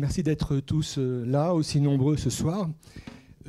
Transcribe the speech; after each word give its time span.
Merci 0.00 0.22
d'être 0.22 0.60
tous 0.60 0.96
euh, 0.96 1.26
là, 1.26 1.52
aussi 1.52 1.78
nombreux 1.78 2.16
ce 2.16 2.30
soir. 2.30 2.70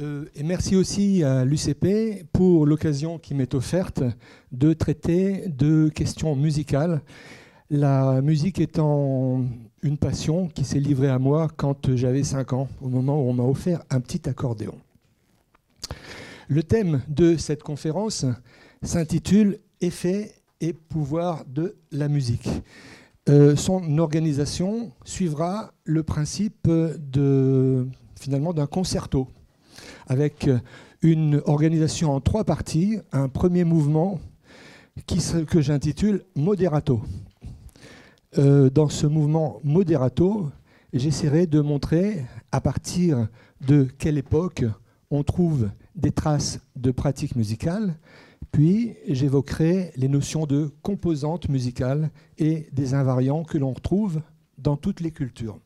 Euh, 0.02 0.26
et 0.36 0.44
merci 0.44 0.76
aussi 0.76 1.24
à 1.24 1.46
l'UCP 1.46 2.26
pour 2.33 2.65
l'occasion 2.65 3.20
qui 3.20 3.36
m'est 3.36 3.56
offerte 3.56 4.04
de 4.51 4.74
traiter 4.74 5.47
de 5.47 5.87
questions 5.87 6.36
musicales. 6.36 7.01
La 7.69 8.22
musique 8.22 8.60
étant 8.60 9.46
une 9.82 9.97
passion 9.97 10.50
qui 10.50 10.65
s'est 10.65 10.82
livrée 10.82 11.08
à 11.08 11.19
moi 11.19 11.47
quand 11.56 11.96
j'avais 11.96 12.24
5 12.24 12.52
ans, 12.52 12.68
au 12.81 12.90
moment 12.90 13.24
où 13.24 13.29
on 13.29 13.33
m'a 13.33 13.44
offert 13.44 13.81
un 13.90 14.02
petit 14.02 14.28
accordéon. 14.28 14.76
Le 16.49 16.63
thème 16.63 17.02
de 17.08 17.38
cette 17.38 17.63
conférence 17.63 18.26
s'intitule 18.84 19.58
Effet 19.80 20.34
et 20.60 20.74
pouvoir 20.74 21.46
de 21.46 21.77
la 21.94 22.10
musique. 22.10 22.49
Euh, 23.31 23.55
son 23.55 23.98
organisation 23.98 24.91
suivra 25.05 25.71
le 25.85 26.03
principe 26.03 26.70
finalement 28.20 28.54
d'un 28.54 28.67
concerto, 28.67 29.30
avec 30.07 30.49
une 31.02 31.41
organisation 31.45 32.13
en 32.13 32.20
trois 32.20 32.44
parties, 32.44 32.99
un 33.13 33.30
premier 33.30 33.63
mouvement 33.63 34.20
que 35.48 35.62
j'intitule 35.62 36.26
Moderato. 36.35 37.02
Euh, 38.38 38.70
dans 38.70 38.90
ce 38.90 39.07
mouvement 39.07 39.62
Moderato, 39.63 40.49
j'essaierai 40.91 41.48
de 41.48 41.62
montrer 41.62 42.26
à 42.52 42.59
partir 42.59 43.29
de 43.66 43.88
quelle 43.98 44.18
époque 44.18 44.66
on 45.09 45.23
trouve 45.23 45.70
des 45.95 46.12
traces 46.12 46.59
de 46.76 46.91
pratiques 46.91 47.38
musicales, 47.38 47.95
puis 48.52 48.96
j'évoquerai 49.07 49.91
les 49.96 50.07
notions 50.07 50.46
de 50.46 50.71
composantes 50.82 51.49
musicales 51.49 52.10
et 52.38 52.68
des 52.71 52.94
invariants 52.94 53.44
que 53.44 53.57
l'on 53.57 53.71
retrouve 53.71 54.21
dans 54.57 54.77
toutes 54.77 54.99
les 54.99 55.12
cultures. 55.12 55.60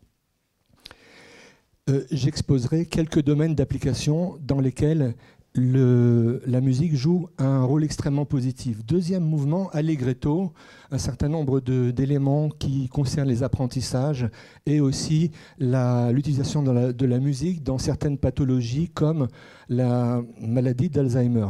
Euh, 1.89 2.03
j'exposerai 2.09 2.88
quelques 2.88 3.22
domaines 3.22 3.53
d'application 3.53 4.38
dans 4.41 4.59
lesquels 4.59 5.13
la 5.58 6.61
musique 6.61 6.95
joue 6.95 7.30
un 7.38 7.63
rôle 7.63 7.83
extrêmement 7.86 8.25
positif. 8.25 8.86
Deuxième 8.86 9.23
mouvement, 9.23 9.69
allegretto, 9.69 10.52
un 10.91 10.97
certain 10.97 11.30
nombre 11.30 11.61
d'éléments 11.61 12.50
qui 12.50 12.89
concernent 12.89 13.30
les 13.30 13.41
apprentissages 13.44 14.28
et 14.66 14.81
aussi 14.81 15.31
l'utilisation 15.58 16.61
de, 16.61 17.06
la 17.06 17.19
musique 17.19 17.63
dans 17.63 17.78
certaines 17.78 18.17
pathologies 18.17 18.89
comme 18.89 19.28
la 19.69 20.22
maladie 20.41 20.89
d'Alzheimer. 20.89 21.47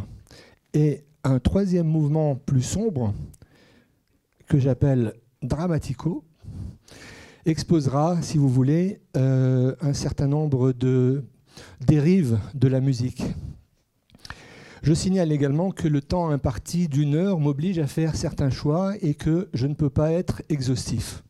Un 1.25 1.39
troisième 1.39 1.87
mouvement 1.87 2.35
plus 2.35 2.61
sombre, 2.61 3.13
que 4.47 4.59
j'appelle 4.59 5.13
dramatico, 5.41 6.23
exposera, 7.47 8.21
si 8.21 8.37
vous 8.37 8.47
voulez, 8.47 9.01
euh, 9.17 9.75
un 9.81 9.93
certain 9.93 10.27
nombre 10.27 10.71
de 10.71 11.23
dérives 11.81 12.39
de 12.53 12.67
la 12.67 12.79
musique. 12.79 13.23
Je 14.83 14.93
signale 14.93 15.31
également 15.31 15.71
que 15.71 15.87
le 15.87 15.99
temps 15.99 16.29
imparti 16.29 16.87
d'une 16.87 17.15
heure 17.15 17.39
m'oblige 17.39 17.79
à 17.79 17.87
faire 17.87 18.15
certains 18.15 18.51
choix 18.51 18.93
et 19.01 19.15
que 19.15 19.49
je 19.55 19.65
ne 19.65 19.73
peux 19.73 19.89
pas 19.89 20.11
être 20.11 20.43
exhaustif. 20.49 21.23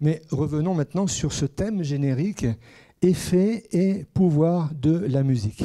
Mais 0.00 0.22
revenons 0.30 0.72
maintenant 0.72 1.06
sur 1.06 1.34
ce 1.34 1.44
thème 1.44 1.82
générique, 1.82 2.46
effet 3.02 3.64
et 3.70 4.04
pouvoir 4.14 4.70
de 4.74 4.96
la 4.96 5.22
musique. 5.22 5.64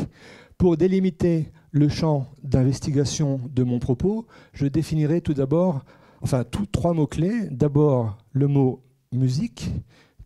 Pour 0.58 0.76
délimiter 0.76 1.52
le 1.72 1.90
champ 1.90 2.28
d'investigation 2.44 3.40
de 3.54 3.64
mon 3.64 3.80
propos, 3.80 4.28
je 4.54 4.68
définirai 4.68 5.22
tout 5.22 5.34
d'abord, 5.34 5.84
enfin, 6.22 6.44
trois 6.72 6.94
mots-clés. 6.94 7.48
D'abord 7.50 8.18
le 8.34 8.48
mot 8.48 8.84
musique, 9.12 9.72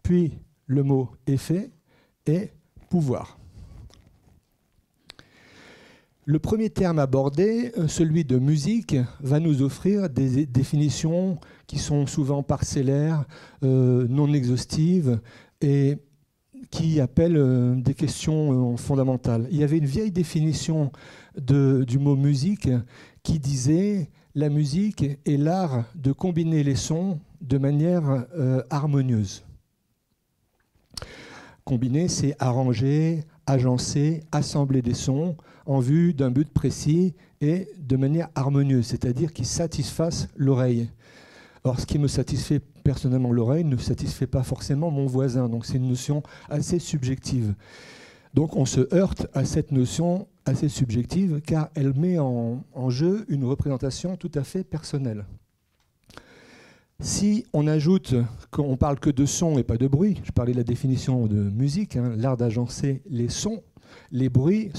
puis 0.03 0.39
le 0.67 0.84
mot 0.84 1.09
effet 1.28 1.72
et 2.25 2.50
pouvoir. 2.89 3.38
Le 6.28 6.39
premier 6.39 6.72
terme 6.72 6.97
abordé, 6.97 7.72
celui 7.88 8.25
de 8.25 8.39
musique, 8.39 8.95
va 9.19 9.39
nous 9.39 9.61
offrir 9.61 10.09
des 10.09 10.47
définitions 10.47 11.38
qui 11.67 11.78
sont 11.78 12.07
souvent 12.07 12.41
parcellaires, 12.41 13.25
euh, 13.63 14.07
non 14.09 14.34
exhaustives 14.34 15.19
et 15.61 15.97
qui 16.72 17.00
appellent 17.00 17.38
euh, 17.38 17.75
des 17.75 17.94
questions 17.94 18.73
euh, 18.73 18.78
fondamentales. 18.78 19.47
Il 19.51 19.57
y 19.57 19.63
avait 19.63 19.78
une 19.78 19.85
vieille 19.85 20.11
définition 20.11 20.91
du 21.38 22.00
mot 22.00 22.16
musique 22.16 22.69
qui 23.23 23.40
disait 23.40 24.09
la 24.35 24.50
musique 24.50 25.06
est 25.25 25.38
l'art 25.38 25.85
de 25.96 26.12
combiner 26.12 26.63
les 26.63 26.75
sons 26.75 27.19
de 27.41 27.57
manière 27.57 28.25
euh, 28.38 28.62
harmonieuse. 28.69 29.46
Combiner, 31.63 32.07
c'est 32.09 32.35
arranger, 32.40 33.23
agencer, 33.47 34.23
assembler 34.31 34.81
des 34.81 34.94
sons 34.94 35.35
en 35.66 35.79
vue 35.79 36.13
d'un 36.13 36.31
but 36.31 36.51
précis 36.51 37.16
et 37.41 37.69
de 37.78 37.96
manière 37.96 38.29
harmonieuse, 38.35 38.85
c'est-à-dire 38.85 39.34
qui 39.34 39.46
satisfasse 39.46 40.28
l'oreille. 40.35 40.90
Or, 41.63 41.79
ce 41.79 41.85
qui 41.85 41.97
me 41.97 42.07
satisfait 42.07 42.62
personnellement 42.84 43.31
l'oreille 43.31 43.63
ne 43.63 43.78
satisfait 43.78 44.28
pas 44.28 44.44
forcément 44.44 44.91
mon 44.91 45.07
voisin, 45.07 45.50
donc 45.50 45.66
c'est 45.66 45.78
une 45.78 45.88
notion 45.88 46.22
assez 46.50 46.78
subjective. 46.78 47.56
Donc 48.35 48.56
on 48.56 48.66
se 48.66 48.94
heurte 48.94 49.28
à 49.34 49.46
cette 49.46 49.72
notion 49.72 50.28
assez 50.45 50.69
subjective 50.69 51.41
car 51.41 51.69
elle 51.75 51.94
met 51.94 52.19
en, 52.19 52.63
jeu 52.89 53.25
une 53.29 53.44
représentation 53.44 54.16
tout 54.16 54.31
à 54.35 54.44
fait 54.44 54.63
personnelle. 54.63 55.25
Si 57.01 57.45
on 57.51 57.67
ajoute 57.67 58.16
qu'on 58.51 58.78
parle 58.78 59.00
que 59.00 59.09
de 59.09 59.25
son 59.25 59.57
et 59.57 59.63
pas 59.63 59.78
de 59.78 59.88
bruit, 59.88 60.22
je 60.23 60.31
parlais 60.31 60.53
de 60.53 60.57
la 60.57 60.63
définition 60.63 61.28
de 61.28 61.35
musique, 61.35 61.97
hein, 61.97 62.13
l'art 62.16 62.38
d'agencer 62.38 63.01
les 63.09 63.28
sons, 63.28 63.61
les 64.11 64.29
bruits 64.29 64.72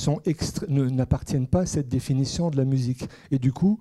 n'appartiennent 0.68 1.46
pas 1.46 1.60
à 1.60 1.66
cette 1.66 1.88
définition 1.88 2.50
de 2.50 2.56
la 2.56 2.64
musique. 2.64 3.08
Et 3.30 3.38
du 3.38 3.52
coup, 3.52 3.78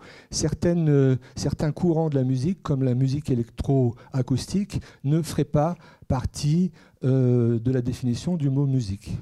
euh, 0.65 1.15
certains 1.35 1.71
courants 1.71 2.09
de 2.09 2.15
la 2.15 2.23
musique, 2.23 2.61
comme 2.61 2.83
la 2.83 2.93
musique 2.93 3.29
électroacoustique, 3.29 4.81
ne 5.03 5.21
feraient 5.21 5.43
pas 5.45 5.75
partie 6.07 6.71
euh, 7.03 7.59
de 7.59 7.71
la 7.71 7.81
définition 7.81 8.35
du 8.35 8.49
mot 8.49 8.65
musique. 8.65 9.17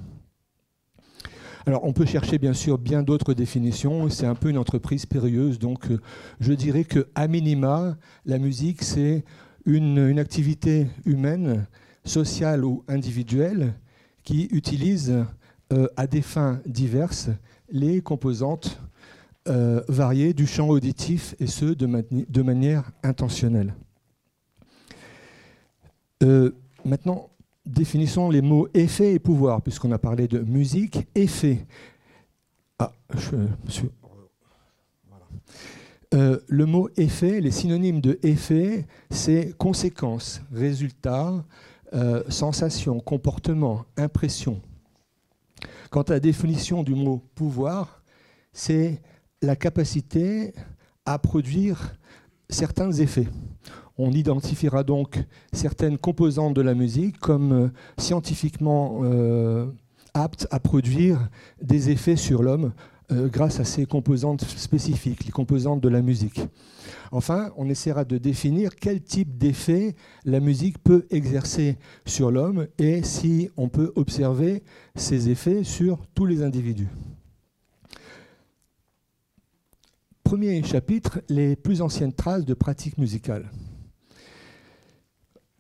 Alors, 1.66 1.86
on 1.86 1.94
peut 1.94 2.06
chercher 2.06 2.40
bien 2.40 2.54
sûr 2.54 2.78
bien 2.78 3.04
d'autres 3.04 3.34
définitions. 3.34 4.10
C'est 4.10 4.26
un 4.26 4.36
peu 4.36 4.50
une 4.50 4.58
entreprise 4.58 5.06
périlleuse. 5.06 5.60
Donc, 5.60 5.90
euh, 5.90 6.00
je 6.42 6.52
dirais 6.52 6.84
que, 6.84 7.08
à 7.16 7.28
minima, 7.30 7.96
la 8.26 8.38
musique, 8.38 8.84
c'est 8.84 9.24
une, 9.66 10.20
activité 10.20 10.88
humaine, 11.06 11.66
sociale 12.04 12.66
ou 12.66 12.84
individuelle, 12.90 13.76
qui 14.24 14.50
utilise 14.52 15.24
euh, 15.72 15.88
à 15.96 16.06
des 16.06 16.22
fins 16.22 16.60
diverses 16.66 17.30
les 17.70 18.02
composantes 18.02 18.82
euh, 19.48 19.82
variées 19.88 20.34
du 20.34 20.48
champ 20.48 20.68
auditif 20.68 21.34
et 21.40 21.48
ce 21.48 21.66
de, 21.66 22.42
manière 22.42 22.92
intentionnelle. 23.04 23.74
maintenant, 26.84 27.30
définissons 27.66 28.30
les 28.30 28.42
mots 28.42 28.68
effet 28.74 29.14
et 29.14 29.20
pouvoir, 29.20 29.62
puisqu'on 29.62 29.92
a 29.92 29.98
parlé 29.98 30.28
de 30.28 30.40
musique, 30.40 31.08
effet. 31.16 31.66
Ah, 32.80 32.92
euh, 36.14 36.40
le 36.48 36.66
mot 36.66 36.90
effet, 36.98 37.42
les 37.42 37.52
synonymes 37.52 38.02
de 38.02 38.20
effet, 38.22 38.86
c'est 39.10 39.58
conséquence, 39.58 40.42
résultat, 40.52 41.44
euh, 41.94 42.24
sensation, 42.30 43.00
comportement, 43.00 43.86
impression. 43.98 44.62
Quant 45.90 46.02
à 46.04 46.14
la 46.14 46.20
définition 46.20 46.84
du 46.84 46.94
mot 46.94 47.24
pouvoir, 47.36 48.04
c'est 48.52 49.02
la 49.42 49.56
capacité 49.56 50.54
à 51.06 51.18
produire 51.20 51.96
certains 52.50 52.92
effets. 52.92 53.28
On 53.98 54.12
identifiera 54.12 54.84
donc 54.84 55.24
certaines 55.52 55.98
composantes 55.98 56.56
de 56.56 56.62
la 56.62 56.74
musique 56.74 57.20
comme 57.20 57.52
euh, 57.52 57.68
scientifiquement 57.98 59.02
euh, 59.04 59.68
aptes 60.16 60.48
à 60.50 60.60
produire 60.60 61.30
des 61.62 61.92
effets 61.92 62.16
sur 62.16 62.42
l'homme 62.42 62.74
euh, 63.12 63.28
grâce 63.28 63.60
à 63.60 63.66
ces 63.66 63.86
composantes 63.86 64.44
spécifiques, 64.46 65.26
les 65.26 65.32
composantes 65.32 65.82
de 65.82 65.90
la 65.90 66.02
musique. 66.02 66.42
Enfin, 67.12 67.52
on 67.56 67.70
essaiera 67.70 68.06
de 68.06 68.18
définir 68.18 68.76
quel 68.76 69.04
type 69.04 69.38
d'effet 69.38 69.96
la 70.26 70.40
musique 70.40 70.82
peut 70.82 71.06
exercer 71.12 71.78
sur 72.08 72.32
l'homme 72.32 72.68
et 72.80 73.04
si 73.04 73.50
on 73.58 73.70
peut 73.70 73.92
observer 73.96 74.64
ces 74.96 75.30
effets 75.30 75.64
sur 75.64 76.00
tous 76.16 76.26
les 76.26 76.42
individus. 76.42 76.90
Premier 80.24 80.64
chapitre, 80.64 81.22
les 81.30 81.56
plus 81.56 81.82
anciennes 81.82 82.14
traces 82.14 82.46
de 82.46 82.56
pratiques 82.56 82.98
musicales 82.98 83.52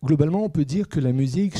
globalement, 0.03 0.43
on 0.43 0.49
peut 0.49 0.65
dire 0.65 0.89
que 0.89 0.99
la 0.99 1.13
musique 1.13 1.55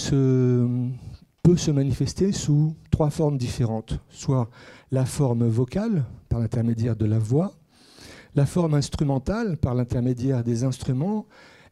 peut 1.43 1.57
se 1.57 1.71
manifester 1.71 2.31
sous 2.31 2.75
trois 2.91 3.09
formes 3.09 3.37
différentes. 3.37 3.99
Soit 4.09 4.49
la 4.91 5.05
forme 5.05 5.47
vocale, 5.47 6.05
par 6.29 6.39
l'intermédiaire 6.39 6.95
de 6.95 7.05
la 7.05 7.19
voix, 7.19 7.53
la 8.35 8.45
forme 8.45 8.73
instrumentale, 8.73 9.57
par 9.57 9.75
l'intermédiaire 9.75 10.43
des 10.43 10.63
instruments, 10.63 11.25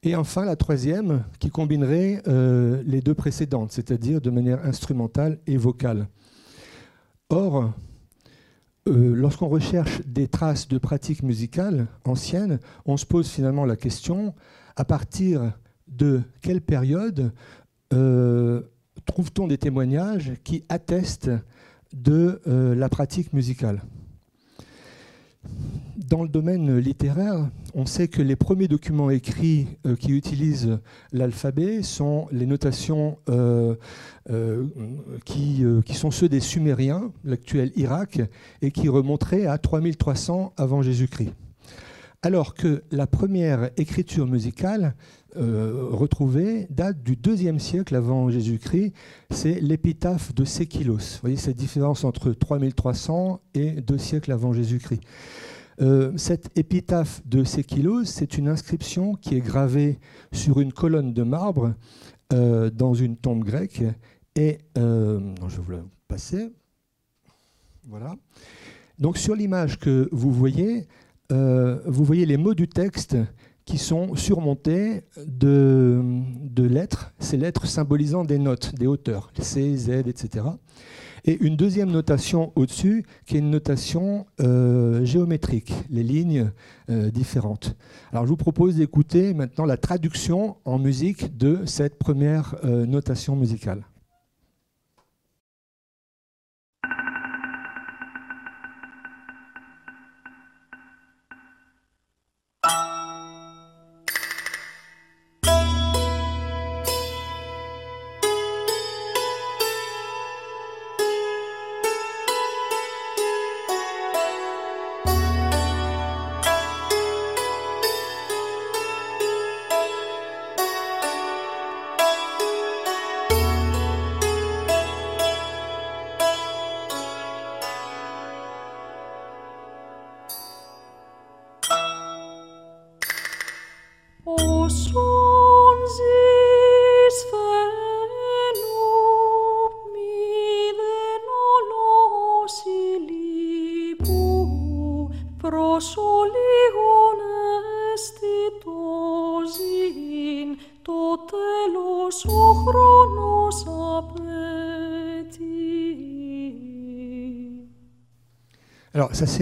Et 0.03 0.15
enfin, 0.15 0.45
la 0.45 0.55
troisième, 0.55 1.25
qui 1.39 1.51
combinerait 1.51 2.23
euh, 2.27 2.81
les 2.87 3.01
deux 3.01 3.13
précédentes, 3.13 3.71
c'est-à-dire 3.71 4.19
de 4.19 4.31
manière 4.31 4.65
instrumentale 4.65 5.37
et 5.45 5.57
vocale. 5.57 6.07
Or, 7.29 7.71
euh, 8.87 9.13
lorsqu'on 9.15 9.47
recherche 9.47 10.01
des 10.07 10.27
traces 10.27 10.67
de 10.67 10.79
pratiques 10.79 11.21
musicales 11.21 11.85
anciennes, 12.03 12.59
on 12.85 12.97
se 12.97 13.05
pose 13.05 13.29
finalement 13.29 13.63
la 13.63 13.75
question, 13.75 14.33
à 14.75 14.85
partir 14.85 15.53
de 15.91 16.21
quelle 16.41 16.61
période 16.61 17.31
euh, 17.93 18.61
trouve-t-on 19.05 19.47
des 19.47 19.57
témoignages 19.57 20.33
qui 20.43 20.63
attestent 20.69 21.31
de 21.93 22.41
la 22.45 22.87
pratique 22.89 23.33
musicale? 23.33 23.81
Dans 26.11 26.23
le 26.23 26.29
domaine 26.29 26.77
littéraire, 26.77 27.49
on 27.73 27.85
sait 27.85 28.07
que 28.07 28.21
les 28.21 28.35
premiers 28.35 28.67
documents 28.67 29.09
écrits 29.09 29.67
euh, 29.85 29.95
qui 29.95 30.11
utilisent 30.11 30.79
l'alphabet 31.11 31.83
sont 31.83 32.27
les 32.31 32.45
notations 32.45 33.17
euh, 33.29 33.75
euh, 34.29 34.65
qui, 35.25 35.63
qui, 35.85 35.93
sont 35.95 36.11
ceux 36.11 36.27
des 36.27 36.39
Sumériens, 36.39 37.11
l'actuel 37.23 37.71
Irak, 37.75 38.21
et 38.61 38.71
qui 38.71 38.89
remonteraient 38.89 39.45
à 39.45 39.57
3300 39.57 40.53
avant 40.57 40.81
Jésus-Christ. 40.81 41.33
Alors 42.23 42.53
que 42.53 42.83
la 42.91 43.07
première 43.07 43.71
écriture 43.77 44.27
musicale 44.27 44.95
retrouvée 45.35 46.67
date 46.69 47.01
du 47.03 47.15
deuxième 47.15 47.59
siècle 47.59 47.95
avant 47.95 48.29
Jésus-Christ, 48.29 48.93
c'est 49.29 49.59
l'épitaphe 49.61 50.33
de 50.33 50.45
Séquilos. 50.45 50.97
Vous 50.97 51.21
voyez 51.21 51.37
cette 51.37 51.57
différence 51.57 52.03
entre 52.03 52.31
3300 52.31 53.41
et 53.53 53.81
deux 53.81 53.97
siècles 53.97 54.31
avant 54.31 54.53
Jésus-Christ. 54.53 55.01
Euh, 55.81 56.11
cette 56.15 56.55
épitaphe 56.57 57.21
de 57.25 57.43
Séquilos, 57.43 58.05
c'est 58.05 58.37
une 58.37 58.47
inscription 58.47 59.15
qui 59.15 59.35
est 59.35 59.41
gravée 59.41 59.99
sur 60.31 60.59
une 60.59 60.73
colonne 60.73 61.13
de 61.13 61.23
marbre 61.23 61.73
euh, 62.33 62.69
dans 62.69 62.93
une 62.93 63.17
tombe 63.17 63.43
grecque. 63.43 63.83
Et 64.35 64.59
euh, 64.77 65.19
je 65.47 65.57
vais 65.57 65.63
vous 65.63 65.71
la 65.71 65.83
passer. 66.07 66.51
Voilà. 67.87 68.15
Donc 68.99 69.17
sur 69.17 69.35
l'image 69.35 69.79
que 69.79 70.07
vous 70.11 70.31
voyez, 70.31 70.87
vous 71.29 72.03
voyez 72.03 72.25
les 72.25 72.35
mots 72.35 72.53
du 72.53 72.67
texte 72.67 73.15
qui 73.65 73.77
sont 73.77 74.15
surmontés 74.15 75.03
de, 75.25 76.01
de 76.43 76.63
lettres, 76.63 77.13
ces 77.19 77.37
lettres 77.37 77.67
symbolisant 77.67 78.23
des 78.23 78.37
notes, 78.37 78.75
des 78.75 78.87
hauteurs, 78.87 79.31
C, 79.39 79.75
Z, 79.75 79.89
etc 80.07 80.43
et 81.25 81.37
une 81.43 81.55
deuxième 81.55 81.91
notation 81.91 82.51
au-dessus 82.55 83.05
qui 83.25 83.35
est 83.35 83.39
une 83.39 83.51
notation 83.51 84.25
euh, 84.39 85.05
géométrique, 85.05 85.73
les 85.89 86.03
lignes 86.03 86.51
euh, 86.89 87.11
différentes. 87.11 87.75
Alors 88.11 88.25
je 88.25 88.29
vous 88.29 88.37
propose 88.37 88.75
d'écouter 88.75 89.33
maintenant 89.33 89.65
la 89.65 89.77
traduction 89.77 90.57
en 90.65 90.79
musique 90.79 91.37
de 91.37 91.59
cette 91.65 91.97
première 91.97 92.55
euh, 92.63 92.85
notation 92.85 93.35
musicale. 93.35 93.85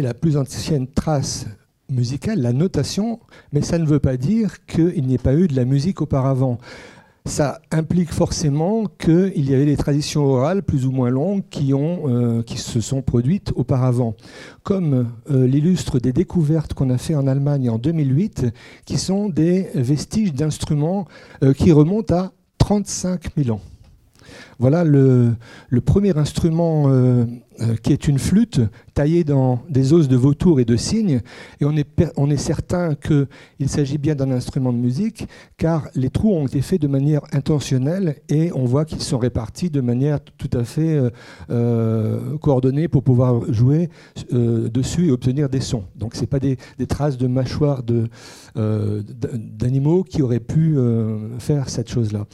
La 0.01 0.13
plus 0.13 0.37
ancienne 0.37 0.87
trace 0.87 1.45
musicale, 1.89 2.41
la 2.41 2.53
notation, 2.53 3.19
mais 3.51 3.61
ça 3.61 3.77
ne 3.77 3.85
veut 3.85 3.99
pas 3.99 4.17
dire 4.17 4.65
qu'il 4.65 5.05
n'y 5.05 5.15
ait 5.15 5.17
pas 5.17 5.33
eu 5.33 5.47
de 5.47 5.55
la 5.55 5.65
musique 5.65 6.01
auparavant. 6.01 6.59
Ça 7.25 7.61
implique 7.71 8.11
forcément 8.11 8.85
qu'il 8.85 9.49
y 9.49 9.53
avait 9.53 9.65
des 9.65 9.77
traditions 9.77 10.25
orales 10.25 10.63
plus 10.63 10.85
ou 10.85 10.91
moins 10.91 11.09
longues 11.09 11.43
qui, 11.49 11.73
euh, 11.73 12.41
se 12.47 12.81
sont 12.81 13.01
produites 13.01 13.51
auparavant, 13.55 14.15
comme 14.63 15.07
euh, 15.29 15.45
l'illustre 15.45 15.99
des 15.99 16.13
découvertes 16.13 16.73
qu'on 16.73 16.89
a 16.89 16.97
fait 16.97 17.15
en 17.15 17.27
Allemagne 17.27 17.69
en 17.69 17.77
2008, 17.77 18.47
qui 18.85 18.97
sont 18.97 19.29
des 19.29 19.67
vestiges 19.75 20.33
d'instruments 20.33 21.07
euh, 21.43 21.53
qui 21.53 21.71
remontent 21.71 22.15
à 22.15 22.31
35 22.57 23.35
000 23.37 23.55
ans. 23.55 23.61
Voilà 24.59 24.83
le, 24.83 25.35
premier 25.85 26.17
instrument 26.17 26.89
euh, 26.89 27.23
euh, 27.61 27.75
qui 27.81 27.93
est 27.93 28.09
une 28.09 28.19
flûte 28.19 28.59
taillée 28.93 29.23
dans 29.23 29.61
des 29.69 29.93
os 29.93 30.09
de 30.09 30.17
vautour 30.17 30.59
et 30.59 30.65
de 30.65 30.75
cygne. 30.75 31.21
Et 31.61 31.65
on 31.65 31.77
est, 31.77 31.87
on 32.17 32.29
est 32.29 32.35
certain 32.35 32.93
qu'il 32.95 33.69
s'agit 33.69 33.97
bien 33.97 34.15
d'un 34.15 34.31
instrument 34.31 34.73
de 34.73 34.77
musique, 34.77 35.29
car 35.55 35.87
les 35.95 36.09
trous 36.09 36.33
ont 36.33 36.45
été 36.45 36.61
faits 36.61 36.81
de 36.81 36.87
manière 36.87 37.21
intentionnelle 37.31 38.17
et 38.27 38.51
on 38.53 38.65
voit 38.65 38.83
qu'ils 38.83 38.99
sont 39.01 39.17
répartis 39.17 39.69
de 39.69 39.79
manière 39.79 40.19
tout 40.19 40.49
à 40.51 40.65
fait 40.65 40.99
euh, 41.49 42.37
coordonnée 42.39 42.89
pour 42.89 43.01
pouvoir 43.01 43.41
jouer 43.53 43.89
dessus 44.29 45.07
et 45.07 45.11
obtenir 45.11 45.47
des 45.47 45.61
sons. 45.61 45.85
Donc 45.95 46.15
ce 46.15 46.25
pas 46.25 46.39
des, 46.39 46.57
traces 46.85 47.17
de 47.17 47.27
mâchoires 47.27 47.81
d'animaux 48.55 50.03
qui 50.03 50.21
auraient 50.21 50.41
pu 50.41 50.75
faire 51.39 51.69
cette 51.69 51.89
chose-là. 51.89 52.25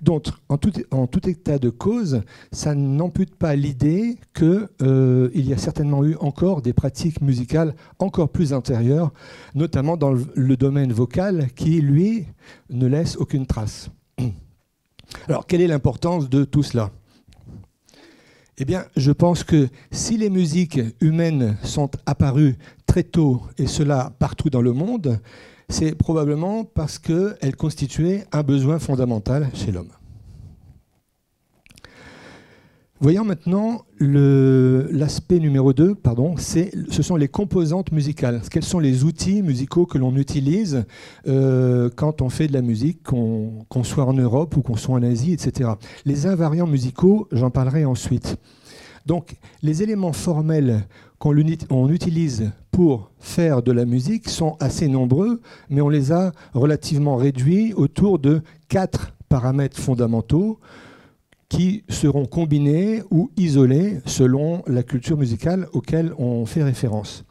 Donc, 0.00 0.28
en 0.48 0.56
tout, 0.56 1.28
état 1.28 1.58
de 1.58 1.69
cause, 1.70 2.22
ça 2.52 2.74
n'ampute 2.74 3.34
pas 3.34 3.54
l'idée 3.56 4.18
qu'il 4.34 4.68
euh, 4.82 5.30
y 5.34 5.52
a 5.52 5.58
certainement 5.58 6.04
eu 6.04 6.16
encore 6.20 6.62
des 6.62 6.72
pratiques 6.72 7.20
musicales 7.20 7.74
encore 7.98 8.30
plus 8.30 8.52
intérieures, 8.52 9.12
notamment 9.54 9.96
dans 9.96 10.12
le, 10.12 10.56
domaine 10.56 10.92
vocal, 10.92 11.48
qui, 11.54 11.80
lui, 11.80 12.26
ne 12.68 12.86
laisse 12.86 13.16
aucune 13.16 13.46
trace. 13.46 13.90
Alors, 15.28 15.46
quelle 15.46 15.60
est 15.60 15.66
l'importance 15.66 16.28
de 16.28 16.44
tout 16.44 16.62
cela? 16.62 16.90
Eh 18.58 18.64
bien, 18.64 18.84
je 18.96 19.10
pense 19.10 19.42
que 19.42 19.68
si 19.90 20.18
les 20.18 20.28
musiques 20.28 20.80
humaines 21.00 21.56
sont 21.62 21.90
apparues 22.04 22.56
très 22.86 23.04
tôt, 23.04 23.42
et 23.56 23.66
cela 23.66 24.12
partout 24.18 24.50
dans 24.50 24.60
le 24.60 24.72
monde, 24.72 25.18
c'est 25.70 25.94
probablement 25.94 26.64
parce 26.64 26.98
qu'elle 26.98 27.56
constituait 27.56 28.26
un 28.32 28.42
besoin 28.42 28.78
fondamental 28.78 29.48
chez 29.54 29.72
l'homme. 29.72 29.92
Voyons 33.02 33.24
maintenant 33.24 33.86
l'aspect 33.98 35.38
numéro 35.38 35.72
2, 35.72 35.94
pardon, 35.94 36.34
ce 36.36 37.02
sont 37.02 37.16
les 37.16 37.28
composantes 37.28 37.92
musicales. 37.92 38.42
Quels 38.50 38.62
sont 38.62 38.78
les 38.78 39.04
outils 39.04 39.42
musicaux 39.42 39.86
que 39.86 39.96
l'on 39.96 40.16
utilise 40.16 40.84
euh, 41.26 41.88
quand 41.96 42.20
on 42.20 42.28
fait 42.28 42.46
de 42.46 42.52
la 42.52 42.60
musique, 42.60 43.02
qu'on 43.02 43.84
soit 43.84 44.04
en 44.04 44.12
Europe 44.12 44.54
ou 44.58 44.60
qu'on 44.60 44.76
soit 44.76 44.96
en 44.96 45.02
Asie, 45.02 45.32
etc. 45.32 45.70
Les 46.04 46.26
invariants 46.26 46.66
musicaux, 46.66 47.26
j'en 47.32 47.48
parlerai 47.48 47.86
ensuite. 47.86 48.36
Donc, 49.06 49.36
les 49.62 49.82
éléments 49.82 50.12
formels 50.12 50.86
qu'on 51.18 51.88
utilise 51.88 52.50
pour 52.70 53.10
faire 53.18 53.62
de 53.62 53.72
la 53.72 53.86
musique 53.86 54.28
sont 54.28 54.58
assez 54.60 54.88
nombreux, 54.88 55.40
mais 55.70 55.80
on 55.80 55.88
les 55.88 56.12
a 56.12 56.32
relativement 56.52 57.16
réduits 57.16 57.72
autour 57.72 58.18
de 58.18 58.42
quatre 58.68 59.14
paramètres 59.30 59.80
fondamentaux 59.80 60.58
qui 61.50 61.84
seront 61.90 62.24
combinés 62.24 63.02
ou 63.10 63.30
isolés 63.36 64.00
selon 64.06 64.62
la 64.66 64.82
culture 64.82 65.18
musicale 65.18 65.68
auquel 65.72 66.14
on 66.16 66.46
fait 66.46 66.62
référence. 66.62 67.24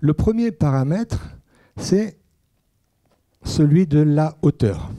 Le 0.00 0.14
premier 0.14 0.52
paramètre, 0.52 1.36
c'est 1.76 2.16
celui 3.44 3.86
de 3.86 3.98
la 3.98 4.38
hauteur. 4.40 4.90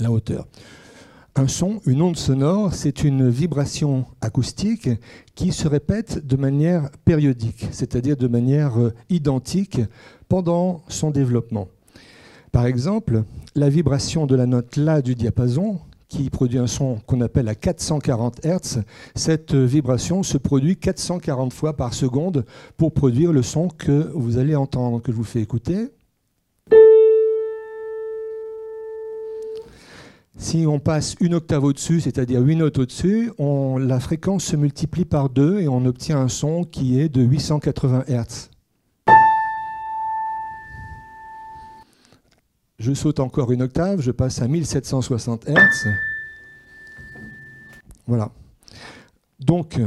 La 0.00 0.10
hauteur. 0.10 0.46
Un 1.36 1.46
son, 1.46 1.80
une 1.86 2.02
onde 2.02 2.16
sonore, 2.16 2.74
c'est 2.74 3.04
une 3.04 3.30
vibration 3.30 4.04
acoustique 4.20 4.90
qui 5.36 5.52
se 5.52 5.68
répète 5.68 6.26
de 6.26 6.36
manière 6.36 6.90
périodique, 7.04 7.68
c'est-à-dire 7.70 8.16
de 8.16 8.26
manière 8.26 8.80
euh, 8.80 8.92
identique 9.10 9.80
pendant 10.28 10.82
son 10.88 11.12
développement. 11.12 11.68
Par 12.50 12.66
exemple, 12.66 13.22
la 13.54 13.68
vibration 13.68 14.26
de 14.26 14.34
la 14.34 14.46
note 14.46 14.76
La 14.76 15.02
du 15.02 15.14
diapason, 15.14 15.78
qui 16.10 16.28
produit 16.28 16.58
un 16.58 16.66
son 16.66 16.98
qu'on 17.06 17.22
appelle 17.22 17.48
à 17.48 17.54
440 17.54 18.44
Hz, 18.44 18.82
cette 19.14 19.54
vibration 19.54 20.22
se 20.22 20.36
produit 20.36 20.76
440 20.76 21.54
fois 21.54 21.76
par 21.76 21.94
seconde 21.94 22.44
pour 22.76 22.92
produire 22.92 23.32
le 23.32 23.42
son 23.42 23.68
que 23.68 24.10
vous 24.12 24.36
allez 24.36 24.56
entendre, 24.56 25.00
que 25.00 25.12
je 25.12 25.16
vous 25.16 25.24
fais 25.24 25.40
écouter. 25.40 25.88
Si 30.36 30.66
on 30.66 30.80
passe 30.80 31.16
une 31.20 31.34
octave 31.34 31.64
au-dessus, 31.64 32.00
c'est-à-dire 32.00 32.40
8 32.40 32.56
notes 32.56 32.78
au-dessus, 32.78 33.30
la 33.38 34.00
fréquence 34.00 34.44
se 34.44 34.56
multiplie 34.56 35.04
par 35.04 35.30
2 35.30 35.60
et 35.60 35.68
on 35.68 35.84
obtient 35.84 36.18
un 36.18 36.28
son 36.28 36.64
qui 36.64 36.98
est 36.98 37.08
de 37.08 37.22
880 37.22 38.04
Hz. 38.08 38.50
Je 42.80 42.94
saute 42.94 43.20
encore 43.20 43.52
une 43.52 43.60
octave, 43.60 44.00
je 44.00 44.10
passe 44.10 44.40
à 44.40 44.48
1760 44.48 45.46
Hz. 45.46 45.92
Voilà. 48.06 48.30
Donc, 49.38 49.78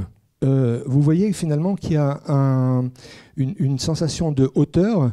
euh, 0.44 0.84
vous 0.86 1.02
voyez 1.02 1.34
finalement 1.34 1.74
qu'il 1.74 1.94
y 1.94 1.98
a 1.98 2.22
une, 3.36 3.80
sensation 3.80 4.32
de 4.32 4.52
hauteur. 4.54 5.12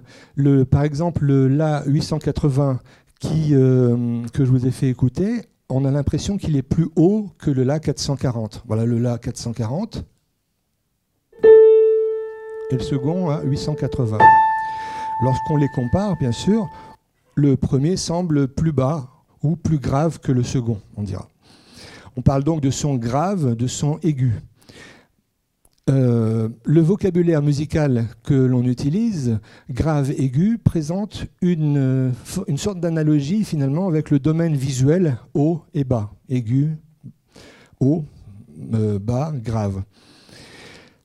Par 0.70 0.82
exemple, 0.82 1.24
le 1.24 1.48
La 1.48 1.82
880 1.86 2.80
qui, 3.18 3.54
euh, 3.54 4.26
que 4.34 4.44
je 4.44 4.50
vous 4.50 4.66
ai 4.66 4.72
fait 4.72 4.90
écouter, 4.90 5.46
on 5.70 5.86
a 5.86 5.90
l'impression 5.90 6.36
qu'il 6.36 6.56
est 6.56 6.62
plus 6.62 6.90
haut 6.96 7.30
que 7.38 7.50
le 7.50 7.64
La 7.64 7.80
440. 7.80 8.62
Voilà 8.66 8.84
le 8.84 8.98
La 8.98 9.16
440. 9.16 10.04
Et 12.72 12.74
le 12.74 12.80
second 12.80 13.30
à 13.30 13.42
880. 13.42 14.18
Lorsqu'on 15.22 15.56
les 15.56 15.68
compare, 15.68 16.16
bien 16.18 16.32
sûr, 16.32 16.68
le 17.34 17.56
premier 17.56 17.96
semble 17.96 18.48
plus 18.48 18.72
bas 18.72 19.08
ou 19.42 19.56
plus 19.56 19.78
grave 19.78 20.20
que 20.20 20.32
le 20.32 20.42
second, 20.42 20.80
on 20.96 21.02
dira. 21.02 21.28
On 22.16 22.22
parle 22.22 22.44
donc 22.44 22.60
de 22.60 22.70
son 22.70 22.96
grave, 22.96 23.54
de 23.54 23.66
son 23.66 23.98
aigu. 24.02 24.34
Euh, 25.88 26.48
le 26.64 26.80
vocabulaire 26.80 27.42
musical 27.42 28.06
que 28.22 28.34
l'on 28.34 28.64
utilise, 28.64 29.38
grave, 29.70 30.12
aigu, 30.12 30.58
présente 30.58 31.26
une, 31.40 32.12
sorte 32.56 32.78
d'analogie 32.78 33.44
finalement 33.44 33.88
avec 33.88 34.10
le 34.10 34.18
domaine 34.18 34.54
visuel 34.54 35.16
haut 35.34 35.62
et 35.74 35.84
bas. 35.84 36.12
Aigu, 36.28 36.76
haut, 37.80 38.04
euh, 38.74 38.98
bas, 38.98 39.32
grave. 39.34 39.82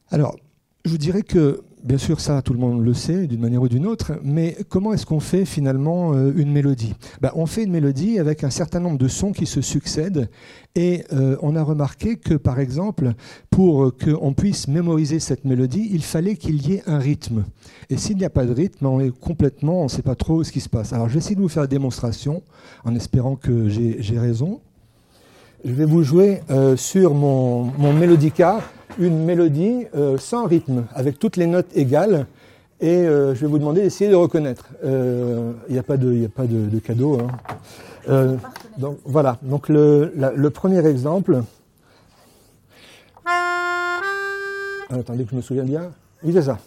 Alors, 0.10 0.36
je 0.84 0.92
vous 0.92 0.98
dirais 1.00 1.24
que 1.24 1.62
bien 1.86 1.98
sûr, 2.00 2.20
ça, 2.20 2.42
tout 2.42 2.52
le 2.52 2.60
monde 2.60 2.84
le 2.84 2.94
sait 2.94 3.28
d'une 3.28 3.40
manière 3.40 3.62
ou 3.62 3.70
d'une 3.70 3.86
autre, 3.86 4.14
mais 4.24 4.58
comment 4.70 4.92
est-ce 4.92 5.06
qu'on 5.06 5.20
fait 5.20 5.46
finalement 5.46 6.14
euh, 6.14 6.34
une 6.36 6.52
mélodie? 6.52 6.96
Ben, 7.22 7.32
On 7.36 7.46
fait 7.46 7.64
une 7.64 7.72
mélodie 7.72 8.18
avec 8.20 8.44
un 8.44 8.50
certain 8.50 8.80
nombre 8.80 8.98
de 8.98 9.08
sons 9.08 9.32
qui 9.32 9.46
se 9.46 9.62
succèdent, 9.62 10.30
et 10.74 11.06
euh, 11.14 11.38
on 11.42 11.56
a 11.56 11.64
remarqué 11.64 12.18
que, 12.18 12.34
par 12.34 12.60
exemple, 12.60 13.14
pour 13.50 13.94
qu'on 13.96 14.34
puisse 14.34 14.68
mémoriser 14.68 15.20
cette 15.20 15.46
mélodie, 15.46 15.90
il 15.94 16.04
fallait 16.04 16.36
qu'il 16.36 16.68
y 16.68 16.74
ait 16.74 16.84
un 16.88 16.98
rythme. 16.98 17.46
Et 17.90 17.98
s'il 17.98 18.18
n'y 18.18 18.26
a 18.26 18.30
pas 18.30 18.46
de 18.46 18.54
rythme, 18.54 18.88
on 18.88 19.00
est 19.00 19.18
complètement, 19.18 19.82
on 19.82 19.84
ne 19.86 19.90
sait 19.90 20.02
pas 20.02 20.16
trop 20.16 20.44
ce 20.44 20.52
qui 20.52 20.62
se 20.62 20.70
passe. 20.70 20.92
Alors, 20.92 21.08
je 21.08 21.20
vais 21.20 21.36
de 21.36 21.40
vous 21.40 21.48
faire 21.48 21.64
une 21.64 21.70
démonstration, 21.70 22.42
en 22.84 22.96
espérant 22.96 23.36
que 23.36 23.70
j'ai 23.70 24.20
raison. 24.20 24.60
Je 25.64 25.72
vais 25.72 25.86
vous 25.86 26.04
jouer 26.04 26.42
euh, 26.50 26.76
sur 26.76 27.14
mon, 27.14 27.64
mon 27.78 27.94
mélodica 27.94 28.62
une 29.00 29.24
mélodie 29.24 29.86
euh, 29.96 30.18
sans 30.18 30.46
rythme, 30.46 30.86
avec 30.94 31.20
toutes 31.20 31.38
les 31.38 31.48
notes 31.48 31.76
égales. 31.76 32.26
Et 32.82 32.90
euh, 32.90 33.34
je 33.34 33.42
vais 33.42 33.48
vous 33.48 33.60
demander 33.60 33.82
d'essayer 33.82 34.10
de 34.10 34.16
reconnaître. 34.16 34.68
Il 34.84 34.90
euh, 34.90 35.52
n'y 35.70 35.78
a 35.78 35.84
pas 35.84 35.98
de, 35.98 36.14
y 36.14 36.26
a 36.26 36.30
pas 36.30 36.46
de, 36.46 36.80
cadeau. 36.80 37.20
Hein. 38.08 38.38
donc 38.78 38.98
voilà. 39.06 39.38
Donc 39.42 39.70
le, 39.70 40.12
le 40.16 40.50
premier 40.50 40.86
exemple. 40.86 41.42
Ah, 43.26 44.00
attendez 44.92 45.24
que 45.24 45.32
je 45.32 45.36
me 45.36 45.42
souvienne 45.42 45.68
bien. 45.68 45.92
Oui, 46.24 46.34
c'est 46.34 46.44
ça. 46.44 46.60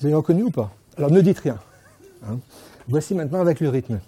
Vous 0.00 0.06
avez 0.06 0.14
reconnu 0.14 0.44
ou 0.44 0.50
pas 0.50 0.72
Alors 0.96 1.10
ne 1.10 1.20
dites 1.20 1.40
rien. 1.40 1.58
Hein. 2.26 2.38
Voici 2.88 3.14
maintenant 3.14 3.40
avec 3.40 3.60
le 3.60 3.68
rythme. 3.68 4.00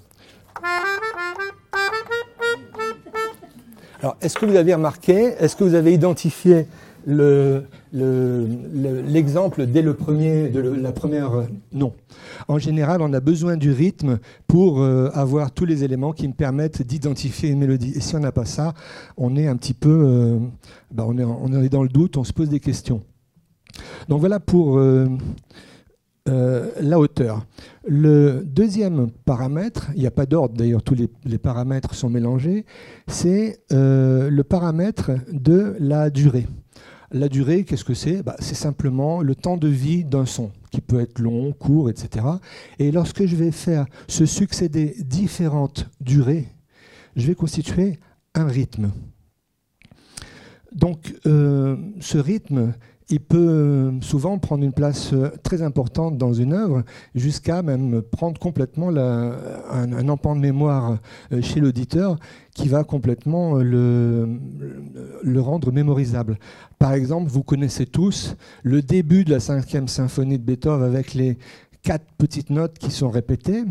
Alors, 4.00 4.16
est-ce 4.22 4.38
que 4.38 4.46
vous 4.46 4.56
avez 4.56 4.72
remarqué, 4.72 5.34
est-ce 5.38 5.54
que 5.54 5.64
vous 5.64 5.74
avez 5.74 5.92
identifié 5.92 6.66
l'exemple 7.92 9.66
dès 9.66 9.82
le 9.82 9.92
premier, 9.92 10.48
de 10.48 10.60
la 10.60 10.92
première? 10.92 11.34
Euh, 11.34 11.44
Non. 11.72 11.92
En 12.48 12.58
général, 12.58 13.02
on 13.02 13.12
a 13.12 13.20
besoin 13.20 13.58
du 13.58 13.70
rythme 13.70 14.18
pour 14.46 14.80
euh, 14.80 15.10
avoir 15.12 15.52
tous 15.52 15.66
les 15.66 15.84
éléments 15.84 16.12
qui 16.12 16.26
me 16.26 16.32
permettent 16.32 16.80
d'identifier 16.80 17.50
une 17.50 17.58
mélodie. 17.58 17.92
Et 17.94 18.00
si 18.00 18.16
on 18.16 18.20
n'a 18.20 18.32
pas 18.32 18.46
ça, 18.46 18.72
on 19.18 19.36
est 19.36 19.46
un 19.46 19.56
petit 19.56 19.74
peu, 19.74 19.90
euh, 19.90 20.38
bah, 20.90 21.04
on, 21.06 21.18
est, 21.18 21.24
on, 21.24 21.52
est, 21.62 21.68
dans 21.68 21.82
le 21.82 21.90
doute, 21.90 22.16
on 22.16 22.24
se 22.24 22.32
pose 22.32 22.48
des 22.48 22.60
questions. 22.60 23.02
Donc 24.08 24.20
voilà 24.20 24.40
pour 24.40 24.80
euh, 26.28 26.70
la 26.80 27.00
hauteur. 27.00 27.44
Le 27.84 28.42
deuxième 28.44 29.10
paramètre, 29.24 29.90
il 29.94 30.00
n'y 30.00 30.06
a 30.06 30.12
pas 30.12 30.26
d'ordre 30.26 30.56
d'ailleurs, 30.56 30.82
tous 30.82 30.94
les, 30.94 31.38
paramètres 31.38 31.94
sont 31.94 32.08
mélangés, 32.08 32.64
c'est 33.08 33.60
euh, 33.72 34.30
le 34.30 34.44
paramètre 34.44 35.10
de 35.32 35.74
la 35.80 36.10
durée. 36.10 36.46
La 37.10 37.28
durée, 37.28 37.64
qu'est-ce 37.64 37.84
que 37.84 37.94
c'est? 37.94 38.22
Bah, 38.22 38.36
C'est 38.38 38.54
simplement 38.54 39.20
le 39.20 39.34
temps 39.34 39.56
de 39.56 39.66
vie 39.66 40.04
d'un 40.04 40.24
son, 40.24 40.52
qui 40.70 40.80
peut 40.80 41.00
être 41.00 41.18
long, 41.18 41.52
court, 41.52 41.90
etc. 41.90 42.24
Et 42.78 42.92
lorsque 42.92 43.26
je 43.26 43.34
vais 43.34 43.50
faire 43.50 43.86
se 44.06 44.24
succéder 44.24 44.94
différentes 45.00 45.90
durées, 46.00 46.46
je 47.16 47.26
vais 47.26 47.34
constituer 47.34 47.98
un 48.34 48.46
rythme. 48.46 48.92
Donc 50.72 51.14
euh, 51.26 51.76
ce 52.00 52.18
rythme, 52.18 52.72
il 53.12 53.20
peut 53.20 53.36
euh, 53.36 54.00
souvent 54.00 54.38
prendre 54.38 54.64
une 54.64 54.72
place 54.72 55.12
euh, 55.12 55.30
très 55.42 55.60
importante 55.60 56.16
dans 56.16 56.32
une 56.32 56.54
œuvre, 56.54 56.82
jusqu'à 57.14 57.62
même 57.62 58.00
prendre 58.00 58.40
complètement 58.40 58.88
un, 58.88 60.08
empan 60.08 60.34
de 60.34 60.40
mémoire 60.40 60.96
euh, 61.30 61.42
chez 61.42 61.60
l'auditeur 61.60 62.16
qui 62.54 62.68
va 62.68 62.84
complètement 62.84 63.56
le, 63.56 64.40
le, 65.22 65.40
rendre 65.40 65.70
mémorisable. 65.72 66.38
Par 66.78 66.94
exemple, 66.94 67.30
vous 67.30 67.42
connaissez 67.42 67.84
tous 67.84 68.34
le 68.62 68.80
début 68.80 69.24
de 69.24 69.30
la 69.30 69.40
cinquième 69.40 69.88
symphonie 69.88 70.38
de 70.38 70.44
Beethoven 70.44 70.86
avec 70.86 71.12
les 71.12 71.36
quatre 71.82 72.06
petites 72.16 72.48
notes 72.48 72.78
qui 72.78 72.90
sont 72.90 73.10
répétées. 73.10 73.64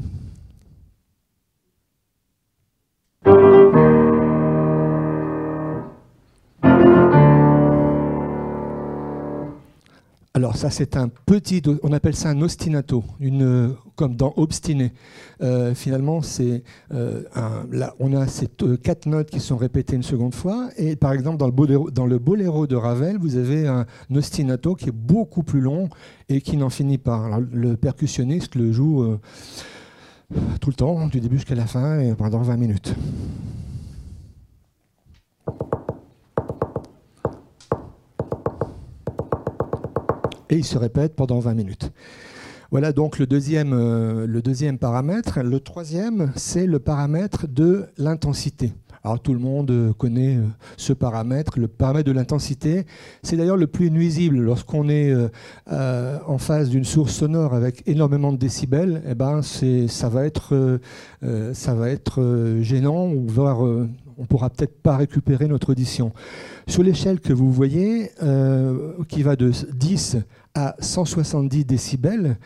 Alors 10.41 10.57
ça 10.57 10.71
c'est 10.71 10.98
un 10.98 11.07
petit, 11.07 11.62
on 11.83 11.93
appelle 11.93 12.15
ça 12.15 12.29
un 12.29 12.41
ostinato, 12.41 13.03
une, 13.19 13.75
comme 13.95 14.15
dans 14.15 14.33
obstiné. 14.38 14.91
Euh, 15.43 15.75
finalement 15.75 16.24
c'est, 16.24 16.63
euh, 16.91 17.21
on 18.00 18.15
a 18.15 18.25
ces 18.25 18.48
euh, 18.63 18.75
quatre 18.75 19.05
notes 19.05 19.29
qui 19.29 19.39
sont 19.39 19.55
répétées 19.55 19.95
une 19.95 20.01
seconde 20.01 20.33
fois 20.33 20.69
et 20.77 20.95
par 20.95 21.13
exemple 21.13 21.38
dans 21.38 21.45
le 22.07 22.17
boléro, 22.17 22.65
de 22.65 22.75
Ravel 22.75 23.19
vous 23.19 23.36
avez 23.36 23.67
un 23.67 23.86
ostinato 24.12 24.74
qui 24.74 24.89
est 24.89 24.91
beaucoup 24.91 25.43
plus 25.43 25.62
long 25.62 25.89
et 26.27 26.41
qui 26.41 26.57
n'en 26.57 26.71
finit 26.71 26.98
pas. 26.98 27.39
le 27.51 27.77
percussionniste 27.77 28.55
le 28.55 28.71
joue 28.71 29.19
tout 30.60 30.69
le 30.71 30.75
temps, 30.75 31.05
du 31.05 31.19
début 31.19 31.36
jusqu'à 31.36 31.53
la 31.53 31.67
fin 31.67 32.00
et 32.00 32.15
pendant 32.15 32.41
20 32.41 32.57
minutes. 32.57 32.95
Et 40.51 40.58
il 40.58 40.65
se 40.65 40.77
répète 40.77 41.15
pendant 41.15 41.39
20 41.39 41.55
minutes. 41.55 41.91
Voilà 42.72 42.93
donc 42.93 43.20
le 43.20 43.25
deuxième, 43.25 43.74
euh, 43.74 44.25
le 44.25 44.41
deuxième 44.41 44.77
paramètre. 44.77 45.41
Le 45.41 45.60
troisième, 45.60 46.31
c'est 46.36 46.65
le 46.65 46.79
paramètre 46.79 47.48
de 47.48 47.86
l'intensité. 47.98 48.74
Alors 49.03 49.20
tout 49.20 49.34
le 49.34 49.39
monde 49.39 49.93
connaît 49.98 50.38
euh, 50.38 50.46
ce 50.77 50.93
paramètre, 50.93 51.60
le 51.60 51.67
paramètre 51.67 52.08
de 52.08 52.13
l'intensité. 52.13 52.86
C'est 53.24 53.36
d'ailleurs 53.36 53.58
le 53.58 53.67
plus 53.67 53.91
nuisible 53.91 54.39
lorsqu'on 54.39 54.88
est 54.88 55.12
euh, 55.12 56.17
en 56.25 56.38
face 56.38 56.70
d'une 56.70 56.86
source 56.86 57.13
sonore 57.13 57.53
avec 57.53 57.84
énormément 57.88 58.31
de 58.31 58.38
décibels. 58.38 59.01
Eh 59.05 59.15
ben 59.15 59.41
ça 59.41 60.08
va 60.08 60.25
être, 60.25 60.79
ça 61.53 61.74
va 61.74 61.89
être 61.89 62.60
gênant 62.62 63.12
voire 63.27 63.65
on 64.21 64.25
pourra 64.25 64.51
peut-être 64.51 64.79
pas 64.83 64.97
récupérer 64.97 65.47
notre 65.47 65.71
audition. 65.71 66.13
Sur 66.67 66.83
l'échelle 66.83 67.19
que 67.19 67.33
vous 67.33 67.51
voyez, 67.51 68.11
qui 69.09 69.23
va 69.23 69.35
de 69.35 69.51
10 69.73 70.17
à 70.53 70.75
170 70.79 71.65
décibels, 71.65 72.37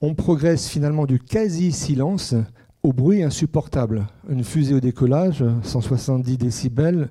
on 0.00 0.14
progresse 0.14 0.68
finalement 0.68 1.04
du 1.04 1.18
quasi-silence 1.18 2.36
au 2.84 2.92
bruit 2.92 3.24
insupportable. 3.24 4.06
Une 4.28 4.44
fusée 4.44 4.74
au 4.74 4.80
décollage, 4.80 5.44
170 5.64 6.38
décibels, 6.38 7.08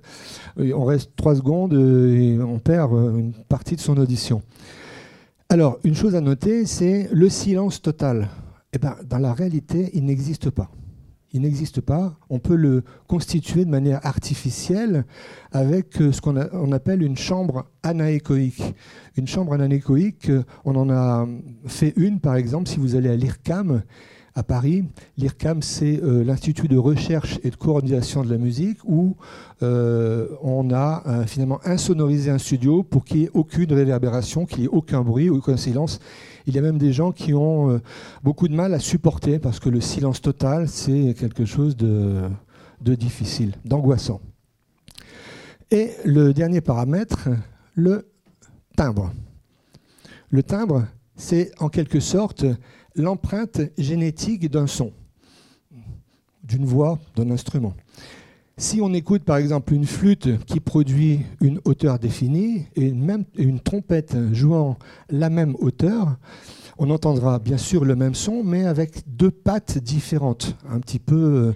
on 0.57 0.85
reste 0.85 1.11
3 1.17 1.35
secondes 1.35 1.73
et 1.73 2.39
on 2.41 2.59
perd 2.59 2.93
une 2.93 3.33
partie 3.49 3.75
de 3.75 3.81
son 3.81 3.97
audition. 3.97 4.41
Alors, 5.49 5.77
une 5.83 5.93
chose 5.93 6.15
à 6.15 6.21
noter, 6.21 6.65
c'est 6.65 7.09
le 7.11 7.27
silence 7.27 7.81
total. 7.81 8.29
Eh 8.71 8.77
ben, 8.77 8.95
dans 9.09 9.19
la 9.19 9.33
réalité, 9.33 9.89
il 9.93 10.05
n'existe 10.05 10.49
pas. 10.49 10.71
Il 11.35 11.41
n'existe 11.41 11.81
pas. 11.81 12.17
On 12.29 12.39
peut 12.39 12.55
le 12.55 12.85
constituer 13.09 13.65
de 13.65 13.69
manière 13.69 13.99
artificielle 14.05 15.03
avec 15.51 15.95
ce 15.95 16.21
qu'on 16.21 16.71
appelle 16.71 17.03
une 17.03 17.17
chambre 17.17 17.65
anéchoïque. 17.83 18.63
Une 19.17 19.27
chambre 19.27 19.51
anéchoïque, 19.51 20.31
on 20.63 20.77
en 20.77 20.89
a 20.89 21.27
fait 21.65 21.91
une, 21.97 22.21
par 22.21 22.37
exemple, 22.37 22.69
si 22.69 22.77
vous 22.77 22.95
allez 22.95 23.09
à 23.09 23.17
l'IRCAM, 23.17 23.83
à 24.33 24.43
Paris. 24.43 24.85
L'IRCAM, 25.17 25.61
c'est 25.61 26.01
euh, 26.01 26.23
l'Institut 26.23 26.69
de 26.69 26.77
recherche 26.77 27.39
et 27.43 27.49
de 27.49 27.55
coordination 27.57 28.23
de 28.23 28.29
la 28.29 28.37
musique 28.37 28.77
où 28.85 29.17
euh, 29.63 30.27
on 30.41 30.71
a 30.71 31.03
euh, 31.05 31.25
finalement 31.25 31.59
insonorisé 31.65 32.31
un 32.31 32.37
studio 32.37 32.83
pour 32.83 33.03
qu'il 33.03 33.19
n'y 33.19 33.23
ait 33.25 33.31
aucune 33.33 33.73
réverbération, 33.73 34.45
qu'il 34.45 34.59
n'y 34.59 34.65
ait 34.65 34.69
aucun 34.69 35.01
bruit, 35.01 35.29
aucun 35.29 35.57
silence. 35.57 35.99
Il 36.47 36.55
y 36.55 36.59
a 36.59 36.61
même 36.61 36.77
des 36.77 36.93
gens 36.93 37.11
qui 37.11 37.33
ont 37.33 37.81
beaucoup 38.23 38.47
de 38.47 38.53
mal 38.53 38.73
à 38.73 38.79
supporter 38.79 39.39
parce 39.39 39.59
que 39.59 39.69
le 39.69 39.81
silence 39.81 40.21
total, 40.21 40.69
c'est 40.69 41.15
quelque 41.17 41.45
chose 41.45 41.75
de, 41.75 42.29
de 42.81 42.95
difficile, 42.95 43.53
d'angoissant. 43.65 44.21
Et 45.71 45.91
le 46.05 46.33
dernier 46.33 46.61
paramètre, 46.61 47.29
le 47.73 48.07
timbre. 48.75 49.11
Le 50.29 50.43
timbre, 50.43 50.85
c'est 51.15 51.51
en 51.59 51.69
quelque 51.69 51.99
sorte 51.99 52.45
l'empreinte 52.95 53.61
génétique 53.77 54.49
d'un 54.49 54.67
son, 54.67 54.93
d'une 56.43 56.65
voix, 56.65 56.99
d'un 57.15 57.31
instrument. 57.31 57.73
Si 58.57 58.79
on 58.81 58.93
écoute 58.93 59.25
par 59.25 59.35
exemple 59.35 59.73
une 59.73 59.85
flûte 59.85 60.45
qui 60.45 60.61
produit 60.61 61.19
une 61.41 61.59
hauteur 61.65 61.99
définie 61.99 62.67
et 62.77 62.93
même 62.93 63.25
une 63.37 63.59
trompette 63.59 64.15
jouant 64.31 64.77
la 65.09 65.29
même 65.29 65.57
hauteur, 65.59 66.15
on 66.77 66.89
entendra 66.89 67.39
bien 67.39 67.57
sûr 67.57 67.83
le 67.83 67.97
même 67.97 68.15
son, 68.15 68.45
mais 68.45 68.65
avec 68.65 69.03
deux 69.07 69.31
pattes 69.31 69.77
différentes, 69.79 70.55
un 70.69 70.79
petit 70.79 70.99
peu 70.99 71.15
euh, 71.15 71.51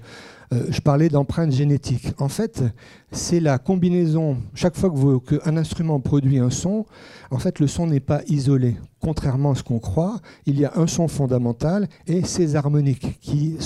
euh, 0.51 0.65
je 0.71 0.81
parlais 0.81 1.07
d'empreinte 1.07 1.51
génétique. 1.51 2.11
En 2.17 2.27
fait, 2.27 2.63
c'est 3.11 3.39
la 3.39 3.59
combinaison. 3.59 4.37
Chaque 4.53 4.75
fois 4.75 4.91
qu'un 5.25 5.55
instrument 5.55 6.01
produit 6.01 6.39
un 6.39 6.49
son, 6.49 6.85
en 7.31 7.37
fait, 7.37 7.59
le 7.59 7.67
son 7.67 7.87
n'est 7.87 7.99
pas 7.99 8.23
isolé. 8.27 8.75
Contrairement 8.99 9.51
à 9.51 9.55
ce 9.55 9.63
qu'on 9.63 9.79
croit, 9.79 10.19
il 10.45 10.59
y 10.59 10.65
a 10.65 10.73
un 10.75 10.87
son 10.87 11.07
fondamental 11.07 11.87
et 12.07 12.23
ses 12.23 12.57
harmoniques 12.57 13.19
qui, 13.21 13.57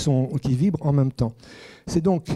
qui 0.42 0.54
vibrent 0.54 0.86
en 0.86 0.92
même 0.92 1.10
temps. 1.10 1.32
C'est 1.86 2.02
donc 2.02 2.28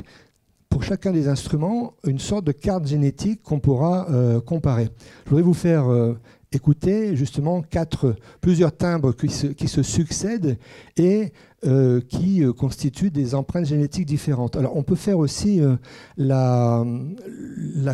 pour 0.69 0.83
chacun 0.83 1.13
des 1.13 1.29
instruments 1.29 1.95
une 2.05 2.19
sorte 2.19 2.45
de 2.45 2.53
carte 2.53 2.87
génétique 2.87 3.43
qu'on 3.43 3.61
pourra 3.61 4.09
euh, 4.11 4.41
comparer. 4.41 4.89
Je 5.25 5.31
voudrais 5.31 5.43
vous 5.43 5.55
faire 5.55 5.91
euh, 5.91 6.15
écouter 6.53 7.17
justement 7.17 7.63
quatre, 7.63 8.17
plusieurs 8.41 8.77
timbres 8.77 9.13
qui 9.13 9.29
se, 9.29 9.83
succèdent 9.83 10.59
et 10.97 11.33
euh, 11.67 12.01
qui 12.01 12.45
constituent 12.57 13.11
des 13.11 13.35
empreintes 13.35 13.67
génétiques 13.67 14.07
différentes. 14.07 14.57
Alors 14.57 14.77
on 14.77 14.83
peut 14.83 14.95
faire 14.95 15.19
aussi 15.19 15.61
la, 16.17 16.85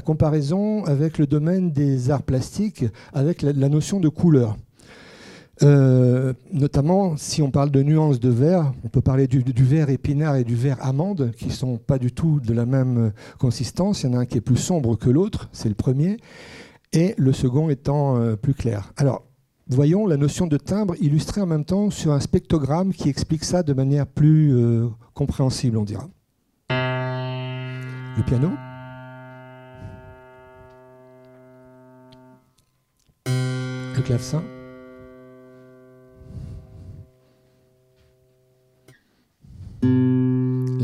comparaison 0.05 0.85
avec 0.85 1.19
le 1.19 1.27
domaine 1.27 1.73
des 1.73 2.11
arts 2.11 2.23
plastiques, 2.23 2.85
avec 3.13 3.43
la, 3.43 3.69
notion 3.69 4.01
de 4.01 4.09
couleur. 4.09 4.57
Notamment 6.53 7.17
si 7.17 7.43
on 7.43 7.51
parle 7.51 7.71
de 7.71 7.83
nuances 7.83 8.21
de 8.21 8.31
vert, 8.31 8.73
on 8.85 8.89
peut 8.89 9.01
parler 9.01 9.27
du, 9.27 9.43
vert 9.65 9.91
épinard 9.91 10.37
et 10.37 10.45
du 10.45 10.55
vert 10.55 10.79
amande, 10.81 11.33
qui 11.37 11.47
ne 11.47 11.53
sont 11.53 11.77
pas 11.77 11.99
du 11.99 12.13
tout 12.13 12.41
de 12.41 12.53
la 12.53 12.67
même 12.67 13.13
consistance. 13.39 14.03
Il 14.03 14.11
y 14.11 14.15
en 14.15 14.19
a 14.19 14.21
un 14.21 14.27
qui 14.27 14.39
est 14.39 14.43
plus 14.43 14.57
sombre 14.57 14.97
que 14.97 15.11
l'autre, 15.11 15.49
c'est 15.53 15.69
le 15.69 15.75
premier, 15.75 16.17
et 16.93 17.15
le 17.17 17.33
second 17.33 17.69
étant 17.69 18.19
plus 18.41 18.55
clair. 18.55 18.93
Alors, 18.97 19.23
Voyons 19.67 20.07
la 20.07 20.19
notion 20.19 20.47
de 20.47 20.59
timbre 20.59 20.95
illustrée 21.01 21.41
en 21.41 21.47
même 21.47 21.65
temps 21.65 21.89
sur 21.89 22.13
un 22.13 22.21
spectrogramme 22.21 22.93
qui 22.93 23.09
explique 23.09 23.45
ça 23.45 23.63
de 23.63 23.73
manière 23.73 24.07
plus 24.07 24.55
euh, 24.55 24.89
compréhensible, 25.15 25.79
on 25.79 25.85
dira. 25.85 26.07
Le 26.69 28.23
piano. 28.25 28.51
Le 33.27 34.03
clavecin. 34.03 34.43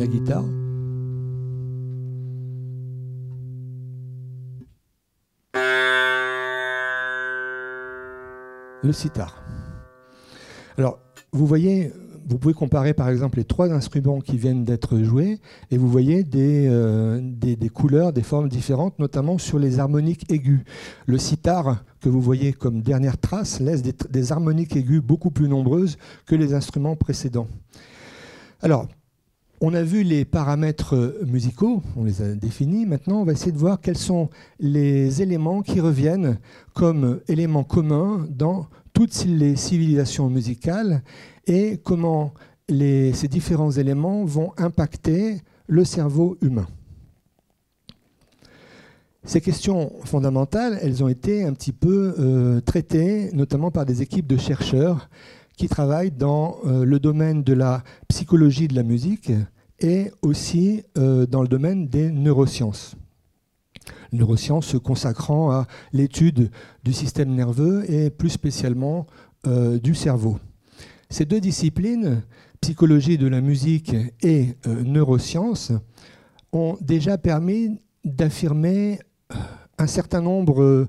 La 0.00 0.06
guitare. 0.06 0.44
le 8.82 8.92
sitar. 8.94 9.44
Alors, 10.78 11.00
vous 11.32 11.46
voyez, 11.46 11.92
vous 12.26 12.38
pouvez 12.38 12.54
comparer 12.54 12.94
par 12.94 13.10
exemple 13.10 13.36
les 13.36 13.44
trois 13.44 13.70
instruments 13.70 14.20
qui 14.20 14.38
viennent 14.38 14.64
d'être 14.64 14.98
joués 15.02 15.38
et 15.70 15.76
vous 15.76 15.90
voyez 15.90 16.24
des, 16.24 16.66
euh, 16.66 17.20
des, 17.22 17.68
couleurs, 17.68 18.14
des 18.14 18.22
formes 18.22 18.48
différentes, 18.48 18.98
notamment 18.98 19.36
sur 19.36 19.58
les 19.58 19.80
harmoniques 19.80 20.32
aiguës. 20.32 20.60
Le 21.04 21.18
sitar, 21.18 21.84
que 22.00 22.08
vous 22.08 22.22
voyez 22.22 22.54
comme 22.54 22.80
dernière 22.80 23.18
trace, 23.18 23.60
laisse 23.60 23.82
des, 23.82 23.94
des 24.08 24.32
harmoniques 24.32 24.74
aiguës 24.74 25.02
beaucoup 25.02 25.30
plus 25.30 25.46
nombreuses 25.46 25.98
que 26.24 26.34
les 26.34 26.54
instruments 26.54 26.96
précédents. 26.96 27.48
Alors, 28.62 28.88
on 29.60 29.74
a 29.74 29.82
vu 29.82 30.02
les 30.02 30.24
paramètres 30.24 31.18
musicaux, 31.26 31.82
on 31.96 32.04
les 32.04 32.22
a 32.22 32.34
définis. 32.34 32.86
Maintenant, 32.86 33.20
on 33.20 33.24
va 33.24 33.32
essayer 33.32 33.52
de 33.52 33.58
voir 33.58 33.80
quels 33.80 33.98
sont 33.98 34.30
les 34.58 35.20
éléments 35.20 35.60
qui 35.60 35.80
reviennent 35.80 36.38
comme 36.74 37.20
éléments 37.28 37.64
communs 37.64 38.26
dans 38.30 38.66
toutes 38.94 39.24
les 39.26 39.56
civilisations 39.56 40.30
musicales 40.30 41.02
et 41.46 41.78
comment 41.84 42.32
ces 42.68 43.28
différents 43.28 43.72
éléments 43.72 44.24
vont 44.24 44.52
impacter 44.56 45.42
le 45.66 45.84
cerveau 45.84 46.38
humain. 46.40 46.66
Ces 49.24 49.42
questions 49.42 49.92
fondamentales, 50.04 50.78
elles 50.80 51.04
ont 51.04 51.08
été 51.08 51.44
un 51.44 51.52
petit 51.52 51.72
peu 51.72 52.14
euh, 52.18 52.60
traitées, 52.60 53.30
notamment 53.34 53.70
par 53.70 53.84
des 53.84 54.00
équipes 54.00 54.26
de 54.26 54.38
chercheurs 54.38 55.10
qui 55.60 55.68
travaillent 55.68 56.10
dans 56.10 56.56
euh, 56.64 56.86
le 56.86 56.98
domaine 56.98 57.42
de 57.42 57.52
la 57.52 57.84
psychologie 58.08 58.66
de 58.66 58.74
la 58.74 58.82
musique 58.82 59.30
et 59.78 60.10
aussi 60.22 60.84
euh, 60.96 61.26
dans 61.26 61.42
le 61.42 61.48
domaine 61.48 61.86
des 61.86 62.10
neurosciences. 62.10 62.96
Neurosciences 64.10 64.68
se 64.68 64.78
consacrant 64.78 65.50
à 65.50 65.66
l'étude 65.92 66.50
du 66.82 66.94
système 66.94 67.34
nerveux 67.34 67.84
et 67.92 68.08
plus 68.08 68.30
spécialement 68.30 69.06
euh, 69.46 69.78
du 69.78 69.94
cerveau. 69.94 70.38
Ces 71.10 71.26
deux 71.26 71.40
disciplines, 71.40 72.22
psychologie 72.62 73.18
de 73.18 73.26
la 73.26 73.42
musique 73.42 73.94
et 74.22 74.56
neurosciences, 74.66 75.72
ont 76.52 76.78
déjà 76.80 77.18
permis 77.18 77.82
d'affirmer 78.02 78.98
un 79.76 79.86
certain 79.86 80.22
nombre 80.22 80.88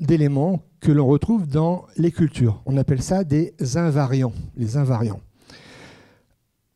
d'éléments 0.00 0.62
que 0.80 0.92
l'on 0.92 1.06
retrouve 1.06 1.46
dans 1.46 1.86
les 1.96 2.12
cultures. 2.12 2.62
On 2.66 2.76
appelle 2.76 3.02
ça 3.02 3.24
des 3.24 3.54
invariants, 3.76 4.32
les 4.56 4.76
invariants. 4.76 5.20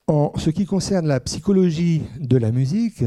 En 0.06 0.32
ce 0.36 0.50
qui 0.50 0.66
concerne 0.66 1.06
la 1.06 1.20
psychologie 1.20 2.02
de 2.18 2.36
la 2.36 2.50
musique, 2.50 3.04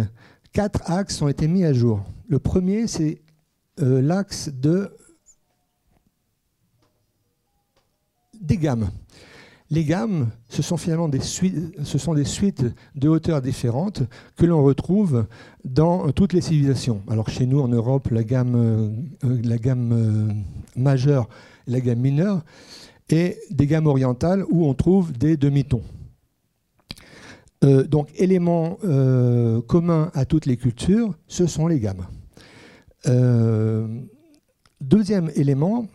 quatre 0.53 0.89
axes 0.89 1.21
ont 1.21 1.27
été 1.27 1.47
mis 1.47 1.65
à 1.65 1.73
jour. 1.73 2.01
Le 2.27 2.39
premier, 2.39 2.87
c'est 2.87 3.21
euh, 3.81 4.01
l'axe 4.01 4.49
de 4.49 4.95
des 8.39 8.57
gammes. 8.57 8.89
Les 9.73 9.85
gammes, 9.85 10.29
ce 10.49 10.61
sont 10.61 10.77
finalement 10.77 11.09
des 11.09 11.19
suites, 11.19 12.63
de 12.93 13.09
hauteurs 13.09 13.41
différentes 13.41 14.03
que 14.37 14.45
l'on 14.45 14.63
retrouve 14.63 15.25
dans 15.65 16.11
toutes 16.11 16.33
les 16.33 16.41
civilisations. 16.41 17.01
Alors 17.09 17.27
chez 17.27 17.47
nous, 17.47 17.59
en 17.59 17.69
Europe, 17.69 18.09
la 18.11 18.23
gamme, 18.23 18.53
euh, 18.55 18.91
euh, 19.23 20.27
majeure, 20.75 21.27
la 21.65 21.81
gamme 21.81 22.01
mineure, 22.01 22.43
et 23.09 23.39
des 23.49 23.65
gammes 23.65 23.87
orientales 23.87 24.45
où 24.51 24.67
on 24.67 24.75
trouve 24.75 25.11
des 25.11 25.37
demi-tons. 25.37 25.81
Euh, 27.63 27.83
donc, 27.83 28.09
élément 28.15 28.77
commun 29.65 30.11
à 30.13 30.25
toutes 30.25 30.45
les 30.45 30.57
cultures, 30.57 31.15
ce 31.27 31.47
sont 31.47 31.65
les 31.65 31.79
gammes. 31.79 32.05
deuxième 34.79 35.31
élément, 35.35 35.87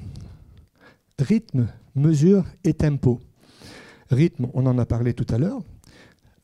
rythme, 1.21 1.69
mesure 1.95 2.45
et 2.65 2.75
tempo 2.75 3.21
rythme, 4.11 4.49
on 4.55 4.67
en 4.67 4.79
a 4.79 4.87
parlé 4.87 5.15
tout 5.15 5.27
à 5.31 5.39
l'heure, 5.39 5.61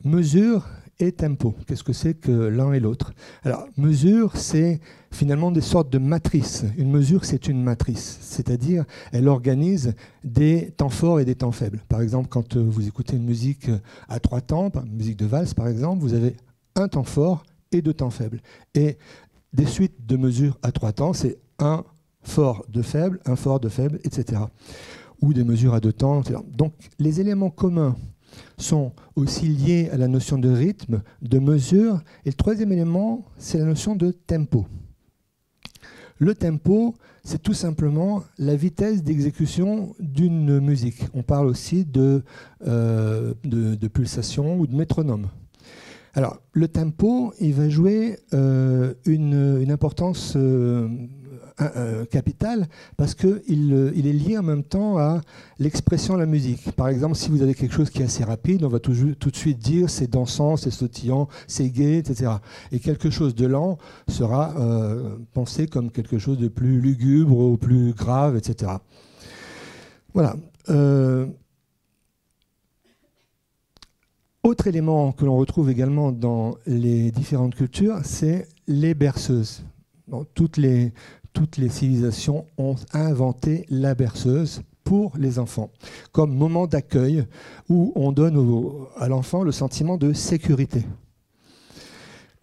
mesure 0.03 0.67
et 0.99 1.11
tempo. 1.11 1.55
Qu'est-ce 1.67 1.83
que 1.83 1.93
c'est 1.93 2.13
que 2.13 2.31
l'un 2.31 2.71
et 2.71 2.79
l'autre? 2.79 3.13
Alors, 3.43 3.67
mesure, 3.77 4.37
c'est 4.37 4.79
finalement 5.11 5.51
des 5.51 5.61
sortes 5.61 5.89
de 5.89 5.97
matrices. 5.97 6.63
Une 6.77 6.89
mesure, 6.89 7.25
c'est 7.25 7.47
une 7.47 7.61
matrice, 7.61 8.17
c'est-à-dire 8.21 8.85
elle 9.11 9.27
organise 9.27 9.93
des 10.23 10.71
temps 10.77 10.89
forts 10.89 11.19
et 11.19 11.25
des 11.25 11.35
temps 11.35 11.51
faibles. 11.51 11.81
Par 11.89 12.01
exemple, 12.01 12.29
quand 12.29 12.55
vous 12.55 12.87
écoutez 12.87 13.17
une 13.17 13.25
musique 13.25 13.69
à 14.07 14.19
trois 14.19 14.41
temps, 14.41 14.71
une 14.85 14.95
musique 14.95 15.17
de 15.17 15.25
valse 15.25 15.53
par 15.53 15.67
exemple, 15.67 16.01
vous 16.01 16.13
avez 16.13 16.37
un 16.75 16.87
temps 16.87 17.03
fort 17.03 17.43
et 17.71 17.81
deux 17.81 17.93
temps 17.93 18.09
faibles. 18.09 18.41
Et 18.73 18.97
des 19.53 19.65
suites 19.65 20.05
de 20.05 20.17
mesures 20.17 20.57
à 20.61 20.71
trois 20.71 20.93
temps, 20.93 21.13
c'est 21.13 21.37
un 21.59 21.83
fort, 22.21 22.65
de 22.69 22.81
faible, 22.81 23.19
un 23.25 23.35
fort, 23.35 23.59
de 23.59 23.69
faible, 23.69 23.99
etc. 24.03 24.41
Ou 25.21 25.33
des 25.33 25.43
mesures 25.43 25.73
à 25.73 25.79
deux 25.79 25.93
temps. 25.93 26.21
Etc. 26.21 26.39
Donc 26.51 26.73
les 26.99 27.19
éléments 27.19 27.49
communs 27.49 27.95
sont 28.57 28.91
aussi 29.15 29.47
liés 29.47 29.89
à 29.91 29.97
la 29.97 30.07
notion 30.07 30.37
de 30.37 30.49
rythme, 30.49 31.01
de 31.21 31.39
mesure. 31.39 32.01
Et 32.25 32.29
le 32.29 32.35
troisième 32.35 32.71
élément, 32.71 33.25
c'est 33.37 33.57
la 33.57 33.65
notion 33.65 33.95
de 33.95 34.11
tempo. 34.11 34.65
Le 36.17 36.33
tempo, 36.33 36.95
c'est 37.23 37.41
tout 37.41 37.53
simplement 37.53 38.23
la 38.37 38.55
vitesse 38.55 39.03
d'exécution 39.03 39.95
d'une 39.99 40.59
musique. 40.59 41.01
On 41.13 41.23
parle 41.23 41.47
aussi 41.47 41.83
de, 41.83 42.23
euh, 42.67 43.33
de, 43.43 43.87
pulsation 43.87 44.57
ou 44.57 44.67
de 44.67 44.75
métronome. 44.75 45.27
Alors, 46.13 46.39
le 46.53 46.69
tempo, 46.69 47.33
il 47.41 47.53
va 47.53 47.67
jouer 47.67 48.17
euh, 48.33 48.93
une, 49.05 49.69
importance 49.69 50.33
euh, 50.37 50.87
capital 52.11 52.67
parce 52.97 53.15
qu'il 53.15 53.91
il 53.95 54.07
est 54.07 54.13
lié 54.13 54.37
en 54.37 54.43
même 54.43 54.63
temps 54.63 54.97
à 54.97 55.21
l'expression 55.59 56.15
de 56.15 56.19
la 56.19 56.25
musique. 56.25 56.71
Par 56.71 56.89
exemple, 56.89 57.15
si 57.15 57.29
vous 57.29 57.41
avez 57.41 57.53
quelque 57.53 57.73
chose 57.73 57.89
qui 57.89 58.01
est 58.01 58.05
assez 58.05 58.23
rapide, 58.23 58.63
on 58.63 58.67
va 58.67 58.79
tout, 58.79 58.91
de 58.91 59.35
suite 59.35 59.59
dire 59.59 59.89
c'est 59.89 60.07
dansant, 60.07 60.57
c'est 60.57 60.71
sautillant, 60.71 61.27
c'est 61.47 61.69
gai, 61.69 61.97
etc. 61.97 62.31
Et 62.71 62.79
quelque 62.79 63.09
chose 63.09 63.35
de 63.35 63.45
lent 63.45 63.77
sera 64.07 64.53
euh, 64.57 65.17
pensé 65.33 65.67
comme 65.67 65.91
quelque 65.91 66.17
chose 66.17 66.37
de 66.37 66.47
plus 66.47 66.79
lugubre 66.81 67.37
ou 67.37 67.57
plus 67.57 67.93
grave, 67.93 68.35
etc. 68.35 68.73
Voilà. 70.13 70.35
Euh, 70.69 71.27
autre 74.43 74.67
élément 74.67 75.11
que 75.11 75.25
l'on 75.25 75.37
retrouve 75.37 75.69
également 75.69 76.11
dans 76.11 76.55
les 76.67 77.11
différentes 77.11 77.55
cultures, 77.55 77.99
c'est 78.03 78.47
les 78.67 78.93
berceuses. 78.93 79.63
Dans 80.07 80.23
toutes 80.23 80.57
les, 80.57 80.93
toutes 81.35 81.57
les 81.57 81.69
civilisations 81.69 82.47
ont 82.57 82.75
inventé 82.93 83.65
la 83.69 83.93
berceuse 83.93 84.61
pour 84.85 85.11
les 85.17 85.37
enfants, 85.37 85.69
comme 86.13 86.33
moment 86.33 86.65
d'accueil 86.65 87.25
où 87.69 87.91
on 87.95 88.13
donne 88.13 88.37
à 88.95 89.09
l'enfant 89.09 89.43
le 89.43 89.51
sentiment 89.51 89.97
de 89.97 90.13
sécurité. 90.13 90.85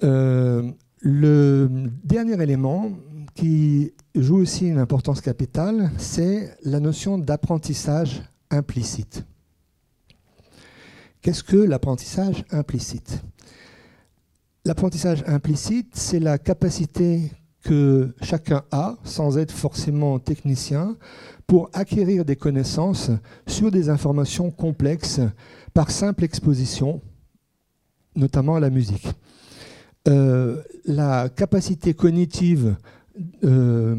Euh, 0.05 0.70
le 1.00 1.70
dernier 2.05 2.40
élément 2.42 2.90
qui 3.35 3.92
joue 4.14 4.37
aussi 4.37 4.68
une 4.68 4.78
importance 4.78 5.22
capitale, 5.22 5.90
c'est 5.96 6.55
la 6.62 6.78
notion 6.78 7.16
d'apprentissage 7.16 8.22
implicite. 8.50 9.24
Qu'est-ce 11.22 11.44
que 11.44 11.57
l'apprentissage 11.57 12.44
implicite? 12.50 13.22
L'apprentissage 14.66 15.24
implicite, 15.26 15.94
c'est 15.94 16.20
la 16.20 16.37
capacité 16.37 17.31
que 17.62 18.14
chacun 18.22 18.62
a, 18.70 18.96
sans 19.05 19.38
être 19.38 19.53
forcément 19.53 20.18
technicien, 20.18 20.96
pour 21.46 21.70
acquérir 21.72 22.25
des 22.25 22.37
connaissances 22.37 23.11
sur 23.46 23.70
des 23.70 23.88
informations 23.88 24.51
complexes 24.51 25.20
par 25.75 25.90
simple 25.90 26.25
exposition, 26.25 27.01
notamment 28.16 28.57
à 28.57 28.61
la 28.61 28.70
musique. 28.70 29.09
Euh, 30.09 30.62
la 30.85 31.29
capacité 31.29 31.94
cognitive 31.94 32.77
euh, 33.44 33.94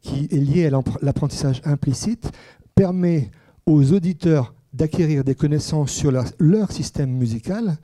qui 0.00 0.28
est 0.30 0.36
liée 0.36 0.66
à 0.66 0.70
l'apprentissage 1.02 1.60
implicite 1.64 2.30
permet 2.74 3.30
aux 3.66 3.92
auditeurs 3.92 4.54
d'acquérir 4.72 5.24
des 5.24 5.34
connaissances 5.34 5.92
sur 5.92 6.12
leur 6.38 6.72
système 6.72 7.10
musical, 7.10 7.76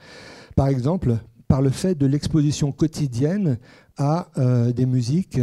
par 0.56 0.68
exemple 0.68 1.18
par 1.50 1.62
le 1.62 1.70
fait 1.70 1.96
de 1.96 2.06
l'exposition 2.06 2.70
quotidienne 2.70 3.58
à 3.96 4.28
euh, 4.38 4.72
des 4.72 4.86
musiques. 4.86 5.40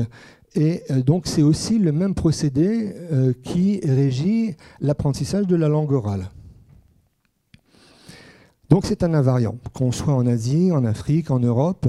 Et 0.56 0.84
euh, 0.90 1.02
donc 1.02 1.28
c'est 1.28 1.44
aussi 1.44 1.78
le 1.80 1.92
même 1.92 2.16
procédé 2.16 2.94
euh, 3.12 3.34
qui 3.44 3.80
régit 3.84 4.56
l'apprentissage 4.82 5.48
de 5.48 5.56
la 5.56 5.68
langue 5.68 5.92
orale. 5.92 6.30
Donc 8.70 8.86
c'est 8.86 9.04
un 9.04 9.14
invariant, 9.14 9.56
qu'on 9.74 9.94
soit 9.94 10.14
en 10.14 10.28
Asie, 10.28 10.74
en 10.74 10.84
Afrique, 10.84 11.32
en 11.32 11.40
Europe, 11.40 11.88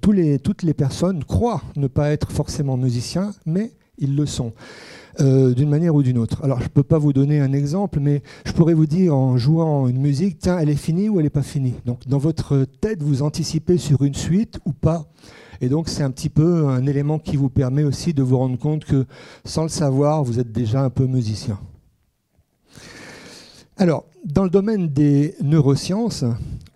toutes 0.00 0.62
les 0.64 0.74
personnes 0.74 1.22
croient 1.22 1.62
ne 1.76 1.86
pas 1.86 2.10
être 2.10 2.32
forcément 2.32 2.76
musiciens, 2.76 3.30
mais 3.46 3.70
ils 3.98 4.16
le 4.16 4.26
sont. 4.26 4.52
d'une 5.20 5.68
manière 5.68 5.94
ou 5.94 6.02
d'une 6.02 6.18
autre. 6.18 6.42
Alors 6.42 6.58
je 6.58 6.64
ne 6.64 6.70
peux 6.70 6.82
pas 6.82 6.98
vous 6.98 7.12
donner 7.12 7.38
un 7.38 7.52
exemple, 7.52 8.00
mais 8.00 8.24
je 8.44 8.50
pourrais 8.50 8.74
vous 8.74 8.86
dire 8.86 9.14
en 9.14 9.36
jouant 9.36 9.86
une 9.86 10.00
musique, 10.00 10.40
tiens, 10.40 10.58
elle 10.58 10.70
est 10.70 10.74
finie 10.74 11.08
ou 11.08 11.20
elle 11.20 11.26
n'est 11.26 11.30
pas 11.30 11.42
finie. 11.42 11.74
Donc 11.86 12.08
dans 12.08 12.18
votre 12.18 12.64
tête, 12.80 13.00
vous 13.00 13.22
anticipez 13.22 13.78
sur 13.78 14.02
une 14.02 14.14
suite 14.14 14.58
ou 14.64 14.72
pas. 14.72 15.06
Et 15.62 15.68
donc 15.68 15.88
c'est 15.88 16.02
un 16.02 16.10
petit 16.10 16.28
peu 16.28 16.66
un 16.66 16.84
élément 16.86 17.20
qui 17.20 17.36
vous 17.36 17.48
permet 17.48 17.84
aussi 17.84 18.12
de 18.12 18.22
vous 18.22 18.36
rendre 18.36 18.58
compte 18.58 18.84
que 18.84 19.06
sans 19.44 19.62
le 19.62 19.68
savoir, 19.68 20.24
vous 20.24 20.40
êtes 20.40 20.50
déjà 20.50 20.82
un 20.82 20.90
peu 20.90 21.06
musicien. 21.06 21.58
Alors, 23.78 24.04
dans 24.24 24.44
le 24.44 24.50
domaine 24.50 24.88
des 24.88 25.34
neurosciences, 25.40 26.24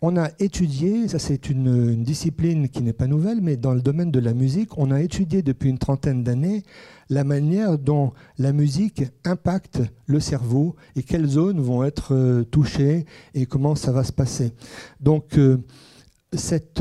on 0.02 0.16
a 0.16 0.30
étudié, 0.38 1.08
ça 1.08 1.18
c'est 1.18 1.50
une, 1.50 2.02
discipline 2.02 2.68
qui 2.68 2.82
n'est 2.82 2.92
pas 2.92 3.06
nouvelle, 3.06 3.40
mais 3.40 3.56
dans 3.56 3.74
le 3.74 3.80
domaine 3.80 4.10
de 4.10 4.20
la 4.20 4.34
musique, 4.34 4.78
on 4.78 4.90
a 4.90 5.02
étudié 5.02 5.42
depuis 5.42 5.68
une 5.68 5.78
trentaine 5.78 6.22
d'années 6.22 6.62
la 7.08 7.24
manière 7.24 7.78
dont 7.78 8.12
la 8.38 8.52
musique 8.52 9.04
impacte 9.24 9.82
le 10.06 10.20
cerveau 10.20 10.76
et 10.94 11.02
quelles 11.02 11.26
zones 11.26 11.60
vont 11.60 11.84
être 11.84 12.14
euh, 12.14 12.44
touchées 12.44 13.04
et 13.34 13.46
comment 13.46 13.74
ça 13.74 13.92
va 13.92 14.04
se 14.04 14.12
passer. 14.12 14.52
Donc, 15.00 15.38
euh, 15.38 15.58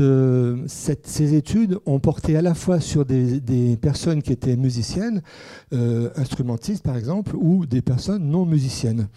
euh, 0.00 0.64
ces 0.66 1.34
études 1.34 1.78
ont 1.86 1.98
porté 1.98 2.36
à 2.36 2.42
la 2.42 2.54
fois 2.54 2.80
sur 2.80 3.04
des, 3.04 3.76
personnes 3.80 4.22
qui 4.22 4.32
étaient 4.32 4.56
musiciennes, 4.56 5.22
euh, 5.72 6.10
instrumentistes 6.16 6.84
par 6.84 6.96
exemple, 6.96 7.36
ou 7.36 7.66
des 7.66 7.82
personnes 7.82 8.28
non 8.28 8.44
musiciennes. 8.46 9.08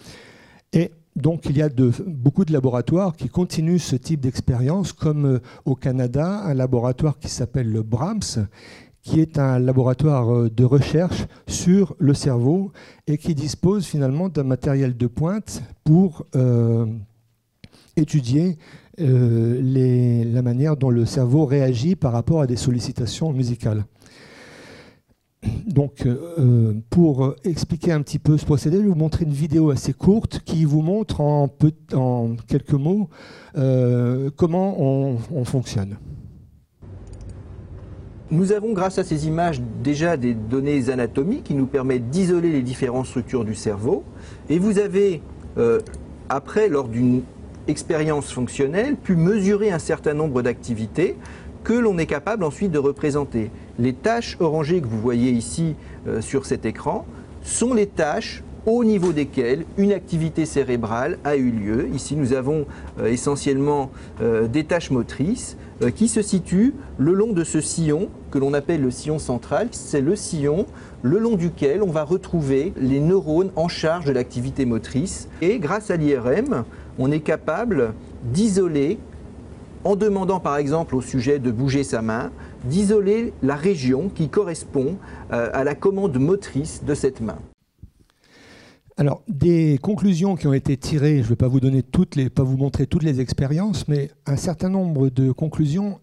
Et 0.74 0.92
donc 1.16 1.46
il 1.46 1.58
y 1.58 1.62
a 1.62 1.70
beaucoup 2.06 2.46
de 2.46 2.54
laboratoires 2.54 3.16
qui 3.16 3.30
continuent 3.30 3.78
ce 3.80 3.96
type 3.96 4.22
d'expérience, 4.22 4.94
comme 4.94 5.26
euh, 5.26 5.40
au 5.66 5.76
Canada, 5.76 6.44
un 6.46 6.54
laboratoire 6.54 7.18
qui 7.20 7.30
s'appelle 7.30 7.72
le 7.72 7.84
Brahms, 7.84 8.48
qui 9.02 9.22
est 9.22 9.40
un 9.40 9.60
laboratoire 9.60 10.52
de 10.52 10.64
recherche 10.66 11.26
sur 11.48 11.96
le 12.00 12.14
cerveau 12.14 12.72
et 13.08 13.18
qui 13.18 13.34
dispose 13.34 13.86
finalement 13.86 14.30
d'un 14.30 14.44
matériel 14.44 14.98
de 14.98 15.08
pointe 15.08 15.64
pour 15.86 16.26
étudier 17.96 18.58
euh, 19.02 20.26
la 20.34 20.42
manière 20.42 20.76
dont 20.76 20.90
le 20.90 21.06
cerveau 21.06 21.46
réagit 21.46 21.96
par 21.96 22.12
rapport 22.12 22.42
à 22.42 22.48
des 22.48 22.56
sollicitations 22.56 23.32
musicales. 23.32 23.86
Donc, 25.68 26.06
euh, 26.06 26.74
pour 26.90 27.34
expliquer 27.46 27.94
un 27.94 28.02
petit 28.02 28.20
peu 28.20 28.38
ce 28.38 28.46
procédé, 28.46 28.78
je 28.78 28.82
vais 28.82 28.90
vous 28.90 28.96
montrer 28.96 29.24
une 29.24 29.32
vidéo 29.32 29.70
assez 29.70 29.94
courte 29.94 30.42
qui 30.44 30.66
vous 30.66 30.82
montre 30.82 31.22
en, 31.22 31.48
quelques 32.48 32.74
mots 32.74 33.10
euh, 33.58 34.30
comment 34.36 34.82
on, 34.82 35.46
fonctionne. 35.46 35.98
Nous 38.32 38.52
avons, 38.52 38.74
grâce 38.74 39.00
à 39.00 39.04
ces 39.06 39.28
images, 39.28 39.62
déjà 39.82 40.18
des 40.18 40.34
données 40.34 40.90
anatomiques 40.90 41.46
qui 41.46 41.56
nous 41.56 41.68
permettent 41.68 42.10
d'isoler 42.10 42.52
les 42.52 42.62
différentes 42.62 43.06
structures 43.06 43.46
du 43.46 43.56
cerveau. 43.56 44.04
Et 44.50 44.60
vous 44.60 44.78
avez, 44.78 45.22
après, 46.28 46.68
lors 46.68 46.90
d'une 46.90 47.22
expérience 47.70 48.32
fonctionnelle, 48.32 48.96
pu 48.96 49.16
mesurer 49.16 49.72
un 49.72 49.80
certain 49.80 50.14
nombre 50.14 50.42
d'activités 50.42 51.16
que 51.64 51.74
l'on 51.74 51.98
est 51.98 52.06
capable 52.06 52.44
ensuite 52.44 52.72
de 52.72 52.80
représenter. 52.80 53.52
Les 53.78 53.94
tâches 53.94 54.38
orangées 54.40 54.82
que 54.82 54.88
vous 54.88 55.00
voyez 55.00 55.32
ici 55.32 55.76
euh, 56.08 56.22
sur 56.22 56.46
cet 56.46 56.66
écran 56.66 57.06
sont 57.44 57.74
les 57.74 57.88
tâches 57.88 58.44
au 58.66 58.84
niveau 58.84 59.14
desquelles 59.14 59.66
une 59.78 59.94
activité 59.94 60.46
cérébrale 60.46 61.18
a 61.24 61.38
eu 61.38 61.50
lieu. 61.50 61.90
Ici, 61.94 62.16
nous 62.16 62.34
avons 62.34 62.66
euh, 63.00 63.08
essentiellement 63.08 63.90
euh, 64.22 64.48
des 64.48 64.64
tâches 64.64 64.92
motrices 64.92 65.58
qui 65.96 66.10
se 66.10 66.22
situent 66.22 66.74
le 66.98 67.14
long 67.14 67.32
de 67.32 67.46
ce 67.46 67.62
sillon 67.62 68.10
que 68.32 68.38
l'on 68.38 68.54
appelle 68.54 68.82
le 68.82 68.92
sillon 68.92 69.18
central. 69.18 69.70
C'est 69.72 70.02
le 70.02 70.18
sillon 70.18 70.66
le 71.04 71.20
long 71.20 71.36
duquel 71.36 71.82
on 71.82 71.90
va 71.90 72.04
retrouver 72.04 72.74
les 72.76 73.00
neurones 73.00 73.52
en 73.56 73.70
charge 73.70 74.04
de 74.04 74.12
l'activité 74.12 74.66
motrice. 74.66 75.30
Et 75.42 75.58
grâce 75.58 75.90
à 75.90 75.96
l'IRM, 75.96 76.66
on 77.00 77.12
est 77.12 77.22
capable 77.22 77.94
d'isoler, 78.24 79.00
en 79.86 79.96
demandant 79.96 80.40
par 80.40 80.58
exemple 80.58 80.96
au 80.96 81.02
sujet 81.02 81.40
de 81.40 81.50
bouger 81.50 81.84
sa 81.84 82.02
main, 82.02 82.32
d'isoler 82.66 83.34
la 83.42 83.56
région 83.56 84.10
qui 84.10 84.30
correspond 84.30 84.98
euh, 85.32 85.50
à 85.54 85.64
la 85.64 85.74
commande 85.74 86.20
motrice 86.20 86.84
de 86.84 86.94
cette 86.94 87.22
main. 87.22 87.40
Alors, 88.98 89.24
des 89.30 89.80
conclusions 89.82 90.36
qui 90.36 90.46
ont 90.48 90.54
été 90.54 90.76
tirées, 90.76 91.20
je 91.20 91.24
ne 91.24 91.30
vais 91.30 91.36
pas 91.38 91.48
vous 91.48 91.62
donner 91.62 91.84
toutes 91.84 92.18
les, 92.18 92.30
pas 92.30 92.44
vous 92.44 92.58
montrer 92.58 92.86
toutes 92.86 93.04
les 93.04 93.22
expériences, 93.22 93.88
mais 93.88 94.12
un 94.26 94.36
certain 94.36 94.68
nombre 94.68 95.10
de 95.10 95.32
conclusions 95.32 96.02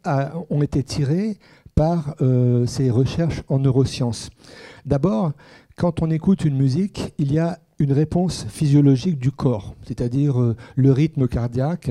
ont 0.48 0.62
été 0.62 0.82
tirées 0.82 1.36
par 1.74 2.14
euh, 2.22 2.64
ces 2.64 2.90
recherches 2.90 3.42
en 3.48 3.58
neurosciences. 3.58 4.30
D'abord, 4.86 5.32
quand 5.76 6.00
on 6.00 6.10
écoute 6.10 6.46
une 6.46 6.56
musique, 6.56 7.12
il 7.18 7.34
y 7.34 7.38
a 7.38 7.58
une 7.78 7.92
réponse 7.92 8.46
physiologique 8.48 9.18
du 9.18 9.30
corps, 9.30 9.74
c'est-à-dire 9.82 10.40
euh, 10.40 10.56
le 10.76 10.92
rythme 10.92 11.28
cardiaque, 11.28 11.90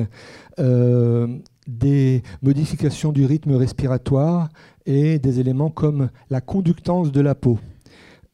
euh, 0.59 1.27
des 1.67 2.23
modifications 2.41 3.11
du 3.11 3.25
rythme 3.25 3.55
respiratoire 3.55 4.49
et 4.85 5.19
des 5.19 5.39
éléments 5.39 5.69
comme 5.69 6.09
la 6.29 6.41
conductance 6.41 7.11
de 7.11 7.21
la 7.21 7.35
peau. 7.35 7.59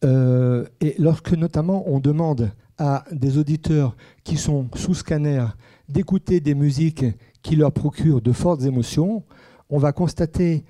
Euh, 0.03 0.65
et 0.79 0.95
lorsque 0.97 1.33
notamment 1.33 1.83
on 1.87 1.99
demande 1.99 2.51
à 2.77 3.03
des 3.11 3.37
auditeurs 3.37 3.95
qui 4.23 4.37
sont 4.37 4.67
sous 4.75 4.95
scanner 4.95 5.45
d'écouter 5.87 6.39
des 6.39 6.55
musiques 6.55 7.05
qui 7.43 7.55
leur 7.55 7.71
procurent 7.71 8.21
de 8.21 8.31
fortes 8.31 8.63
émotions, 8.63 9.23
on 9.69 9.77
va 9.77 9.91
constater 9.91 10.63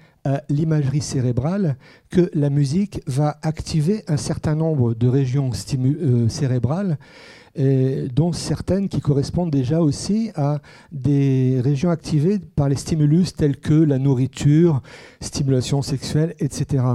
l'imagerie 0.49 1.01
cérébrale 1.01 1.77
que 2.09 2.29
la 2.33 2.49
musique 2.49 3.01
va 3.07 3.37
activer 3.41 4.03
un 4.07 4.17
certain 4.17 4.55
nombre 4.55 4.93
de 4.93 5.07
régions 5.07 5.49
euh, 5.49 6.29
cérébrales, 6.29 6.97
dont 8.15 8.31
certaines 8.31 8.87
qui 8.87 9.01
correspondent 9.01 9.51
déjà 9.51 9.81
aussi 9.81 10.31
à 10.35 10.61
des 10.93 11.59
régions 11.61 11.89
activées 11.89 12.39
par 12.39 12.69
les 12.69 12.77
stimulus 12.77 13.33
tels 13.35 13.57
que 13.57 13.73
la 13.73 13.99
nourriture, 13.99 14.81
stimulation 15.19 15.81
sexuelle, 15.81 16.33
etc. 16.39 16.85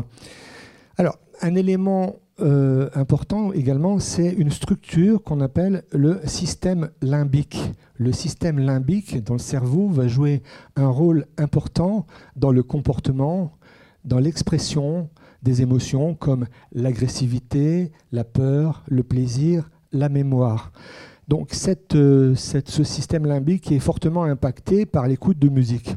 Alors, 0.97 1.19
un 1.43 1.55
élément 1.55 2.17
euh, 2.38 2.90
important 2.94 3.53
également, 3.53 3.99
c'est 3.99 4.29
une 4.29 4.51
structure 4.51 5.22
qu'on 5.22 5.40
appelle 5.40 5.85
le 5.90 6.20
système 6.25 6.90
limbique. 7.01 7.59
Le 7.94 8.12
système 8.12 8.59
limbique 8.59 9.25
dans 9.25 9.35
le 9.35 9.38
cerveau 9.38 9.88
va 9.88 10.07
jouer 10.07 10.42
un 10.77 10.88
rôle 10.88 11.27
important 11.38 12.07
dans 12.37 12.53
le 12.53 12.62
comportement, 12.62 13.53
dans 14.05 14.18
l'expression 14.18 15.09
des 15.42 15.62
émotions 15.62 16.14
comme 16.14 16.46
l'agressivité, 16.72 17.90
la 18.12 18.25
peur, 18.25 18.85
le 18.88 19.03
plaisir, 19.03 19.70
la 19.92 20.11
mémoire. 20.11 20.72
Donc 21.29 21.53
euh, 21.94 22.35
ce 22.35 22.85
système 22.85 23.25
limbique 23.25 23.72
est 23.72 23.79
fortement 23.79 24.25
impacté 24.25 24.85
par 24.85 25.09
l'écoute 25.09 25.38
de 25.38 25.49
musique. 25.49 25.96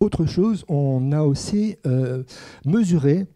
Autre 0.00 0.26
chose, 0.26 0.64
on 0.68 1.12
a 1.12 1.22
aussi 1.22 1.76
euh, 1.86 2.24
mesuré 2.66 3.26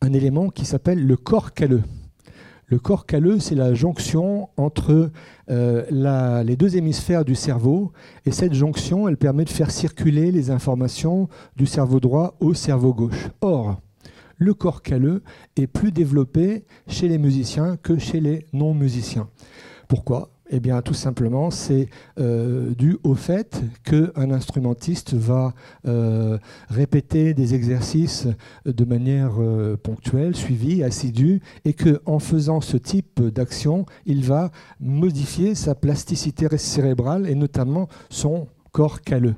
un 0.00 0.12
élément 0.12 0.50
qui 0.50 0.64
s'appelle 0.64 1.06
le 1.06 1.16
corps 1.16 1.52
calleux. 1.54 1.82
Le 2.66 2.78
corps 2.78 3.06
calleux, 3.06 3.38
c'est 3.38 3.54
la 3.54 3.72
jonction 3.72 4.50
entre 4.58 5.10
euh, 5.50 6.42
les 6.42 6.56
deux 6.56 6.76
hémisphères 6.76 7.24
du 7.24 7.34
cerveau. 7.34 7.92
Et 8.26 8.30
cette 8.30 8.52
jonction, 8.52 9.08
elle 9.08 9.16
permet 9.16 9.44
de 9.44 9.50
faire 9.50 9.70
circuler 9.70 10.30
les 10.30 10.50
informations 10.50 11.28
du 11.56 11.64
cerveau 11.64 11.98
droit 11.98 12.36
au 12.40 12.52
cerveau 12.52 12.92
gauche. 12.92 13.30
Or, 13.40 13.80
le 14.36 14.52
corps 14.52 14.82
calleux 14.82 15.22
est 15.56 15.66
plus 15.66 15.92
développé 15.92 16.66
chez 16.86 17.08
les 17.08 17.16
musiciens 17.16 17.76
que 17.78 17.98
chez 17.98 18.20
les 18.20 18.46
non-musiciens. 18.52 19.28
Pourquoi? 19.88 20.30
Eh 20.50 20.60
bien, 20.60 20.80
tout 20.80 20.94
simplement, 20.94 21.50
c'est 21.50 21.88
euh, 22.18 22.74
dû 22.74 22.96
au 23.02 23.14
fait 23.14 23.62
qu'un 23.84 24.30
instrumentiste 24.30 25.14
va 25.14 25.52
euh, 25.86 26.38
répéter 26.70 27.34
des 27.34 27.54
exercices 27.54 28.26
de 28.64 28.84
manière 28.84 29.42
euh, 29.42 29.76
ponctuelle, 29.76 30.34
suivie, 30.34 30.82
assidue, 30.82 31.40
et 31.64 31.74
qu'en 31.74 32.18
faisant 32.18 32.60
ce 32.60 32.76
type 32.76 33.22
d'action, 33.22 33.84
il 34.06 34.24
va 34.24 34.50
modifier 34.80 35.54
sa 35.54 35.74
plasticité 35.74 36.48
cérébrale 36.56 37.28
et 37.28 37.34
notamment 37.34 37.88
son 38.08 38.48
corps 38.72 39.02
calleux. 39.02 39.34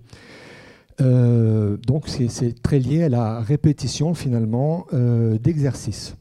donc, 0.98 2.08
c'est 2.08 2.62
très 2.62 2.78
lié 2.78 3.04
à 3.04 3.08
la 3.08 3.40
répétition 3.40 4.14
finalement 4.14 4.86
d'exercices. 4.92 6.14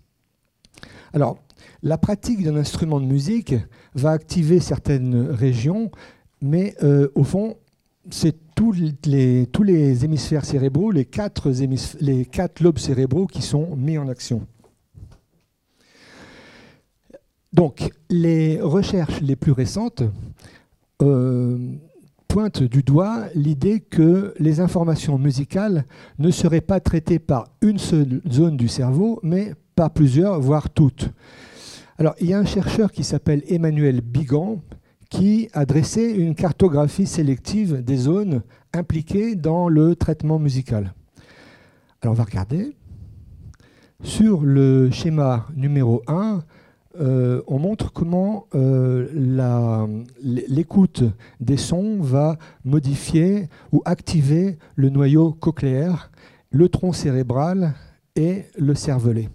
Alors, 1.12 1.38
la 1.82 1.98
pratique 1.98 2.44
d'un 2.44 2.56
instrument 2.56 3.00
de 3.00 3.06
musique 3.06 3.56
va 3.96 4.12
activer 4.12 4.60
certaines 4.60 5.30
régions, 5.30 5.92
mais 6.42 6.76
euh, 6.84 7.10
au 7.16 7.24
fond, 7.24 7.58
c'est 8.10 8.36
tous 8.56 8.74
les, 8.74 10.06
hémisphères 10.06 10.46
cérébraux, 10.46 10.92
les 10.92 11.06
quatre, 11.06 11.52
les 12.02 12.26
quatre 12.26 12.62
lobes 12.62 12.80
cérébraux 12.80 13.28
qui 13.28 13.42
sont 13.42 13.76
mis 13.76 13.98
en 13.98 14.08
action. 14.08 14.46
Donc, 17.54 17.90
les 18.10 18.60
recherches 18.62 19.22
les 19.22 19.36
plus 19.36 19.52
récentes 19.52 20.04
euh, 21.02 21.58
pointent 22.28 22.64
du 22.64 22.84
doigt 22.84 23.26
l'idée 23.34 23.80
que 23.80 24.34
les 24.38 24.60
informations 24.60 25.18
musicales 25.18 25.86
ne 26.20 26.30
seraient 26.30 26.62
pas 26.62 26.80
traitées 26.80 27.18
par 27.18 27.48
une 27.62 27.80
seule 27.80 28.22
zone 28.30 28.56
du 28.56 28.68
cerveau, 28.68 29.20
mais 29.24 29.54
par 29.76 29.92
plusieurs, 29.92 30.40
voire 30.40 30.70
toutes. 30.70 31.10
Alors, 32.00 32.16
il 32.22 32.30
y 32.30 32.34
a 32.34 32.40
un 32.40 32.46
chercheur 32.46 32.94
qui 32.94 33.04
s'appelle 33.04 33.44
Emmanuel 33.50 34.00
Bigan 34.00 34.62
qui 35.10 35.50
a 35.52 35.66
dressé 35.66 36.02
une 36.04 36.34
cartographie 36.34 37.06
sélective 37.06 37.84
des 37.84 37.98
zones 37.98 38.42
impliquées 38.74 39.36
dans 39.36 39.68
le 39.68 39.98
traitement 39.98 40.40
musical. 40.40 40.94
Alors, 42.02 42.14
on 42.14 42.16
va 42.16 42.24
regarder. 42.24 42.74
Sur 44.02 44.44
le 44.44 44.90
schéma 44.92 45.46
numéro 45.58 46.02
1, 46.08 46.42
euh, 47.02 47.42
on 47.48 47.60
montre 47.60 47.92
comment 47.92 48.48
euh, 48.56 50.06
l'écoute 50.22 51.04
des 51.42 51.58
sons 51.58 51.98
va 52.00 52.38
modifier 52.64 53.50
ou 53.74 53.82
activer 53.84 54.58
le 54.76 54.90
noyau 54.90 55.34
cochléaire, 55.34 56.12
le 56.50 56.70
tronc 56.70 56.94
cérébral 56.94 57.74
et 58.16 58.46
le 58.58 58.74
cervelet, 58.74 59.28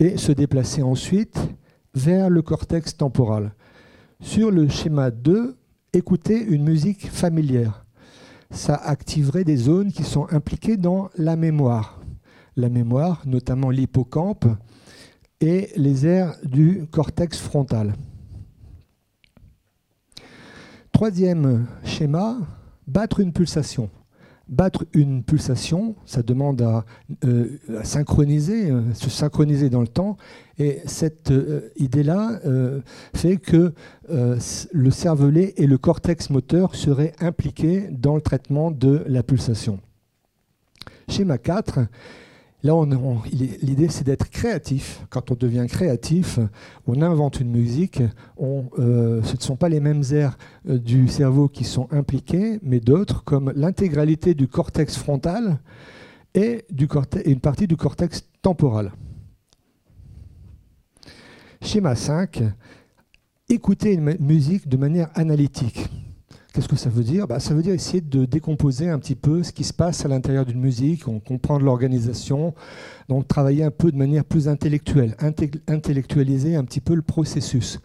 et 0.00 0.18
se 0.18 0.32
déplacer 0.32 0.82
ensuite 0.82 1.38
vers 1.94 2.30
le 2.30 2.42
cortex 2.42 2.96
temporal. 2.96 3.54
Sur 4.20 4.50
le 4.50 4.68
schéma 4.68 5.10
2, 5.10 5.56
écoutez 5.92 6.42
une 6.42 6.64
musique 6.64 7.08
familière. 7.10 7.84
Ça 8.50 8.74
activerait 8.74 9.44
des 9.44 9.56
zones 9.56 9.92
qui 9.92 10.04
sont 10.04 10.26
impliquées 10.30 10.76
dans 10.76 11.10
la 11.16 11.36
mémoire. 11.36 12.00
La 12.56 12.68
mémoire, 12.68 13.22
notamment 13.26 13.70
l'hippocampe 13.70 14.46
et 15.40 15.70
les 15.76 16.06
aires 16.06 16.36
du 16.44 16.86
cortex 16.90 17.38
frontal. 17.38 17.94
Troisième 20.92 21.66
schéma, 21.84 22.38
battre 22.86 23.20
une 23.20 23.32
pulsation 23.32 23.90
battre 24.48 24.84
une 24.92 25.22
pulsation, 25.22 25.96
ça 26.04 26.22
demande 26.22 26.62
à, 26.62 26.84
euh, 27.24 27.58
synchroniser, 27.82 28.70
euh, 28.70 28.82
se 28.94 29.10
synchroniser 29.10 29.70
dans 29.70 29.80
le 29.80 29.88
temps. 29.88 30.16
Et 30.58 30.80
cette 30.86 31.30
euh, 31.30 31.70
idée-là 31.76 32.40
fait 33.14 33.38
que 33.38 33.72
le 34.08 34.90
cervelet 34.90 35.54
et 35.56 35.66
le 35.66 35.78
cortex 35.78 36.30
moteur 36.30 36.74
seraient 36.74 37.14
impliqués 37.20 37.88
dans 37.90 38.14
le 38.14 38.20
traitement 38.20 38.70
de 38.70 39.02
la 39.06 39.22
pulsation. 39.22 39.80
Schéma 41.08 41.38
4, 41.38 41.80
Là, 42.64 42.82
l'idée, 43.60 43.88
c'est 43.90 44.04
d'être 44.04 44.30
créatif. 44.30 45.02
Quand 45.10 45.30
on 45.30 45.34
devient 45.34 45.66
créatif, 45.68 46.38
on 46.86 47.02
invente 47.02 47.38
une 47.38 47.50
musique. 47.50 48.00
Euh, 48.40 49.22
ce 49.22 49.36
ne 49.36 49.40
sont 49.40 49.56
pas 49.56 49.68
les 49.68 49.80
mêmes 49.80 50.02
aires 50.12 50.38
euh, 50.66 50.78
du 50.78 51.06
cerveau 51.08 51.48
qui 51.48 51.64
sont 51.64 51.88
impliquées, 51.90 52.58
mais 52.62 52.80
d'autres, 52.80 53.22
comme 53.22 53.52
l'intégralité 53.54 54.32
du 54.32 54.48
cortex 54.48 54.96
frontal 54.96 55.58
et, 56.34 56.64
et 56.70 57.30
une 57.30 57.40
partie 57.40 57.66
du 57.66 57.76
cortex 57.76 58.24
temporal. 58.40 58.92
Schéma 61.60 61.94
5, 61.94 62.44
écouter 63.50 63.92
une 63.92 64.16
musique 64.20 64.68
de 64.68 64.78
manière 64.78 65.10
analytique. 65.14 65.90
Qu'est-ce 66.54 66.68
que 66.68 66.76
ça 66.76 66.88
veut 66.88 67.02
dire? 67.02 67.26
Bah, 67.26 67.40
Ça 67.40 67.52
veut 67.52 67.62
dire 67.62 67.74
essayer 67.74 68.00
de 68.00 68.26
décomposer 68.26 68.88
un 68.88 69.00
petit 69.00 69.16
peu 69.16 69.42
ce 69.42 69.50
qui 69.50 69.64
se 69.64 69.72
passe 69.72 70.04
à 70.04 70.08
l'intérieur 70.08 70.46
d'une 70.46 70.60
musique, 70.60 71.08
on 71.08 71.18
comprend 71.18 71.58
l'organisation, 71.58 72.54
donc 73.08 73.26
travailler 73.26 73.64
un 73.64 73.72
peu 73.72 73.90
de 73.90 73.96
manière 73.96 74.24
plus 74.24 74.46
intellectuelle, 74.46 75.16
intellectualiser 75.66 76.54
un 76.54 76.62
petit 76.62 76.80
peu 76.80 76.94
le 76.94 77.02
processus. 77.02 77.80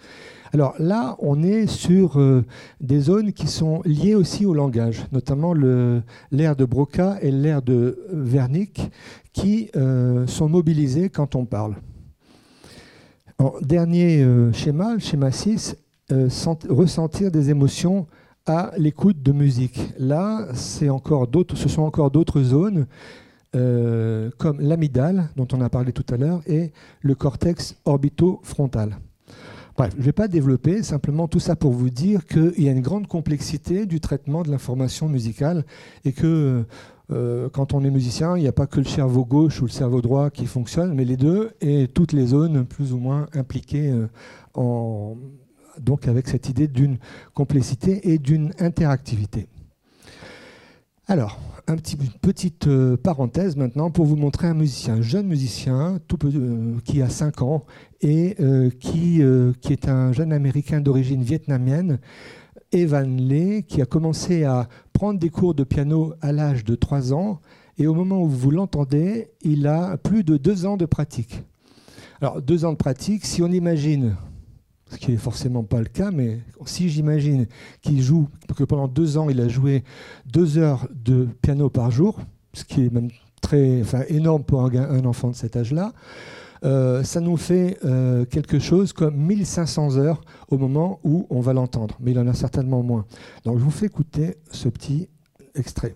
Alors 0.54 0.76
là, 0.78 1.16
on 1.18 1.42
est 1.42 1.66
sur 1.66 2.20
euh, 2.20 2.46
des 2.80 3.00
zones 3.00 3.34
qui 3.34 3.48
sont 3.48 3.82
liées 3.86 4.14
aussi 4.14 4.46
au 4.46 4.54
langage, 4.54 5.04
notamment 5.12 5.56
l'air 5.56 6.56
de 6.56 6.66
Broca 6.66 7.18
et 7.24 7.32
l'air 7.32 7.64
de 7.64 7.98
Wernicke, 8.14 8.92
qui 9.34 9.72
euh, 9.76 10.28
sont 10.28 10.48
mobilisés 10.48 11.10
quand 11.10 11.34
on 11.34 11.46
parle. 11.46 11.76
Dernier 13.62 14.22
euh, 14.22 14.54
schéma, 14.54 14.94
le 14.94 15.00
schéma 15.00 15.32
6, 15.32 15.76
ressentir 16.70 17.32
des 17.32 17.50
émotions 17.50 18.06
à 18.50 18.72
l'écoute 18.78 19.22
de 19.22 19.32
musique. 19.32 19.80
Là, 20.00 20.48
encore 20.90 21.28
ce 21.56 21.70
sont 21.70 21.84
encore 21.84 22.10
d'autres 22.10 22.42
zones, 22.42 22.88
euh, 23.56 24.32
comme 24.38 24.60
l'amygdale, 24.60 25.30
dont 25.36 25.48
on 25.54 25.62
a 25.62 25.70
parlé 25.70 25.94
tout 25.94 26.06
à 26.12 26.18
l'heure, 26.18 26.42
et 26.48 26.72
le 27.02 27.16
cortex 27.16 27.76
orbitofrontal. 27.86 28.98
Bref, 29.78 29.92
je 29.94 30.00
ne 30.00 30.04
vais 30.04 30.12
pas 30.14 30.28
développer, 30.28 30.82
simplement 30.84 31.28
tout 31.28 31.40
ça 31.40 31.56
pour 31.56 31.72
vous 31.72 31.92
dire 31.92 32.26
qu'il 32.26 32.62
y 32.62 32.68
a 32.68 32.72
une 32.72 32.82
grande 32.82 33.08
complexité 33.08 33.86
du 33.86 34.02
traitement 34.02 34.42
de 34.42 34.50
l'information 34.50 35.08
musicale 35.08 35.64
et 36.04 36.12
que 36.12 36.66
euh, 37.12 37.50
quand 37.50 37.74
on 37.74 37.84
est 37.84 37.92
musicien, 37.92 38.36
il 38.36 38.42
n'y 38.42 38.48
a 38.48 38.52
pas 38.52 38.68
que 38.68 38.80
le 38.80 38.86
cerveau 38.86 39.26
gauche 39.26 39.62
ou 39.62 39.66
le 39.66 39.72
cerveau 39.72 40.02
droit 40.02 40.32
qui 40.32 40.48
fonctionne, 40.48 40.94
mais 40.96 41.06
les 41.06 41.18
deux 41.18 41.52
et 41.62 41.88
toutes 41.88 42.14
les 42.14 42.28
zones 42.28 42.66
plus 42.66 42.94
ou 42.94 42.98
moins 42.98 43.28
impliquées 43.34 43.92
euh, 43.92 44.08
en, 44.54 45.16
donc 45.80 46.08
avec 46.08 46.28
cette 46.28 46.50
idée 46.50 46.68
d'une 46.68 46.98
complexité 47.34 48.12
et 48.12 48.18
d'une 48.18 48.54
interactivité. 48.60 49.48
Alors, 51.08 51.40
un 51.68 51.76
petit, 51.76 51.96
une 51.96 52.20
petite 52.22 52.68
euh, 52.68 52.96
parenthèse 52.96 53.56
maintenant 53.56 53.90
pour 53.90 54.06
vous 54.06 54.16
montrer 54.16 54.48
un 54.48 54.54
musicien, 54.54 54.96
un 54.96 55.02
jeune 55.02 55.28
musicien 55.28 56.00
tout 56.08 56.20
qui 56.84 57.02
a 57.02 57.10
5 57.10 57.42
ans 57.42 57.66
et 58.02 58.36
qui, 58.80 59.22
qui 59.62 59.74
est 59.74 59.90
un 59.90 60.14
jeune 60.14 60.32
américain 60.32 60.82
d'origine 60.82 61.22
vietnamienne 61.22 62.00
Evan 62.72 63.18
Lee, 63.18 63.64
qui 63.64 63.82
a 63.82 63.86
commencé 63.86 64.44
à 64.44 64.68
prendre 64.94 65.20
des 65.20 65.30
cours 65.30 65.56
de 65.56 65.64
piano 65.64 66.14
à 66.22 66.32
l'âge 66.32 66.64
de 66.64 66.76
3 66.76 67.14
ans. 67.14 67.40
Et 67.78 67.88
au 67.88 67.94
moment 67.94 68.22
où 68.22 68.28
vous 68.28 68.52
l'entendez, 68.52 69.32
il 69.42 69.66
a 69.68 69.98
plus 69.98 70.24
de 70.24 70.38
2 70.38 70.66
ans 70.66 70.78
de 70.78 70.86
pratique. 70.86 71.44
Alors, 72.22 72.42
2 72.42 72.66
ans 72.66 72.74
de 72.74 72.78
pratique, 72.78 73.26
si 73.26 73.42
on 73.42 73.48
imagine, 73.48 74.18
ce 74.90 74.98
qui 74.98 75.12
n'est 75.12 75.18
forcément 75.18 75.64
pas 75.64 75.80
le 75.80 75.86
cas, 75.86 76.12
mais 76.12 76.40
si 76.66 76.90
j'imagine 76.90 77.48
qu'il 77.82 78.02
joue, 78.02 78.28
que 78.56 78.64
pendant 78.64 78.88
2 78.88 79.18
ans, 79.18 79.30
il 79.30 79.40
a 79.40 79.48
joué 79.48 79.84
2 80.34 80.58
heures 80.58 80.88
de 80.94 81.28
piano 81.42 81.70
par 81.70 81.92
jour, 81.92 82.20
ce 82.54 82.64
qui 82.64 82.86
est 82.86 82.94
même 82.94 83.10
très 83.42 83.82
enfin, 83.82 84.02
énorme 84.10 84.44
pour 84.44 84.62
un, 84.64 84.76
un 84.76 85.06
enfant 85.06 85.30
de 85.30 85.36
cet 85.36 85.56
âge-là, 85.56 85.94
euh, 86.66 87.04
ça 87.04 87.22
nous 87.22 87.38
fait 87.38 87.78
euh, 87.86 88.26
quelque 88.26 88.60
chose 88.60 88.92
comme 88.92 89.16
1500 89.16 89.98
heures 89.98 90.22
au 90.50 90.58
moment 90.58 91.00
où 91.04 91.26
on 91.30 91.40
va 91.40 91.54
l'entendre, 91.54 91.96
mais 92.00 92.12
il 92.12 92.20
en 92.20 92.28
a 92.28 92.34
certainement 92.34 92.84
moins. 92.84 93.06
Donc 93.46 93.60
je 93.60 93.64
vous 93.64 93.72
fais 93.72 93.86
écouter 93.86 94.36
ce 94.52 94.68
petit 94.68 95.10
extrait. 95.56 95.96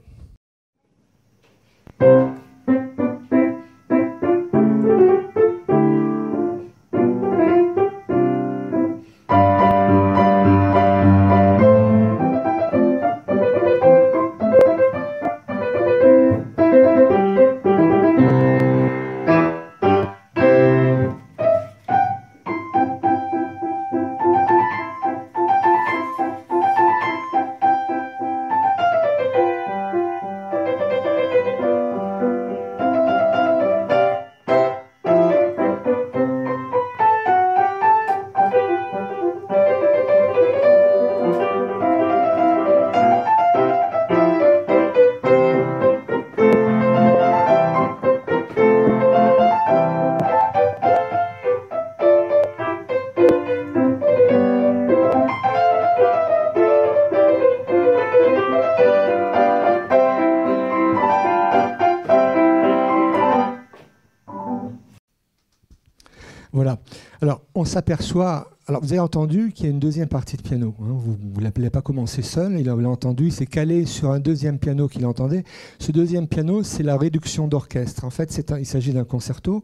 On 66.54 67.66
s'aperçoit. 67.66 68.50
Alors, 68.68 68.82
vous 68.82 68.94
avez 68.94 69.02
entendu 69.02 69.52
qu'il 69.52 69.66
y 69.66 69.68
a 69.68 69.72
une 69.72 69.80
deuxième 69.80 70.08
partie 70.08 70.38
de 70.38 70.42
piano. 70.42 70.74
Hein. 70.80 70.86
vous 70.88 71.18
ne 71.36 71.44
l'avez 71.44 71.70
pas 71.70 71.82
commencé 71.82 72.22
seul, 72.22 72.58
il 72.58 72.70
a 72.70 72.76
entendu, 72.76 73.26
il 73.26 73.34
s'est 73.34 73.46
calé 73.46 73.86
sur 73.86 74.12
un 74.12 74.20
deuxième 74.20 74.58
piano 74.58 74.88
qu'il 74.88 75.06
entendait. 75.06 75.44
Ce 75.80 75.92
deuxième 75.92 76.28
piano, 76.28 76.64
c'est 76.64 76.84
la 76.84 76.96
réduction 76.96 77.50
d'orchestre. 77.50 78.06
En 78.06 78.10
fait, 78.10 78.42
il 78.58 78.66
s'agit 78.66 78.94
d'un 78.94 79.04
concerto 79.04 79.64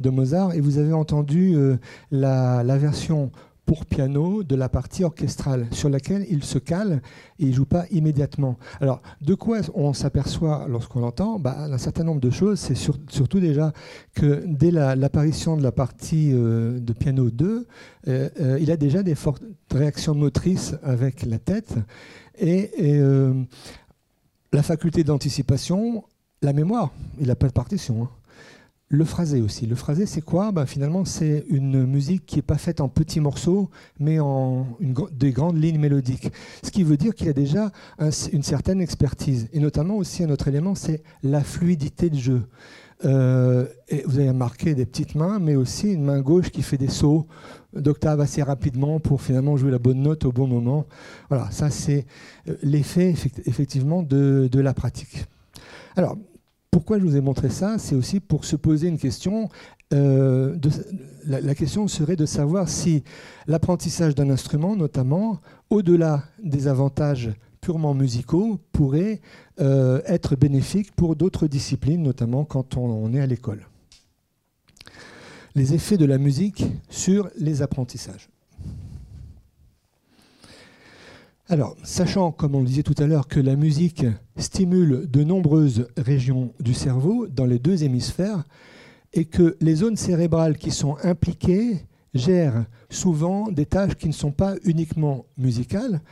de 0.00 0.10
Mozart 0.10 0.54
et 0.54 0.60
vous 0.60 0.78
avez 0.78 0.92
entendu 0.92 1.54
euh, 1.54 1.76
la, 2.10 2.64
la 2.64 2.76
version 2.76 3.30
pour 3.66 3.86
piano 3.86 4.42
de 4.42 4.56
la 4.56 4.68
partie 4.68 5.04
orchestrale 5.04 5.68
sur 5.70 5.88
laquelle 5.88 6.26
il 6.28 6.42
se 6.42 6.58
cale 6.58 7.02
et 7.38 7.46
il 7.46 7.54
joue 7.54 7.66
pas 7.66 7.84
immédiatement. 7.90 8.58
Alors, 8.80 9.00
de 9.20 9.34
quoi 9.34 9.60
on 9.74 9.92
s'aperçoit 9.92 10.66
lorsqu'on 10.68 11.00
l'entend? 11.00 11.38
Bah, 11.38 11.56
Un 11.70 11.78
certain 11.78 12.04
nombre 12.04 12.20
de 12.20 12.30
choses. 12.30 12.58
C'est 12.58 12.74
surtout 12.74 13.40
déjà 13.40 13.72
que 14.14 14.42
dès 14.46 14.70
l'apparition 14.70 15.56
de 15.56 15.62
la 15.62 15.72
partie 15.72 16.30
euh, 16.32 16.78
de 16.80 16.92
piano 16.92 17.30
2, 17.30 17.66
euh, 18.08 18.28
euh, 18.40 18.58
il 18.60 18.70
a 18.70 18.76
déjà 18.76 19.02
des 19.02 19.14
fortes 19.14 19.42
réactions 19.72 20.14
motrices 20.14 20.74
avec 20.82 21.24
la 21.24 21.38
tête 21.38 21.74
et, 22.38 22.70
la 24.52 24.64
faculté 24.64 25.04
d'anticipation, 25.04 26.02
la 26.42 26.52
mémoire. 26.52 26.90
Il 27.20 27.28
n'a 27.28 27.36
pas 27.36 27.46
de 27.46 27.52
partition. 27.52 28.02
Hein. 28.02 28.08
Le 28.92 29.04
phrasé 29.04 29.40
aussi. 29.40 29.66
Le 29.66 29.76
phrasé, 29.76 30.04
c'est 30.04 30.20
quoi? 30.20 30.50
Bah, 30.50 30.66
Finalement, 30.66 31.04
c'est 31.04 31.44
une 31.48 31.86
musique 31.86 32.26
qui 32.26 32.36
n'est 32.36 32.42
pas 32.42 32.58
faite 32.58 32.80
en 32.80 32.88
petits 32.88 33.20
morceaux, 33.20 33.70
mais 34.00 34.18
en 34.18 34.66
des 35.12 35.30
grandes 35.30 35.62
lignes 35.62 35.78
mélodiques. 35.78 36.32
Ce 36.64 36.72
qui 36.72 36.82
veut 36.82 36.96
dire 36.96 37.14
qu'il 37.14 37.28
a 37.28 37.32
déjà 37.32 37.70
une 38.32 38.42
certaine 38.42 38.80
expertise. 38.80 39.48
Et 39.52 39.60
notamment 39.60 39.96
aussi, 39.96 40.24
un 40.24 40.30
autre 40.30 40.48
élément, 40.48 40.74
c'est 40.74 41.04
la 41.22 41.44
fluidité 41.44 42.10
de 42.10 42.16
jeu. 42.16 42.42
Euh, 43.04 43.66
vous 44.06 44.18
avez 44.18 44.28
remarqué 44.28 44.74
des 44.74 44.86
petites 44.86 45.14
mains, 45.14 45.38
mais 45.38 45.54
aussi 45.54 45.92
une 45.92 46.04
main 46.04 46.20
gauche 46.20 46.50
qui 46.50 46.62
fait 46.62 46.76
des 46.76 46.88
sauts 46.88 47.28
d'octave 47.72 48.20
assez 48.20 48.42
rapidement 48.42 48.98
pour 48.98 49.22
finalement 49.22 49.56
jouer 49.56 49.70
la 49.70 49.78
bonne 49.78 50.02
note 50.02 50.24
au 50.24 50.32
bon 50.32 50.48
moment. 50.48 50.84
Voilà, 51.28 51.48
ça 51.52 51.70
c'est 51.70 52.06
euh, 52.48 52.56
l'effet 52.64 53.14
effectivement 53.46 54.02
de, 54.02 54.48
de 54.50 54.60
la 54.60 54.74
pratique. 54.74 55.26
Alors, 55.96 56.16
pourquoi 56.70 56.98
je 56.98 57.04
vous 57.04 57.16
ai 57.16 57.20
montré 57.20 57.50
ça? 57.50 57.78
C'est 57.78 57.94
aussi 57.94 58.20
pour 58.20 58.44
se 58.44 58.56
poser 58.56 58.88
une 58.88 58.98
question. 58.98 59.48
Euh, 59.92 60.56
la, 61.26 61.54
question 61.54 61.88
serait 61.88 62.16
de 62.16 62.26
savoir 62.26 62.68
si 62.68 63.02
l'apprentissage 63.48 64.14
d'un 64.14 64.30
instrument, 64.30 64.76
notamment, 64.76 65.40
au-delà 65.68 66.24
des 66.42 66.68
avantages 66.68 67.30
purement 67.60 67.92
musicaux, 67.92 68.60
pourrait 68.72 69.20
euh, 69.60 70.00
être 70.06 70.36
bénéfique 70.36 70.92
pour 70.94 71.16
d'autres 71.16 71.48
disciplines, 71.48 72.02
notamment 72.02 72.44
quand 72.44 72.76
on 72.76 73.12
est 73.14 73.20
à 73.20 73.26
l'école. 73.26 73.66
Les 75.56 75.74
effets 75.74 75.96
de 75.96 76.04
la 76.04 76.18
musique 76.18 76.64
sur 76.88 77.28
les 77.36 77.62
apprentissages. 77.62 78.28
Alors, 81.52 81.74
sachant, 81.82 82.30
comme 82.30 82.54
on 82.54 82.60
le 82.60 82.66
disait 82.66 82.84
tout 82.84 82.94
à 82.98 83.08
l'heure, 83.08 83.26
que 83.26 83.40
la 83.40 83.56
musique 83.56 84.06
stimule 84.36 85.10
de 85.10 85.24
nombreuses 85.24 85.88
régions 85.96 86.54
du 86.60 86.74
cerveau 86.74 87.26
dans 87.26 87.44
les 87.44 87.58
deux 87.58 87.82
hémisphères 87.82 88.44
et 89.12 89.24
que 89.24 89.56
les 89.60 89.74
zones 89.74 89.96
cérébrales 89.96 90.58
qui 90.58 90.70
sont 90.70 90.96
impliquées 91.02 91.86
gèrent 92.14 92.66
souvent 92.88 93.50
des 93.50 93.66
tâches 93.66 93.96
qui 93.96 94.06
ne 94.06 94.12
sont 94.12 94.30
pas 94.30 94.54
uniquement 94.62 95.26
musicales, 95.36 96.02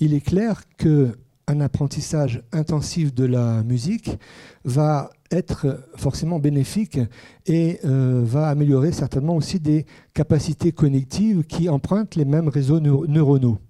il 0.00 0.14
est 0.14 0.20
clair 0.20 0.62
qu'un 0.76 1.60
apprentissage 1.60 2.42
intensif 2.50 3.14
de 3.14 3.24
la 3.24 3.62
musique 3.62 4.18
va 4.64 5.10
être 5.30 5.88
forcément 5.94 6.40
bénéfique 6.40 6.98
et 7.46 7.78
euh, 7.84 8.22
va 8.24 8.48
améliorer 8.48 8.90
certainement 8.90 9.36
aussi 9.36 9.60
des 9.60 9.86
capacités 10.12 10.72
cognitives 10.72 11.44
qui 11.44 11.68
empruntent 11.68 12.16
les 12.16 12.24
mêmes 12.24 12.48
réseaux 12.48 12.80
neuronaux 12.80 13.60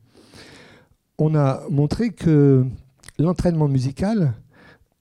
on 1.19 1.35
a 1.35 1.63
montré 1.69 2.11
que 2.11 2.65
l'entraînement 3.19 3.69
musical, 3.69 4.35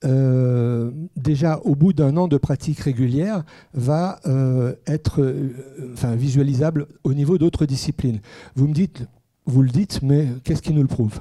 euh, 0.03 0.91
déjà 1.15 1.59
au 1.63 1.75
bout 1.75 1.93
d'un 1.93 2.17
an 2.17 2.27
de 2.27 2.37
pratique 2.37 2.79
régulière, 2.79 3.43
va 3.73 4.19
euh, 4.25 4.75
être 4.87 5.21
euh, 5.21 5.91
enfin, 5.93 6.15
visualisable 6.15 6.87
au 7.03 7.13
niveau 7.13 7.37
d'autres 7.37 7.65
disciplines. 7.65 8.19
Vous 8.55 8.67
me 8.67 8.73
dites, 8.73 9.05
vous 9.45 9.61
le 9.61 9.69
dites, 9.69 10.01
mais 10.01 10.27
qu'est-ce 10.43 10.61
qui 10.61 10.73
nous 10.73 10.81
le 10.81 10.87
prouve? 10.87 11.19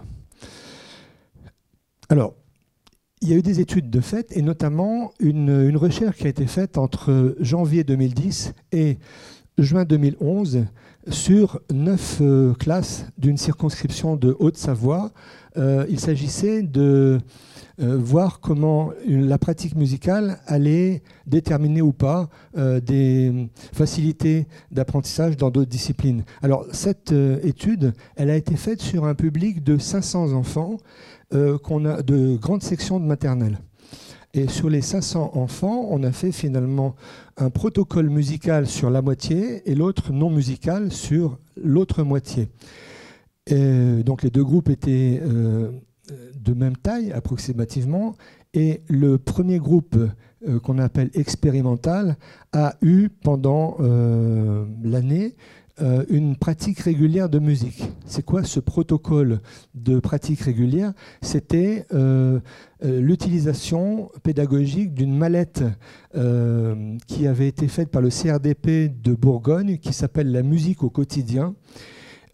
Alors, 2.08 2.34
il 3.22 3.28
y 3.30 3.32
a 3.32 3.36
eu 3.36 3.42
des 3.42 3.60
études 3.60 3.90
de 3.90 4.00
fait, 4.00 4.36
et 4.36 4.42
notamment 4.42 5.10
une, 5.20 5.68
une, 5.68 5.76
recherche 5.76 6.18
qui 6.18 6.26
a 6.26 6.30
été 6.30 6.46
faite 6.46 6.76
entre 6.76 7.34
janvier 7.40 7.82
2010 7.82 8.52
et 8.72 8.98
juin 9.58 9.84
2011 9.84 10.66
sur 11.08 11.60
neuf 11.72 12.20
classes 12.58 13.06
d'une 13.16 13.36
circonscription 13.36 14.16
de 14.16 14.36
Haute-Savoie. 14.38 15.12
il 15.56 16.00
s'agissait 16.00 16.62
de 16.62 17.20
euh, 17.78 17.98
voir 17.98 18.40
comment 18.40 18.92
la 19.06 19.36
pratique 19.36 19.76
musicale 19.76 20.38
allait 20.46 21.02
déterminer 21.26 21.82
ou 21.82 21.92
pas 21.92 22.30
euh, 22.56 22.80
des 22.80 23.50
facilités 23.74 24.46
d'apprentissage 24.70 25.36
dans 25.36 25.50
d'autres 25.50 25.68
disciplines. 25.68 26.24
Alors 26.40 26.64
cette 26.72 27.12
euh, 27.12 27.38
étude, 27.42 27.92
elle 28.16 28.30
a 28.30 28.36
été 28.36 28.56
faite 28.56 28.80
sur 28.80 29.04
un 29.04 29.14
public 29.14 29.62
de 29.62 29.76
500 29.76 30.32
enfants 30.32 30.78
qu'on 31.64 31.84
a 31.86 32.02
de 32.02 32.36
grandes 32.36 32.62
sections 32.62 33.00
de 33.00 33.04
maternelle. 33.04 33.58
Et 34.36 34.48
sur 34.48 34.70
les 34.70 34.82
500 34.82 35.32
enfants, 35.34 35.88
on 35.90 36.02
a 36.04 36.12
fait 36.12 36.30
finalement 36.30 36.94
un 37.36 37.50
protocole 37.50 38.10
musical 38.10 38.66
sur 38.66 38.90
la 38.90 39.02
moitié 39.02 39.68
et 39.68 39.74
l'autre 39.74 40.12
non 40.12 40.30
musical 40.30 40.92
sur 40.92 41.38
l'autre 41.56 42.02
moitié. 42.04 42.48
Donc 43.50 44.22
les 44.22 44.30
deux 44.30 44.44
groupes 44.44 44.68
étaient 44.68 45.22
de 46.46 46.54
même 46.54 46.76
taille 46.76 47.12
approximativement. 47.12 48.14
Et 48.54 48.82
le 48.88 49.18
premier 49.18 49.58
groupe 49.58 49.96
euh, 50.48 50.60
qu'on 50.60 50.78
appelle 50.78 51.10
expérimental 51.14 52.16
a 52.52 52.74
eu 52.80 53.08
pendant 53.08 53.76
euh, 53.80 54.64
l'année 54.82 55.34
euh, 55.80 56.04
une 56.08 56.36
pratique 56.36 56.80
régulière 56.80 57.28
de 57.28 57.38
musique. 57.38 57.82
C'est 58.06 58.24
quoi 58.24 58.44
ce 58.44 58.60
protocole 58.60 59.40
de 59.74 59.98
pratique 59.98 60.40
régulière? 60.40 60.92
C'était 61.22 61.86
l'utilisation 62.82 64.10
pédagogique 64.22 64.94
d'une 64.94 65.16
mallette 65.16 65.64
qui 67.06 67.26
avait 67.26 67.48
été 67.48 67.68
faite 67.68 67.90
par 67.90 68.02
le 68.02 68.10
CRDP 68.10 69.00
de 69.02 69.14
Bourgogne 69.14 69.78
qui 69.78 69.92
s'appelle 69.92 70.30
la 70.30 70.42
musique 70.42 70.82
au 70.82 70.90
quotidien. 70.90 71.54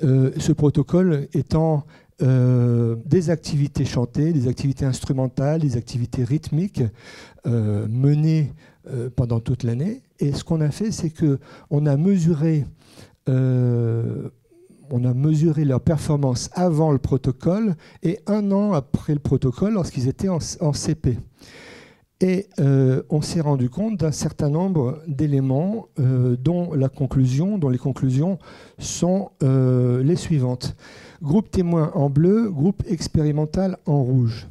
ce 0.00 0.52
protocole 0.52 1.28
étant 1.32 1.84
euh, 2.22 2.94
des 3.04 3.30
activités 3.30 3.84
chantées, 3.84 4.32
des 4.32 4.46
activités 4.46 4.84
instrumentales, 4.84 5.60
des 5.60 5.76
activités 5.76 6.22
rythmiques 6.22 6.82
euh, 7.46 7.88
menées 7.88 8.52
euh, 8.88 9.10
pendant 9.14 9.40
toute 9.40 9.64
l'année. 9.64 10.02
Et 10.20 10.32
ce 10.32 10.44
qu'on 10.44 10.60
a 10.60 10.70
fait, 10.70 10.92
c'est 10.92 11.10
que 11.10 11.40
on 11.70 11.84
a 11.84 11.96
mesuré 11.96 12.64
on 13.26 15.04
a 15.04 15.14
mesuré 15.14 15.64
leur 15.64 15.80
performance 15.80 16.50
avant 16.54 16.92
le 16.92 16.98
protocole 16.98 17.76
et 18.02 18.18
un 18.26 18.52
an 18.52 18.72
après 18.72 19.14
le 19.14 19.20
protocole 19.20 19.74
lorsqu'ils 19.74 20.08
étaient 20.08 20.28
en, 20.28 20.40
CP. 20.72 21.18
Et 22.20 22.48
on 23.10 23.20
s'est 23.22 23.40
rendu 23.40 23.70
compte 23.70 23.98
d'un 23.98 24.12
certain 24.12 24.50
nombre 24.50 25.02
d'éléments 25.06 25.88
dont 25.96 26.72
la 26.74 26.88
conclusion, 26.88 27.58
dont 27.58 27.68
les 27.70 27.78
conclusions 27.78 28.38
sont 28.78 29.30
les 29.40 30.16
suivantes. 30.16 30.76
Groupe 31.22 31.50
témoin 31.50 31.92
en 31.94 32.10
bleu, 32.10 32.50
groupe 32.50 32.82
expérimental 32.86 33.78
en 33.86 34.02
rouge. 34.02 34.48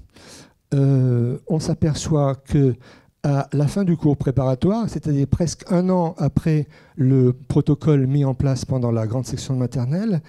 Euh, 0.73 1.37
on 1.47 1.59
s'aperçoit 1.59 2.35
que 2.35 2.75
à 3.23 3.47
la 3.53 3.67
fin 3.67 3.83
du 3.83 3.97
cours 3.97 4.17
préparatoire, 4.17 4.89
c'est-à-dire 4.89 5.27
presque 5.27 5.63
un 5.71 5.89
an 5.89 6.15
après 6.17 6.67
le 6.95 7.33
protocole 7.33 8.07
mis 8.07 8.25
en 8.25 8.33
place 8.33 8.65
pendant 8.65 8.91
la 8.91 9.05
grande 9.05 9.25
section 9.25 9.53
de 9.53 9.59
maternelle, 9.59 10.21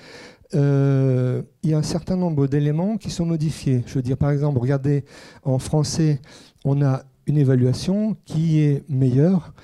euh, 0.55 1.43
il 1.63 1.71
y 1.71 1.75
a 1.75 1.79
un 1.79 1.83
certain 1.83 2.17
nombre 2.17 2.47
d'éléments 2.47 2.99
qui 2.99 3.11
sont 3.11 3.25
modifiés. 3.25 3.83
Je 3.87 3.95
veux 3.95 4.03
dire, 4.03 4.19
par 4.19 4.31
exemple, 4.31 4.59
regardez, 4.59 5.05
en 5.45 5.59
français, 5.59 6.21
on 6.65 6.83
a 6.83 7.05
une 7.27 7.39
évaluation 7.39 8.17
qui 8.27 8.61
est 8.61 8.85
meilleure 8.91 9.55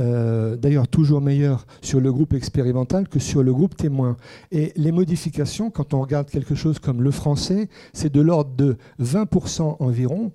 euh, 0.00 0.56
d'ailleurs 0.56 0.88
toujours 0.88 1.20
meilleur 1.20 1.66
sur 1.80 2.00
le 2.00 2.12
groupe 2.12 2.34
expérimental 2.34 3.08
que 3.08 3.20
sur 3.20 3.44
le 3.44 3.52
groupe 3.54 3.76
témoin. 3.76 4.16
Et 4.50 4.72
les 4.74 4.90
modifications, 4.90 5.70
quand 5.70 5.94
on 5.94 6.00
regarde 6.00 6.28
quelque 6.28 6.56
chose 6.56 6.80
comme 6.80 7.00
le 7.00 7.12
français, 7.12 7.68
c'est 7.92 8.12
de 8.12 8.20
l'ordre 8.20 8.50
de 8.56 8.76
20% 9.00 9.76
environ. 9.78 10.32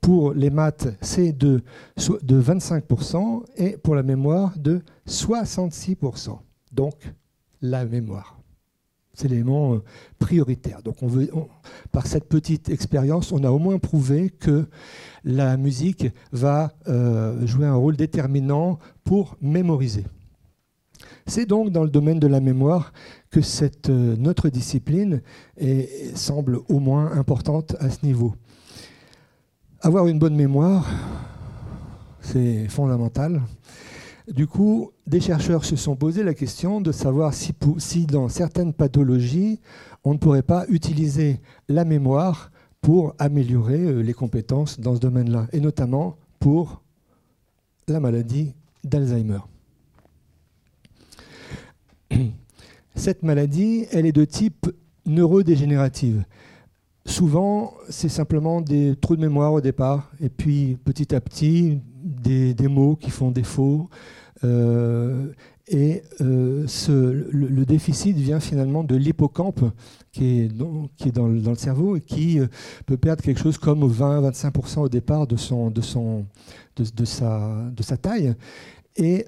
Pour 0.00 0.32
les 0.34 0.50
maths, 0.50 0.88
c'est 1.00 1.32
de, 1.32 1.62
de 2.22 2.42
25% 2.42 3.42
et 3.56 3.76
pour 3.76 3.94
la 3.94 4.02
mémoire 4.02 4.56
de 4.58 4.82
66%. 5.08 6.38
Donc, 6.72 6.94
la 7.60 7.84
mémoire. 7.84 8.38
C'est 9.14 9.28
l'élément 9.28 9.74
euh, 9.74 9.82
prioritaire. 10.18 10.82
Donc, 10.82 10.96
par 11.92 12.06
cette 12.06 12.28
petite 12.28 12.68
expérience, 12.68 13.30
on 13.32 13.44
a 13.44 13.50
au 13.50 13.58
moins 13.58 13.78
prouvé 13.78 14.28
que 14.28 14.66
la 15.22 15.56
musique 15.56 16.06
va 16.32 16.74
euh, 16.88 17.46
jouer 17.46 17.66
un 17.66 17.76
rôle 17.76 17.96
déterminant 17.96 18.78
pour 19.04 19.36
mémoriser. 19.40 20.04
C'est 21.26 21.46
donc 21.46 21.70
dans 21.70 21.84
le 21.84 21.90
domaine 21.90 22.18
de 22.18 22.26
la 22.26 22.40
mémoire 22.40 22.92
que 23.30 23.40
euh, 23.40 24.16
notre 24.18 24.48
discipline 24.48 25.22
semble 26.14 26.60
au 26.68 26.80
moins 26.80 27.12
importante 27.12 27.76
à 27.78 27.90
ce 27.90 28.04
niveau. 28.04 28.34
Avoir 29.84 30.06
une 30.06 30.18
bonne 30.18 30.34
mémoire, 30.34 30.88
c'est 32.22 32.68
fondamental. 32.68 33.42
Du 34.32 34.46
coup, 34.46 34.92
des 35.06 35.20
chercheurs 35.20 35.66
se 35.66 35.76
sont 35.76 35.94
posé 35.94 36.22
la 36.22 36.32
question 36.32 36.80
de 36.80 36.90
savoir 36.90 37.34
si, 37.34 37.52
si, 37.76 38.06
dans 38.06 38.30
certaines 38.30 38.72
pathologies, 38.72 39.60
on 40.02 40.14
ne 40.14 40.18
pourrait 40.18 40.40
pas 40.40 40.64
utiliser 40.70 41.38
la 41.68 41.84
mémoire 41.84 42.50
pour 42.80 43.14
améliorer 43.18 43.78
euh, 43.78 44.00
les 44.00 44.14
compétences 44.14 44.80
dans 44.80 44.94
ce 44.94 45.00
domaine-là, 45.00 45.48
et 45.52 45.60
notamment 45.60 46.16
pour 46.40 46.80
la 47.86 48.00
maladie 48.00 48.54
d'Alzheimer. 48.84 49.40
Cette 52.94 53.22
maladie, 53.22 53.84
elle 53.92 54.06
est 54.06 54.12
de 54.12 54.24
type 54.24 54.66
neurodégénérative. 55.04 56.24
Souvent, 57.06 57.74
c'est 57.90 58.08
simplement 58.08 58.62
des 58.62 58.96
trous 58.96 59.16
de 59.16 59.20
mémoire 59.20 59.52
au 59.52 59.60
départ, 59.60 60.10
et 60.20 60.30
puis 60.30 60.78
petit 60.84 61.14
à 61.14 61.20
petit, 61.20 61.80
des, 62.02 62.68
mots 62.68 62.96
qui 62.96 63.10
font 63.10 63.30
défaut. 63.30 63.90
Euh, 64.42 65.28
et 65.68 66.02
euh, 66.20 66.66
le, 67.30 67.64
déficit 67.64 68.16
vient 68.16 68.40
finalement 68.40 68.84
de 68.84 68.96
l'hippocampe 68.96 69.64
qui 70.12 70.40
est, 70.40 70.48
dans, 70.48 71.26
le, 71.26 71.54
cerveau 71.56 71.96
et 71.96 72.00
qui 72.00 72.38
euh, 72.38 72.46
peut 72.86 72.96
perdre 72.96 73.22
quelque 73.22 73.40
chose 73.40 73.58
comme 73.58 73.86
20-25% 73.86 74.80
au 74.80 74.88
départ 74.88 75.26
de 75.26 75.36
sa 75.36 75.56
taille. 78.00 78.34
Et 78.96 79.26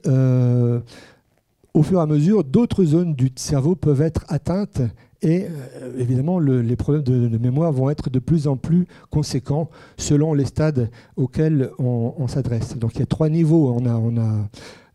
au 1.74 1.82
fur 1.82 1.98
et 1.98 2.02
à 2.02 2.06
mesure, 2.06 2.42
d'autres 2.42 2.84
zones 2.84 3.14
du 3.14 3.30
cerveau 3.36 3.74
peuvent 3.74 4.00
être 4.00 4.24
atteintes 4.28 4.80
et 5.22 5.46
euh, 5.46 5.98
évidemment, 5.98 6.38
les 6.38 6.76
problèmes 6.76 7.02
de, 7.02 7.38
mémoire 7.38 7.72
vont 7.72 7.90
être 7.90 8.10
de 8.10 8.18
plus 8.18 8.46
en 8.46 8.56
plus 8.56 8.86
conséquents 9.10 9.70
selon 9.96 10.34
les 10.34 10.44
stades 10.44 10.90
auxquels 11.16 11.70
on, 11.78 12.28
s'adresse. 12.28 12.76
Donc 12.76 12.94
il 12.94 13.00
y 13.00 13.02
a 13.02 13.06
trois 13.06 13.28
niveaux. 13.28 13.74
On 13.74 13.86
a, 13.86 14.48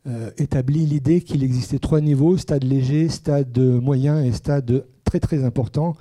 euh, 0.07 0.31
établi 0.37 0.85
l'idée 0.85 1.21
qu'il 1.21 1.43
existait 1.43 1.79
trois 1.79 2.01
niveaux, 2.01 2.35
stade 2.37 2.63
léger, 2.63 3.07
stade 3.07 3.57
moyen 3.59 4.23
et 4.23 4.31
stade 4.31 4.85
très 5.05 5.19
très 5.19 5.43
important, 5.43 5.95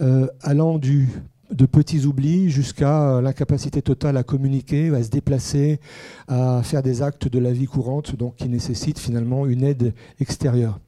euh, 0.00 0.26
allant 0.40 0.78
du, 0.78 1.08
de 1.52 1.64
petits 1.64 2.04
oublis 2.04 2.50
jusqu'à 2.50 3.20
l'incapacité 3.20 3.80
totale 3.80 4.16
à 4.16 4.24
communiquer, 4.24 4.88
à 4.88 5.02
se 5.02 5.10
déplacer, 5.10 5.78
à 6.26 6.62
faire 6.64 6.82
des 6.82 7.00
actes 7.00 7.28
de 7.28 7.38
la 7.38 7.52
vie 7.52 7.66
courante, 7.66 8.16
donc 8.16 8.36
qui 8.36 8.48
nécessitent 8.48 8.98
finalement 8.98 9.46
une 9.46 9.62
aide 9.62 9.94
extérieure. 10.18 10.80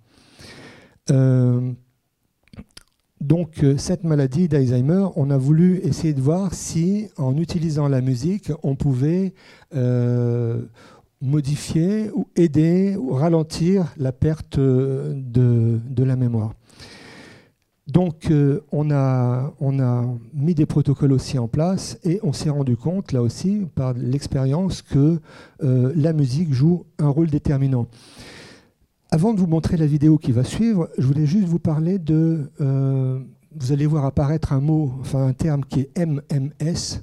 Donc 3.20 3.62
euh, 3.62 3.76
cette 3.76 4.02
maladie 4.02 4.48
d'Alzheimer, 4.48 5.08
on 5.14 5.30
a 5.30 5.36
voulu 5.36 5.78
essayer 5.84 6.14
de 6.14 6.22
voir 6.22 6.54
si, 6.54 7.08
en 7.18 7.36
utilisant 7.36 7.86
la 7.86 8.00
musique, 8.00 8.50
on 8.62 8.76
pouvait 8.76 9.34
euh, 9.74 10.62
modifier 11.20 12.10
ou 12.14 12.26
aider 12.34 12.96
ou 12.96 13.12
ralentir 13.12 13.92
la 13.98 14.12
perte 14.12 14.56
euh, 14.56 15.12
de, 15.14 16.02
la 16.02 16.16
mémoire. 16.16 16.54
Donc 17.88 18.32
on, 18.72 18.90
a, 18.92 19.52
on, 19.60 19.80
a, 19.80 20.06
mis 20.32 20.54
des 20.54 20.64
protocoles 20.64 21.12
aussi 21.12 21.38
en 21.38 21.48
place 21.48 21.98
et 22.04 22.20
on 22.22 22.32
s'est 22.32 22.48
rendu 22.48 22.76
compte, 22.76 23.10
là 23.12 23.20
aussi, 23.20 23.66
par 23.74 23.94
l'expérience, 23.94 24.80
que 24.80 25.18
la 25.60 26.12
musique 26.12 26.54
joue 26.54 26.84
un 27.00 27.08
rôle 27.08 27.30
déterminant. 27.30 27.88
Avant 29.12 29.34
de 29.34 29.40
vous 29.40 29.48
montrer 29.48 29.76
la 29.76 29.86
vidéo 29.86 30.18
qui 30.18 30.30
va 30.30 30.44
suivre, 30.44 30.88
je 30.96 31.04
voulais 31.04 31.26
juste 31.26 31.48
vous 31.48 31.58
parler 31.58 31.98
de... 31.98 32.48
Euh, 32.60 33.18
vous 33.56 33.72
allez 33.72 33.86
voir 33.86 34.04
apparaître 34.04 34.52
un 34.52 34.60
mot, 34.60 34.92
enfin 35.00 35.26
un 35.26 35.32
terme 35.32 35.64
qui 35.64 35.80
est 35.80 35.98
MMS. 35.98 37.02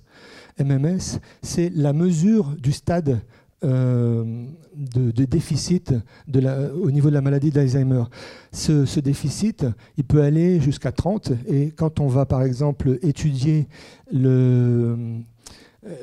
MMS, 0.58 1.20
c'est 1.41 1.70
la 1.76 1.91
mesure 1.91 2.55
du 2.58 2.72
stade 2.72 3.20
euh, 3.66 4.45
de, 4.74 5.26
déficit 5.26 5.93
au 6.82 6.91
niveau 6.91 7.10
de 7.10 7.14
la 7.14 7.22
maladie 7.22 7.51
d'Alzheimer. 7.51 8.03
Ce, 8.53 8.99
déficit, 9.01 9.66
il 9.97 10.05
peut 10.05 10.22
aller 10.22 10.62
jusqu'à 10.62 10.93
30. 10.93 11.34
Et 11.49 11.72
quand 11.72 11.99
on 11.99 12.08
va, 12.08 12.26
par 12.26 12.41
exemple, 12.41 12.99
étudier 13.01 13.68
le 14.14 14.95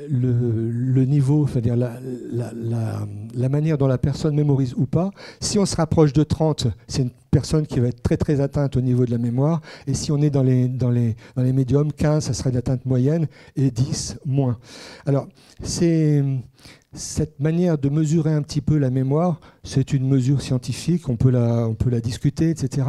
le, 0.09 1.05
niveau, 1.05 1.47
c'est-à-dire 1.47 1.75
la, 1.75 1.99
la, 2.31 3.49
manière 3.49 3.77
dont 3.77 3.87
la 3.87 3.97
personne 3.97 4.35
mémorise 4.35 4.73
ou 4.75 4.85
pas. 4.85 5.11
Si 5.39 5.59
on 5.59 5.65
se 5.65 5.75
rapproche 5.75 6.13
de 6.13 6.23
30, 6.23 6.67
c'est 6.87 7.03
une 7.03 7.11
personne 7.31 7.67
qui 7.67 7.79
va 7.79 7.87
être 7.87 8.01
très 8.01 8.17
très 8.17 8.39
atteinte 8.39 8.77
au 8.77 8.81
niveau 8.81 9.05
de 9.05 9.11
la 9.11 9.17
mémoire. 9.17 9.61
Et 9.87 9.93
si 9.93 10.11
on 10.11 10.17
est 10.17 10.29
dans 10.29 10.43
les, 10.43 10.67
dans 10.67 10.89
les, 10.89 11.15
dans 11.35 11.43
les 11.43 11.53
médiums, 11.53 11.91
15, 11.91 12.25
ça 12.25 12.33
serait 12.33 12.51
d'atteinte 12.51 12.85
moyenne 12.85 13.27
et 13.55 13.71
10, 13.71 14.19
moins. 14.25 14.57
Alors, 15.05 15.27
c'est 15.61 16.23
cette 16.93 17.39
manière 17.41 17.77
de 17.77 17.89
mesurer 17.89 18.33
un 18.33 18.41
petit 18.41 18.61
peu 18.61 18.77
la 18.77 18.89
mémoire, 18.89 19.39
c'est 19.63 19.91
une 19.91 20.07
mesure 20.07 20.41
scientifique, 20.41 21.09
on 21.09 21.17
peut 21.17 21.29
la, 21.29 21.67
on 21.67 21.75
peut 21.75 21.89
la 21.89 21.99
discuter, 21.99 22.49
etc. 22.49 22.87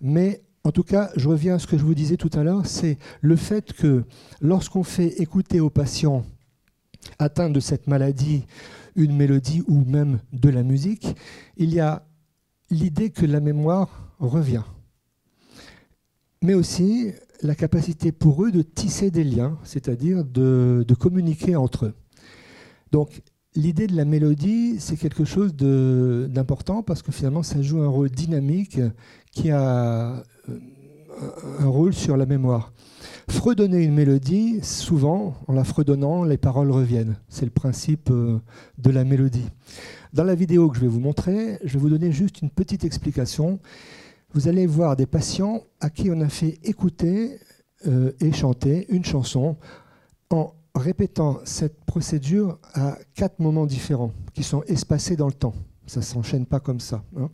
Mais 0.00 0.42
en 0.66 0.72
tout 0.72 0.82
cas, 0.82 1.10
je 1.14 1.28
reviens 1.28 1.54
à 1.54 1.58
ce 1.60 1.68
que 1.68 1.78
je 1.78 1.84
vous 1.84 1.94
disais 1.94 2.16
tout 2.16 2.30
à 2.32 2.42
l'heure, 2.42 2.66
c'est 2.66 2.98
le 3.20 3.36
fait 3.36 3.72
que 3.72 4.02
lorsqu'on 4.40 4.82
fait 4.82 5.20
écouter 5.22 5.60
aux 5.60 5.70
patients 5.70 6.24
atteints 7.20 7.50
de 7.50 7.60
cette 7.60 7.86
maladie 7.86 8.46
une 8.96 9.14
mélodie 9.14 9.62
ou 9.68 9.84
même 9.84 10.18
de 10.32 10.48
la 10.48 10.64
musique, 10.64 11.14
il 11.56 11.72
y 11.72 11.78
a 11.78 12.04
l'idée 12.68 13.10
que 13.10 13.24
la 13.24 13.38
mémoire 13.38 14.12
revient. 14.18 14.64
Mais 16.42 16.54
aussi 16.54 17.12
la 17.42 17.54
capacité 17.54 18.10
pour 18.10 18.44
eux 18.44 18.50
de 18.50 18.62
tisser 18.62 19.12
des 19.12 19.22
liens, 19.22 19.58
c'est-à-dire 19.62 20.24
de, 20.24 20.84
communiquer 20.98 21.54
entre 21.54 21.86
eux. 21.86 21.94
Donc 22.90 23.22
l'idée 23.54 23.86
de 23.86 23.94
la 23.94 24.04
mélodie, 24.04 24.80
c'est 24.80 24.96
quelque 24.96 25.24
chose 25.24 25.54
d'important 25.54 26.82
parce 26.82 27.02
que 27.02 27.12
finalement, 27.12 27.44
ça 27.44 27.62
joue 27.62 27.82
un 27.82 27.88
rôle 27.88 28.10
dynamique 28.10 28.80
qui 29.36 29.50
a 29.50 30.24
euh, 30.48 30.58
un 31.58 31.68
rôle 31.68 31.92
sur 31.92 32.16
la 32.16 32.24
mémoire. 32.24 32.72
Fredonner 33.28 33.84
une 33.84 33.92
mélodie, 33.92 34.60
souvent, 34.62 35.34
en 35.46 35.52
la 35.52 35.62
fredonnant, 35.62 36.24
les 36.24 36.38
paroles 36.38 36.70
reviennent. 36.70 37.16
C'est 37.28 37.44
le 37.44 37.50
principe 37.50 38.08
euh, 38.10 38.38
de 38.78 38.90
la 38.90 39.04
mélodie. 39.04 39.46
Dans 40.14 40.24
la 40.24 40.34
vidéo 40.34 40.70
que 40.70 40.76
je 40.76 40.80
vais 40.80 40.88
vous 40.88 41.00
montrer, 41.00 41.58
je 41.62 41.74
vais 41.74 41.78
vous 41.78 41.90
donner 41.90 42.12
juste 42.12 42.40
une 42.40 42.48
petite 42.48 42.84
explication. 42.84 43.60
Vous 44.32 44.48
allez 44.48 44.66
voir 44.66 44.96
des 44.96 45.06
patients 45.06 45.64
à 45.80 45.90
qui 45.90 46.10
on 46.10 46.20
a 46.22 46.30
fait 46.30 46.58
écouter 46.64 47.38
euh, 47.86 48.12
et 48.20 48.32
chanter 48.32 48.86
une 48.88 49.04
chanson 49.04 49.56
en 50.30 50.54
répétant 50.74 51.40
cette 51.44 51.84
procédure 51.84 52.58
à 52.72 52.96
quatre 53.14 53.38
moments 53.38 53.66
différents 53.66 54.12
qui 54.32 54.42
sont 54.42 54.62
espacés 54.62 55.16
dans 55.16 55.26
le 55.26 55.34
temps. 55.34 55.54
Ça 55.86 56.00
ne 56.00 56.04
s'enchaîne 56.04 56.46
pas 56.46 56.58
comme 56.58 56.80
ça. 56.80 57.04
Hein. 57.18 57.28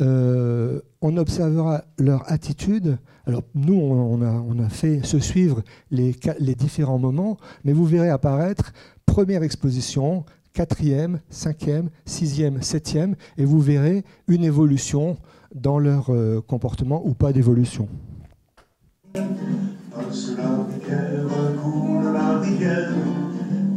Euh, 0.00 0.80
on 1.00 1.16
observera 1.16 1.84
leur 1.98 2.30
attitude. 2.30 2.98
Alors 3.26 3.42
nous, 3.54 3.74
on, 3.74 4.58
a, 4.58 4.68
fait 4.68 5.04
se 5.04 5.18
suivre 5.18 5.62
les, 5.90 6.14
différents 6.54 6.98
moments, 6.98 7.36
mais 7.64 7.72
vous 7.72 7.84
verrez 7.84 8.08
apparaître 8.08 8.72
première 9.06 9.42
exposition, 9.42 10.24
quatrième, 10.54 11.20
cinquième, 11.28 11.90
sixième, 12.06 12.62
septième, 12.62 13.16
et 13.36 13.44
vous 13.44 13.60
verrez 13.60 14.04
une 14.28 14.44
évolution 14.44 15.18
dans 15.54 15.78
leur 15.78 16.10
euh, 16.10 16.40
comportement 16.40 17.02
ou 17.06 17.14
pas 17.14 17.32
d'évolution. 17.32 17.88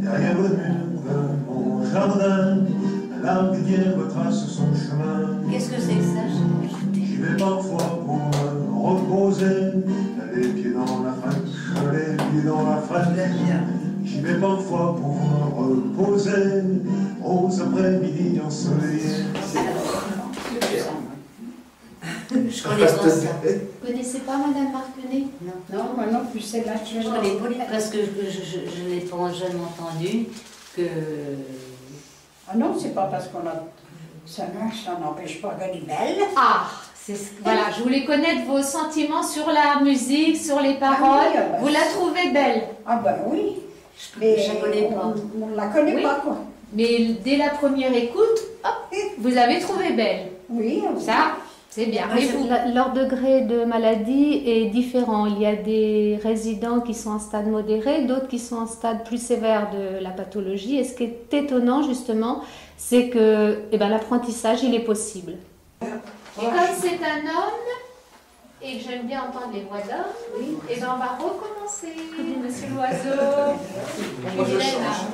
Derrière 0.01 0.37
le 0.37 0.49
mur 0.49 0.85
de 1.03 1.51
mon 1.51 1.85
jardin, 1.91 2.65
son. 4.31 4.94
J'y 7.25 7.31
vais 7.31 7.37
parfois 7.37 8.01
pour 8.05 8.17
me 8.17 8.87
reposer, 8.87 9.45
les 10.35 10.47
pieds 10.49 10.71
dans 10.71 11.03
la 11.03 11.13
fraîche, 11.13 11.91
les 11.91 12.15
pieds 12.17 12.41
dans 12.45 12.69
la 12.69 12.77
fraîche. 12.77 13.17
J'y 14.03 14.21
vais 14.21 14.35
parfois 14.35 14.95
pour 14.95 15.15
me 15.15 15.57
reposer, 15.57 16.61
aux 17.25 17.61
après-midi 17.61 18.39
ensoleillés. 18.45 19.25
Je 22.31 22.63
connais 22.63 22.85
pas 22.85 23.09
ça. 23.09 23.27
Vous 23.41 23.87
connaissez 23.87 24.19
pas 24.19 24.37
Madame 24.37 24.71
Marconnet 24.71 25.25
Non. 25.41 25.53
Non, 25.73 25.83
moi 25.95 26.05
non 26.11 26.25
plus, 26.31 26.41
c'est 26.41 26.63
là 26.65 26.73
je 26.85 27.41
connais 27.41 27.55
pas 27.55 27.65
parce 27.71 27.89
que 27.89 27.97
je, 27.99 28.29
je, 28.29 28.59
je, 28.69 28.89
n'ai 28.89 29.01
pas 29.01 29.31
jamais 29.31 29.63
entendu 29.63 30.27
que. 30.75 30.81
Ah 32.47 32.55
non, 32.55 32.75
c'est 32.79 32.93
pas 32.93 33.05
parce 33.05 33.29
qu'on 33.29 33.39
a. 33.39 33.63
Ça 34.27 34.43
ça 34.85 34.99
n'empêche 34.99 35.41
pas 35.41 35.55
qu'elle 35.59 35.77
est 35.77 35.85
belle. 35.85 36.23
Ah 36.35 36.67
voilà, 37.43 37.71
je 37.77 37.83
voulais 37.83 38.03
connaître 38.03 38.45
vos 38.47 38.61
sentiments 38.61 39.23
sur 39.23 39.47
la 39.47 39.81
musique, 39.83 40.37
sur 40.37 40.59
les 40.59 40.75
paroles. 40.75 41.33
Ah 41.35 41.39
bah, 41.51 41.57
vous 41.61 41.67
la 41.67 41.81
trouvez 41.93 42.31
belle 42.31 42.63
Ah 42.85 42.99
ben 43.03 43.15
oui. 43.27 43.57
Mais 44.19 44.37
je 44.39 44.51
ne 44.51 44.57
connais 44.57 44.89
pas. 44.89 45.13
On 45.41 45.47
ne 45.47 45.55
la 45.55 45.67
connaît 45.67 46.01
pas, 46.01 46.15
quoi. 46.15 46.37
Mais 46.73 47.15
dès 47.23 47.37
la 47.37 47.49
première 47.49 47.93
écoute, 47.95 48.39
hop, 48.63 48.97
vous 49.19 49.37
avez 49.37 49.59
trouvé 49.59 49.91
belle. 49.91 50.31
Oui. 50.49 50.83
Ça, 50.99 51.35
c'est 51.69 51.85
bien. 51.85 52.07
leur 52.73 52.93
degré 52.93 53.41
de 53.41 53.65
maladie 53.65 54.41
est 54.45 54.65
différent. 54.65 55.27
Il 55.27 55.39
y 55.39 55.45
a 55.45 55.55
des 55.55 56.19
résidents 56.23 56.79
qui 56.79 56.93
sont 56.93 57.11
en 57.11 57.19
stade 57.19 57.47
modéré, 57.47 58.03
d'autres 58.05 58.27
qui 58.27 58.39
sont 58.39 58.57
en 58.57 58.67
stade 58.67 59.03
plus 59.05 59.21
sévère 59.21 59.69
de 59.71 60.01
la 60.01 60.09
pathologie. 60.09 60.77
Et 60.77 60.83
ce 60.83 60.95
qui 60.95 61.03
est 61.03 61.33
étonnant, 61.33 61.83
justement, 61.83 62.41
c'est 62.77 63.09
que 63.09 63.59
eh 63.71 63.77
ben, 63.77 63.89
l'apprentissage, 63.89 64.63
il 64.63 64.73
est 64.73 64.83
possible. 64.85 65.33
Et 66.37 66.45
comme 66.45 66.75
c'est 66.81 66.99
un 67.01 67.25
homme, 67.29 67.65
et 68.61 68.77
que 68.77 68.83
j'aime 68.83 69.07
bien 69.07 69.21
entendre 69.21 69.53
les 69.53 69.61
voix 69.61 69.79
d'hommes, 69.79 70.37
oui. 70.37 70.57
et 70.69 70.73
eh 70.75 70.79
ben 70.81 70.87
on 70.95 70.97
va 70.97 71.17
recommencer, 71.17 71.95
monsieur 72.43 72.67
l'oiseau. 72.73 73.55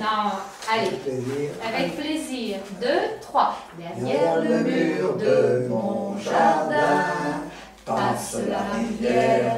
Non, 0.02 0.32
allez, 0.72 1.52
avec 1.68 1.96
plaisir. 1.96 2.58
Deux, 2.82 3.20
trois. 3.22 3.56
Derrière 3.78 4.42
le 4.42 4.60
mur 4.64 5.18
de 5.18 5.68
mon 5.70 6.18
jardin, 6.18 7.04
passe 7.86 8.38
la 8.50 8.78
rivière, 8.78 9.58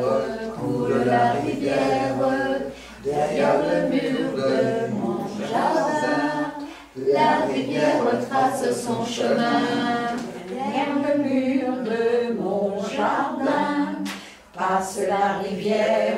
coule 0.60 1.04
la 1.06 1.32
rivière. 1.34 2.16
Derrière 3.04 3.56
le 3.60 3.90
mur 3.90 4.34
de 4.36 4.94
mon 4.94 5.28
jardin, 5.40 6.54
la 6.98 7.46
rivière 7.54 8.04
retrace 8.04 8.84
son 8.84 9.06
chemin. 9.06 10.13
Derrière 10.74 10.96
le 10.96 11.14
mur 11.24 11.72
de 11.84 12.34
mon 12.34 12.82
jardin, 12.84 13.94
passe 14.58 14.98
la 15.08 15.38
rivière, 15.38 16.18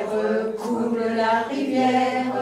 coule 0.56 1.04
la 1.14 1.42
rivière. 1.42 2.32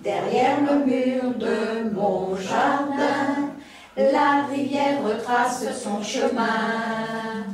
Derrière 0.00 0.58
le 0.68 0.84
mur 0.84 1.34
de 1.38 1.88
mon 1.94 2.34
jardin, 2.36 3.52
la 3.96 4.46
rivière 4.50 5.00
retrace 5.04 5.64
son 5.80 6.02
chemin. 6.02 7.46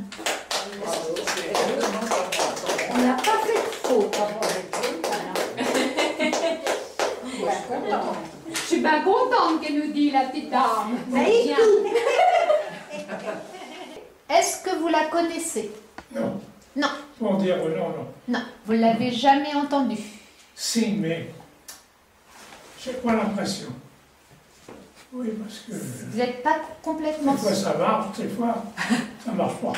On 2.95 2.99
n'a 2.99 3.15
pas 3.15 3.41
fait 3.45 3.61
de 3.61 3.73
faute. 3.83 4.17
Je 8.49 8.59
suis 8.59 8.81
bien 8.81 9.03
contente 9.03 9.61
qu'elle 9.61 9.81
nous 9.81 9.93
dit 9.93 10.11
la 10.11 10.21
petite 10.21 10.49
dame. 10.51 10.97
Est-ce 14.33 14.65
que 14.65 14.75
vous 14.77 14.89
la 14.89 15.05
connaissez? 15.07 15.71
Non. 16.15 16.41
Non. 16.75 16.89
Pour 17.19 17.37
dire 17.37 17.59
non, 17.59 17.69
non. 17.69 18.07
Non, 18.29 18.43
vous 18.65 18.73
l'avez 18.73 19.13
jamais 19.13 19.55
entendue? 19.55 19.99
Si, 20.55 20.93
mais 20.93 21.29
j'ai 22.83 22.93
pas 22.95 23.13
l'impression? 23.15 23.69
Oui, 25.13 25.29
parce 25.43 25.59
que. 25.59 25.73
Vous 25.73 26.17
n'êtes 26.17 26.43
pas 26.43 26.57
complètement. 26.83 27.33
Des 27.33 27.39
fois 27.39 27.55
ça 27.55 27.75
marche, 27.77 28.17
des 28.17 28.29
fois 28.29 28.65
ça 29.25 29.33
marche 29.33 29.57
pas. 29.57 29.73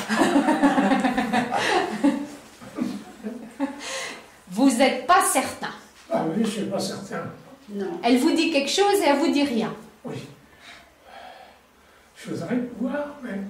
vous 4.51 4.71
n'êtes 4.71 5.07
pas 5.09 5.23
certain. 5.25 5.73
Ah 6.13 6.23
oui, 6.29 6.45
je 6.45 6.51
suis 6.51 6.67
pas 6.67 6.79
certain. 6.79 7.25
Non. 7.69 7.99
Elle 8.05 8.19
vous 8.19 8.31
dit 8.33 8.53
quelque 8.53 8.71
chose 8.71 9.01
et 9.03 9.09
elle 9.09 9.19
vous 9.19 9.33
dit 9.33 9.43
rien. 9.43 9.75
Oui. 10.05 10.29
Je 12.15 12.31
voudrais 12.31 12.61
voir, 12.81 13.17
mais 13.23 13.41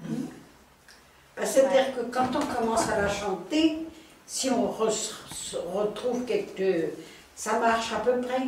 bah, 0.00 1.44
c'est-à-dire 1.44 1.94
que 1.96 2.02
quand 2.12 2.28
on 2.34 2.44
commence 2.54 2.88
à 2.88 3.02
la 3.02 3.08
chanter, 3.08 3.78
si 4.26 4.50
on 4.50 4.66
retrouve 4.70 6.24
quelque... 6.24 6.90
ça 7.34 7.58
marche 7.58 7.92
à 7.92 8.00
peu 8.00 8.20
près, 8.20 8.42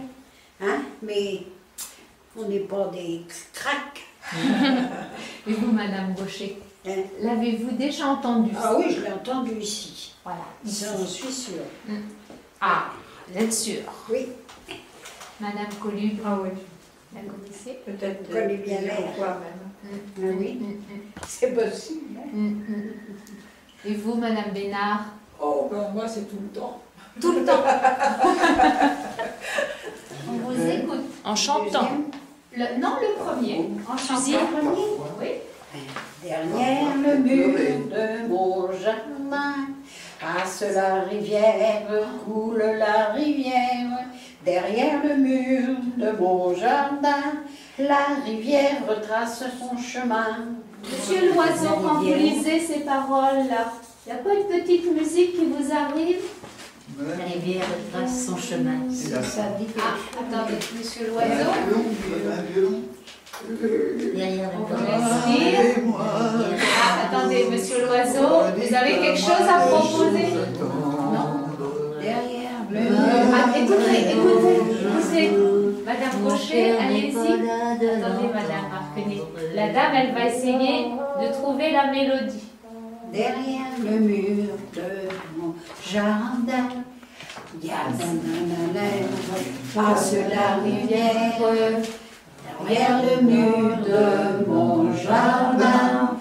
hein, 0.60 0.82
mais 1.02 1.42
on 2.36 2.46
n'est 2.48 2.60
pas 2.60 2.88
des 2.88 3.22
craques. 3.52 4.02
Et 5.46 5.52
vous, 5.52 5.72
Madame 5.72 6.14
Gaucher, 6.14 6.58
hein? 6.86 7.02
l'avez-vous 7.20 7.72
déjà 7.72 8.06
entendu? 8.06 8.50
Ah 8.56 8.74
oui, 8.76 8.94
je 8.94 9.00
l'ai 9.00 9.12
entendu 9.12 9.52
ici. 9.58 10.14
Voilà. 10.22 10.44
J'en 10.64 11.06
suis 11.06 11.32
sûre. 11.32 11.64
Mm. 11.88 11.96
Ah, 12.60 12.90
vous 13.28 13.42
êtes 13.42 13.52
sûre 13.52 13.82
Oui. 14.10 14.28
Madame 15.40 15.72
Colu 15.80 16.12
Ah 16.24 16.38
oui. 16.42 16.50
La 17.14 17.22
connaissez? 17.22 17.78
Peut-être. 17.84 18.26
Vous 18.26 18.32
connaissez 18.34 18.56
bien 18.62 18.80
l'air. 18.82 19.00
même. 19.00 19.69
Ah 19.84 20.26
oui, 20.38 20.60
c'est 21.26 21.54
possible. 21.54 22.18
Hein. 22.18 22.52
Et 23.84 23.94
vous, 23.94 24.14
Madame 24.14 24.50
Bénard? 24.54 25.06
Oh, 25.40 25.68
ben 25.70 25.88
moi, 25.94 26.06
c'est 26.06 26.28
tout 26.28 26.36
le 26.40 26.48
temps. 26.60 26.80
Tout 27.20 27.32
le 27.32 27.44
temps 27.44 27.62
vous 30.26 30.68
écoute. 30.68 31.04
En 31.24 31.34
chantant. 31.34 31.88
Le- 32.56 32.80
non, 32.80 32.94
le 33.00 33.24
premier. 33.24 33.68
En 33.88 33.96
Suzy. 33.96 34.32
chantant. 34.34 34.74
Oui. 35.20 35.28
Derrière 36.22 36.96
le 36.96 37.16
mur 37.18 37.54
de 37.56 38.28
mon 38.28 38.70
jardin, 38.72 39.54
passe 40.20 40.64
la 40.74 41.02
rivière, 41.02 41.92
coule 42.24 42.62
la 42.78 43.06
rivière. 43.14 44.04
Derrière 44.44 45.02
le 45.04 45.16
mur 45.16 45.68
de 45.98 46.10
mon 46.18 46.54
jardin, 46.54 47.42
la 47.78 48.06
rivière 48.24 48.76
retrace 48.88 49.44
son 49.58 49.76
chemin. 49.76 50.46
Monsieur 50.82 51.32
Loiseau, 51.34 51.74
quand 51.82 52.00
vous 52.00 52.14
lisez 52.14 52.58
ces 52.58 52.80
paroles-là, 52.80 53.72
il 54.06 54.12
n'y 54.12 54.18
a 54.18 54.22
pas 54.22 54.30
une 54.34 54.60
petite 54.60 54.90
musique 54.94 55.32
qui 55.38 55.44
vous 55.44 55.70
arrive? 55.72 56.22
La 56.98 57.24
rivière 57.24 57.66
trace 57.92 58.26
son 58.26 58.36
chemin. 58.38 58.78
Ça 58.90 59.42
dit 59.58 59.66
que 59.66 59.78
Ah, 59.78 59.96
attendez, 60.18 60.54
Monsieur 60.76 61.08
Loiseau. 61.08 61.50
Derrière 64.16 64.50
le. 64.50 64.62
Ah, 65.98 67.06
attendez, 67.10 67.46
Monsieur 67.50 67.84
Loiseau, 67.86 68.28
vous 68.56 68.74
avez 68.74 68.92
quelque 69.00 69.18
chose 69.20 69.46
à 69.48 69.66
proposer? 69.66 70.28
Ah, 73.02 73.46
mur. 73.46 73.56
écoutez, 73.56 74.12
écoutez, 74.12 74.56
écoutez. 74.82 75.30
Madame 75.84 76.22
Gaucher, 76.22 76.76
allez-y. 76.78 77.16
Attendez, 77.16 78.28
Madame 78.32 78.66
Marquenet. 78.70 79.22
La 79.54 79.68
dame, 79.68 79.94
elle 79.94 80.14
va 80.14 80.26
essayer 80.26 80.90
de 81.20 81.32
trouver 81.32 81.72
la 81.72 81.90
mélodie. 81.90 82.44
Derrière 83.12 83.74
le 83.82 83.98
mur 83.98 84.44
de 84.74 85.08
mon 85.36 85.54
jardin, 85.84 86.68
Yananana, 87.60 88.88
passe 89.74 90.14
la 90.30 90.62
rivière. 90.62 91.32
Derrière 92.68 93.02
le 93.02 93.22
mur 93.22 93.76
de 93.78 94.46
mon 94.48 94.94
jardin, 94.94 96.16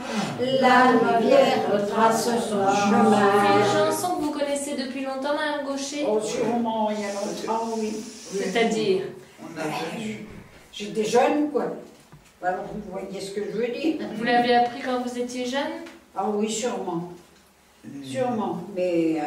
la 0.62 1.18
rivière 1.18 1.62
retrace 1.72 2.30
son 2.50 2.66
chemin. 2.74 4.19
Longtemps, 5.20 5.36
Madame 5.36 5.66
Gaucher 5.66 6.06
Oh, 6.08 6.20
sûrement, 6.22 6.90
il 6.92 7.00
y 7.02 7.04
a 7.06 7.14
longtemps, 7.14 7.70
oui. 7.78 7.92
C'est-à-dire 7.94 9.02
J'étais 10.72 11.04
jeune, 11.04 11.52
quoi. 11.52 11.66
Alors, 12.42 12.64
vous 12.74 12.92
voyez 12.92 13.20
ce 13.20 13.32
que 13.32 13.42
je 13.46 13.58
veux 13.58 13.68
dire 13.68 13.98
Vous 14.16 14.24
l'avez 14.24 14.56
appris 14.56 14.82
quand 14.82 15.02
vous 15.02 15.18
étiez 15.20 15.46
jeune? 15.46 15.84
Ah 16.16 16.30
oui, 16.30 16.50
sûrement. 16.50 17.12
Sûrement. 18.04 18.64
Mais 18.76 19.20
euh, 19.20 19.24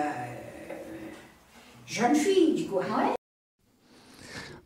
jeune 1.86 2.14
fille, 2.14 2.66
quoi. 2.68 2.84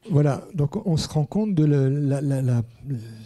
Voilà, 0.08 0.42
donc 0.54 0.76
on 0.86 0.96
se 0.96 1.08
rend 1.08 1.24
compte 1.24 1.54
de 1.54 1.64
le- 1.64 1.88
la, 1.88 2.20
la- 2.20 2.42
la- 2.42 2.62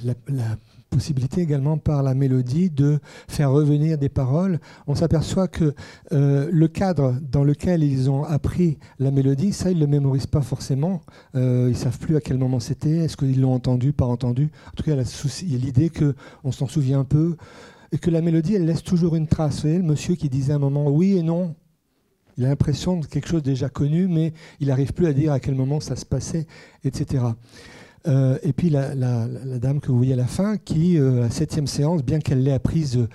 la- 0.05 0.15
la 0.29 0.45
possibilité 0.91 1.41
également 1.41 1.79
par 1.79 2.03
la 2.03 2.15
mélodie 2.15 2.69
de 2.69 2.99
faire 3.29 3.51
revenir 3.51 3.97
des 3.97 4.09
paroles. 4.09 4.61
On 4.87 4.95
s'aperçoit 4.95 5.49
que 5.49 5.75
euh, 6.13 6.49
le 6.53 6.69
cadre 6.69 7.15
dans 7.23 7.45
lequel 7.45 7.83
ils 7.83 8.11
ont 8.11 8.25
appris 8.25 8.79
la 8.99 9.11
mélodie, 9.11 9.53
ça 9.53 9.71
ils 9.71 9.77
ne 9.77 9.81
le 9.81 9.87
mémorisent 9.87 10.27
pas 10.27 10.43
forcément. 10.43 11.01
Euh, 11.37 11.69
ils 11.71 11.77
savent 11.77 11.99
plus 11.99 12.17
à 12.17 12.21
quel 12.21 12.39
moment 12.39 12.61
c'était, 12.61 12.99
est-ce 12.99 13.17
qu'ils 13.17 13.41
l'ont 13.41 13.55
entendu, 13.55 13.93
pas 13.93 14.07
entendu? 14.07 14.51
En 14.69 14.77
tout 14.77 14.83
cas, 14.83 14.93
il 14.93 15.53
y 15.53 15.55
a 15.55 15.59
l'idée 15.59 15.91
qu'on 15.91 16.53
s'en 16.53 16.67
souvient 16.67 17.01
un 17.01 17.05
peu 17.05 17.37
et 17.93 17.99
que 17.99 18.11
la 18.11 18.21
mélodie, 18.21 18.55
elle 18.55 18.67
laisse 18.67 18.83
toujours 18.83 19.17
une 19.17 19.27
trace. 19.27 19.57
Vous 19.57 19.63
voyez, 19.63 19.79
le 19.79 19.85
monsieur 19.85 20.15
qui 20.15 20.29
disait 20.29 20.53
à 20.53 20.57
un 20.57 20.61
moment 20.61 20.89
oui 20.91 21.17
et 21.17 21.23
non, 21.23 21.55
il 22.37 22.45
a 22.45 22.49
l'impression 22.49 22.97
de 22.97 23.07
quelque 23.07 23.29
chose 23.29 23.43
déjà 23.43 23.69
connu, 23.69 24.07
mais 24.09 24.33
il 24.61 24.69
n'arrive 24.69 24.93
plus 24.93 25.07
à 25.07 25.13
dire 25.13 25.33
à 25.33 25.41
quel 25.41 25.55
moment 25.55 25.81
ça 25.81 25.97
se 25.97 26.07
passait, 26.07 26.47
etc. 26.85 27.25
Euh, 28.09 28.39
et 28.43 28.53
puis 28.53 28.71
la, 28.71 28.95
dame 29.59 29.81
que 29.81 29.91
vous 29.91 29.99
voyez 29.99 30.15
à 30.15 30.17
la 30.17 30.27
fin, 30.27 30.57
qui, 30.57 30.99
euh, 30.99 31.25
à 31.27 31.31
septième 31.31 31.67
séance, 31.67 32.03
bien 32.03 32.19
qu'elle 32.19 32.43
l'ait 32.43 32.53
apprise 32.53 33.07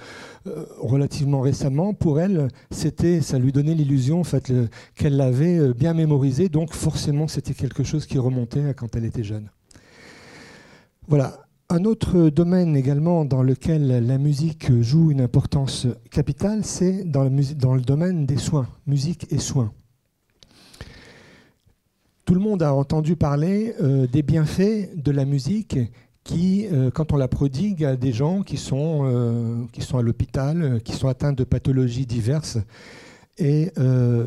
euh, 0.46 0.66
relativement 0.80 1.42
récemment, 1.42 1.94
pour 1.94 2.20
elle, 2.20 2.50
c'était, 2.70 3.22
ça 3.22 3.40
lui 3.40 3.52
donnait 3.52 3.74
l'illusion 3.74 4.20
en 4.20 4.24
fait, 4.24 4.50
le- 4.50 4.68
qu'elle 4.96 5.18
l'avait 5.18 5.58
euh, 5.58 5.74
bien 5.74 5.94
mémorisé, 5.94 6.50
donc 6.50 6.74
forcément 6.74 7.28
c'était 7.28 7.56
quelque 7.56 7.84
chose 7.84 8.06
qui 8.06 8.20
remontait 8.20 8.66
à 8.66 8.74
quand 8.74 8.96
elle 8.96 9.06
était 9.06 9.24
jeune. 9.24 9.50
Voilà. 11.08 11.40
Un 11.68 11.84
autre 11.86 12.30
domaine 12.30 12.76
également 12.76 13.26
dans 13.26 13.42
lequel 13.42 14.06
la 14.06 14.18
musique 14.20 14.72
joue 14.84 15.10
une 15.10 15.20
importance 15.20 15.88
capitale, 16.12 16.64
c'est 16.64 17.04
dans 17.06 17.24
le 17.26 17.82
domaine 17.82 18.28
des 18.28 18.38
soins, 18.38 18.68
musique 18.86 19.26
et 19.32 19.40
soins. 19.40 19.74
Tout 22.26 22.34
le 22.34 22.40
monde 22.40 22.64
a 22.64 22.74
entendu 22.74 23.16
parler 23.16 23.76
euh, 23.84 24.08
des 24.08 24.24
bienfaits 24.24 24.96
de 24.96 25.12
la 25.12 25.26
musique 25.26 25.78
qui, 26.24 26.66
euh, 26.72 26.90
quand 26.90 27.14
on 27.14 27.18
la 27.18 27.28
prodigue 27.28 27.86
à 27.86 27.96
des 27.96 28.12
gens 28.14 28.42
qui 28.42 28.58
sont, 28.58 29.02
euh, 29.04 29.64
à 29.94 30.02
l'hôpital, 30.02 30.82
qui 30.84 30.94
sont 30.94 31.08
atteints 31.08 31.34
de 31.34 31.44
pathologies 31.44 32.08
diverses. 32.08 32.58
Et 33.38 33.72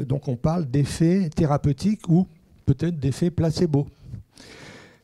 donc 0.06 0.28
on 0.28 0.36
parle 0.36 0.66
d'effets 0.66 1.30
thérapeutiques 1.34 2.08
ou 2.10 2.26
peut-être 2.66 3.00
d'effets 3.00 3.30
placebo. 3.30 3.88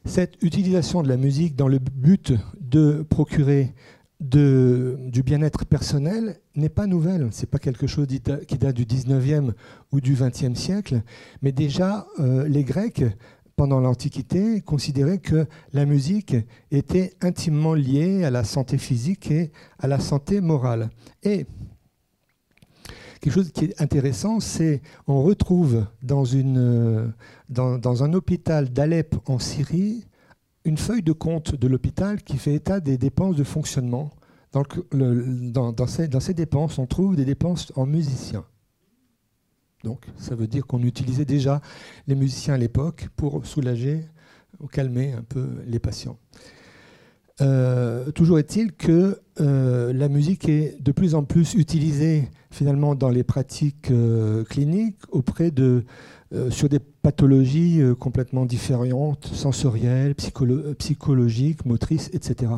Cette 0.04 0.36
utilisation 0.42 1.02
de 1.02 1.08
la 1.08 1.16
musique 1.16 1.56
dans 1.56 1.68
le 1.68 1.78
but 1.78 2.34
de 2.60 3.02
procurer 3.08 3.72
de- 4.20 4.96
du 5.08 5.22
bien-être 5.22 5.64
personnel 5.66 6.38
n'est 6.54 6.68
pas 6.68 6.86
nouvelle. 6.86 7.28
Ce 7.32 7.42
n'est 7.42 7.46
pas 7.46 7.58
quelque 7.58 7.86
chose 7.86 8.06
qui 8.06 8.58
date 8.58 8.76
du 8.76 8.84
19e 8.86 9.52
ou 9.92 10.00
du 10.00 10.14
20e 10.14 10.54
siècle, 10.54 11.02
mais 11.42 11.52
déjà 11.52 12.06
euh, 12.20 12.46
les 12.48 12.64
Grecs, 12.64 13.04
pendant 13.56 13.80
l'Antiquité, 13.80 14.60
considéraient 14.62 15.18
que 15.18 15.46
la 15.72 15.84
musique 15.84 16.36
était 16.70 17.12
intimement 17.20 17.74
liée 17.74 18.24
à 18.24 18.30
la 18.30 18.44
santé 18.44 18.78
physique 18.78 19.30
et 19.30 19.52
à 19.78 19.86
la 19.86 20.00
santé 20.00 20.40
morale. 20.40 20.90
Et 21.22 21.46
quelque 23.20 23.32
chose 23.34 23.52
qui 23.52 23.66
est 23.66 23.80
intéressant, 23.80 24.40
c'est 24.40 24.82
on 25.06 25.22
retrouve 25.22 25.86
dans, 26.02 26.24
une, 26.24 26.58
euh, 26.58 27.08
dans, 27.48 27.78
dans 27.78 28.02
un 28.02 28.12
hôpital 28.12 28.70
d'Alep 28.72 29.14
en 29.26 29.38
Syrie 29.38 30.04
une 30.64 30.78
feuille 30.78 31.02
de 31.02 31.12
compte 31.12 31.54
de 31.54 31.68
l'hôpital 31.68 32.22
qui 32.22 32.38
fait 32.38 32.54
état 32.54 32.80
des 32.80 32.96
dépenses 32.98 33.36
de 33.36 33.44
fonctionnement. 33.44 34.10
Dans, 34.52 35.86
ces 35.86 36.34
dépenses, 36.34 36.78
on 36.78 36.86
trouve 36.86 37.16
des 37.16 37.24
dépenses 37.24 37.72
en 37.76 37.86
musiciens. 37.86 38.44
Donc, 39.82 40.06
ça 40.16 40.34
veut 40.34 40.46
dire 40.46 40.66
qu'on 40.66 40.82
utilisait 40.82 41.24
déjà 41.24 41.60
les 42.06 42.14
musiciens 42.14 42.54
à 42.54 42.58
l'époque 42.58 43.08
pour 43.16 43.44
soulager 43.44 44.04
ou 44.60 44.66
calmer 44.66 45.12
un 45.12 45.22
peu 45.22 45.46
les 45.66 45.78
patients. 45.78 46.18
Euh, 47.40 48.12
toujours 48.12 48.38
est-il 48.38 48.72
que 48.72 49.20
euh, 49.40 49.92
la 49.92 50.08
musique 50.08 50.48
est 50.48 50.80
de 50.80 50.92
plus 50.92 51.16
en 51.16 51.24
plus 51.24 51.54
utilisée 51.54 52.28
finalement 52.52 52.94
dans 52.94 53.10
les 53.10 53.24
pratiques 53.24 53.90
euh, 53.90 54.44
cliniques 54.44 55.00
auprès 55.10 55.50
de 55.50 55.84
euh, 56.34 56.50
sur 56.50 56.68
des 56.68 56.80
pathologies 56.80 57.80
euh, 57.80 57.94
complètement 57.94 58.44
différentes, 58.44 59.26
sensorielles, 59.26 60.14
euh, 60.40 60.74
psychologiques, 60.74 61.64
motrices, 61.64 62.10
etc. 62.12 62.54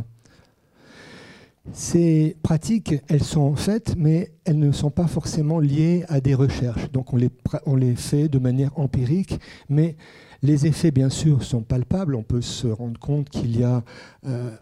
Ces 1.72 2.36
pratiques, 2.42 2.94
elles 3.08 3.24
sont 3.24 3.54
faites, 3.54 3.94
mais 3.98 4.32
elles 4.44 4.58
ne 4.58 4.72
sont 4.72 4.90
pas 4.90 5.06
forcément 5.06 5.60
liées 5.60 6.04
à 6.08 6.20
des 6.22 6.34
recherches. 6.34 6.90
Donc 6.92 7.12
on 7.12 7.16
les, 7.16 7.96
fait 7.96 8.28
de 8.28 8.38
manière 8.38 8.78
empirique, 8.78 9.38
mais 9.68 9.96
les 10.42 10.66
effets, 10.66 10.90
bien 10.90 11.10
sûr, 11.10 11.42
sont 11.42 11.62
palpables. 11.62 12.14
On 12.14 12.22
peut 12.22 12.40
se 12.40 12.68
rendre 12.68 12.98
compte 12.98 13.28
qu'il 13.28 13.58
y 13.58 13.64
a 13.64 13.82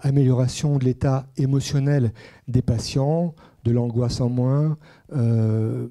amélioration 0.01 0.79
de 0.79 0.85
l'état 0.87 1.27
émotionnel 1.37 2.12
des 2.49 2.62
patients, 2.62 3.35
de 3.65 3.71
l'angoisse 3.71 4.23
en 4.23 4.31
moins, 4.31 4.79
de 5.12 5.91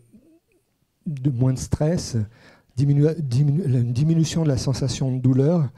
moins 1.30 1.54
de 1.54 1.60
stress, 1.60 2.18
diminution 2.76 4.44
de 4.44 4.48
la 4.48 4.58
sensation 4.58 5.12
de 5.12 5.20
douleur. 5.20 5.70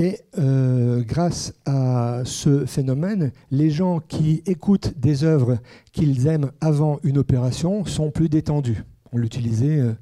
Et 0.00 0.18
euh, 0.38 1.02
grâce 1.02 1.52
à 1.66 2.22
ce 2.24 2.64
phénomène, 2.64 3.32
les 3.50 3.70
gens 3.70 4.00
qui 4.00 4.42
écoutent 4.46 4.98
des 4.98 5.24
œuvres 5.24 5.58
qu'ils 5.92 6.26
aiment 6.26 6.52
avant 6.62 6.98
une 7.02 7.18
opération 7.18 7.84
sont 7.84 8.10
plus 8.10 8.30
détendus. 8.30 8.82
On 9.12 9.18
l'utilisait 9.18 9.78
euh, 9.78 9.92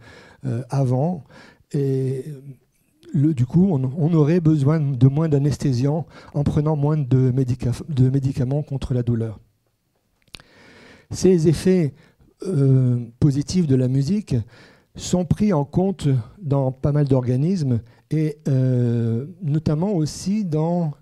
euh, 0.47 0.62
avant 0.71 1.25
et 1.73 2.27
du 3.14 3.45
coup, 3.45 3.71
on, 3.73 4.14
aurait 4.14 4.39
besoin 4.39 4.79
de 4.79 5.09
moins 5.09 5.29
d'anesthésiants 5.29 6.07
en 6.33 6.45
prenant 6.45 6.77
moins 6.77 6.97
de, 6.97 7.33
médica- 7.33 7.83
de 7.89 8.09
médicaments 8.09 8.62
contre 8.62 8.95
la 8.95 9.03
douleur. 9.03 9.41
Ces 11.11 11.49
effets 11.49 11.95
positifs 13.19 13.66
de 13.66 13.75
la 13.75 13.89
musique 13.89 14.37
sont 14.99 15.24
pris 15.24 15.53
en 15.53 15.64
compte 15.64 16.09
dans 16.40 16.72
pas 16.72 16.92
mal 16.92 17.07
d'organismes 17.07 17.80
et 18.11 18.38
euh, 18.49 19.26
notamment 19.42 19.92
aussi 19.92 20.44
dans 20.44 20.92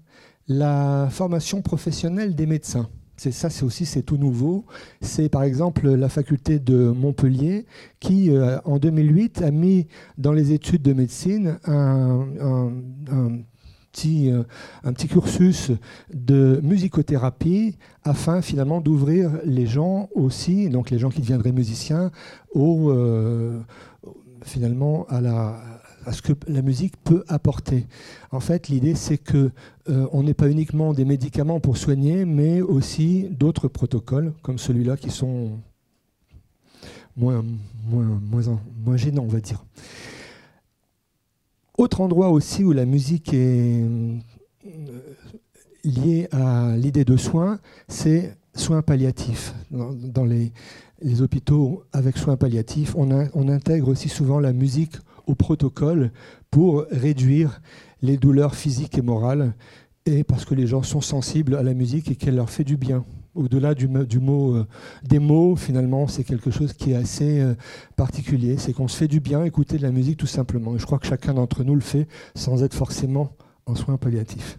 la 0.49 1.09
formation 1.11 1.63
professionnelle 1.63 2.35
des 2.35 2.47
médecins. 2.47 2.89
C'est 3.17 3.33
ça, 3.33 3.49
c'est 3.49 3.65
aussi 3.65 3.87
c'est 3.87 4.03
tout 4.03 4.19
nouveau. 4.19 4.67
C'est 5.01 5.31
par 5.31 5.43
exemple 5.43 5.89
la 5.89 6.11
faculté 6.11 6.59
de 6.59 6.91
Montpellier 6.91 7.65
qui, 7.99 8.31
euh, 8.31 8.59
en 8.65 8.79
2008, 8.79 9.41
a 9.41 9.51
mis 9.51 9.87
dans 10.19 10.33
les 10.33 10.53
études 10.53 10.83
de 10.83 10.93
médecine 10.93 11.59
un, 11.65 12.27
petit, 13.97 14.31
euh, 14.31 14.43
un 14.85 14.93
petit 14.93 15.09
cursus 15.09 15.71
de 16.13 16.61
musicothérapie 16.63 17.77
afin 18.05 18.43
finalement 18.43 18.81
d'ouvrir 18.81 19.31
les 19.45 19.67
gens 19.67 20.09
aussi, 20.15 20.69
donc 20.69 20.91
les 20.91 20.99
gens 20.99 21.09
qui 21.09 21.21
deviendraient 21.21 21.53
musiciens, 21.53 22.11
au, 22.53 22.91
euh, 22.91 23.59
finalement 24.43 25.07
à, 25.09 26.13
ce 26.13 26.23
que 26.23 26.35
la 26.47 26.63
musique 26.63 26.95
peut 27.03 27.25
apporter. 27.27 27.87
En 28.31 28.41
fait, 28.41 28.69
l'idée 28.69 28.95
c'est 28.95 29.19
que 29.19 29.51
euh, 29.89 30.07
on 30.13 30.23
n'est 30.23 30.35
pas 30.35 30.51
uniquement 30.51 30.93
des 30.93 31.05
médicaments 31.05 31.59
pour 31.59 31.79
soigner, 31.79 32.27
mais 32.27 32.61
aussi 32.61 33.29
d'autres 33.31 33.69
protocoles 33.69 34.33
comme 34.43 34.59
celui-là 34.59 34.97
qui 34.97 35.11
sont 35.11 35.59
moins, 37.17 37.43
moins, 37.89 38.21
moins 38.85 38.97
gênants, 38.97 39.25
on 39.25 39.29
va 39.29 39.41
dire. 39.41 39.65
Autre 41.79 42.01
endroit 42.01 42.31
aussi 42.31 42.65
où 42.65 42.73
la 42.73 42.87
musique 42.87 43.35
est 43.35 43.83
euh, 43.83 44.19
liée 45.85 46.29
à 46.33 46.75
l'idée 46.77 47.05
de 47.05 47.17
soins, 47.17 47.59
c'est 47.89 48.37
soins 48.55 48.83
palliatifs. 48.83 49.55
Dans, 49.71 50.25
les, 50.25 50.53
hôpitaux 51.21 51.85
avec 51.93 52.17
soins 52.17 52.37
palliatifs, 52.37 52.95
on, 52.97 53.29
on, 53.35 53.49
intègre 53.49 53.89
aussi 53.89 54.09
souvent 54.09 54.41
la 54.41 54.55
musique 54.55 54.97
au 55.27 55.35
protocole 55.35 56.13
pour 56.51 56.87
réduire 56.91 57.61
les 58.01 58.17
douleurs 58.17 58.55
physiques 58.55 58.97
et 58.97 59.03
morales, 59.03 59.55
et 60.07 60.25
parce 60.25 60.45
que 60.45 60.55
les 60.55 60.67
gens 60.67 60.83
sont 60.83 61.01
sensibles 61.01 61.57
à 61.57 61.63
la 61.63 61.75
musique 61.75 62.11
et 62.11 62.17
qu'elle 62.17 62.37
leur 62.37 62.49
fait 62.49 62.65
du 62.65 62.77
bien 62.77 63.05
au-delà 63.37 63.75
du, 63.75 63.89
du, 63.89 64.19
mot, 64.19 64.55
euh, 64.55 64.67
des 65.05 65.19
mots, 65.19 65.57
finalement, 65.57 66.07
c'est 66.07 66.25
quelque 66.25 66.51
chose 66.51 66.73
qui 66.73 66.93
est 66.93 66.97
assez 66.97 67.41
euh, 67.41 67.55
particulier. 67.97 68.57
C'est 68.59 68.73
qu'on 68.73 68.89
se 68.89 68.97
fait 68.97 69.09
du 69.09 69.21
bien 69.21 69.45
écouter 69.45 69.79
de 69.79 69.83
la 69.83 69.93
musique 69.93 70.17
tout 70.17 70.27
simplement. 70.27 70.75
Et 70.75 70.79
je 70.79 70.87
crois 70.87 70.99
que 70.99 71.07
chacun 71.07 71.35
d'entre 71.35 71.65
nous 71.65 71.75
le 71.75 71.81
fait 71.81 72.09
sans 72.35 72.63
être 72.63 72.75
forcément 72.75 73.33
en 73.67 73.75
soins 73.75 73.97
palliatifs. 73.97 74.59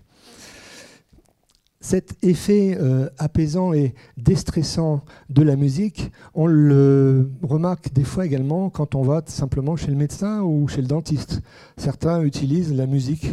Cet 1.80 2.18
effet 2.24 2.76
euh, 2.80 3.08
apaisant 3.20 3.72
et 3.72 3.94
déstressant 4.18 5.06
de 5.30 5.44
la 5.44 5.56
musique, 5.56 6.12
on 6.34 6.48
le 6.48 7.30
remarque 7.44 7.94
des 7.94 8.04
fois 8.04 8.26
également 8.26 8.72
quand 8.72 8.96
on 8.96 9.04
va 9.04 9.22
simplement 9.28 9.76
chez 9.76 9.92
le 9.92 9.96
médecin 9.96 10.42
ou 10.42 10.68
chez 10.68 10.82
le 10.82 10.88
dentiste. 10.88 11.42
Certains 11.78 12.24
utilisent 12.24 12.74
la 12.74 12.88
musique. 12.88 13.30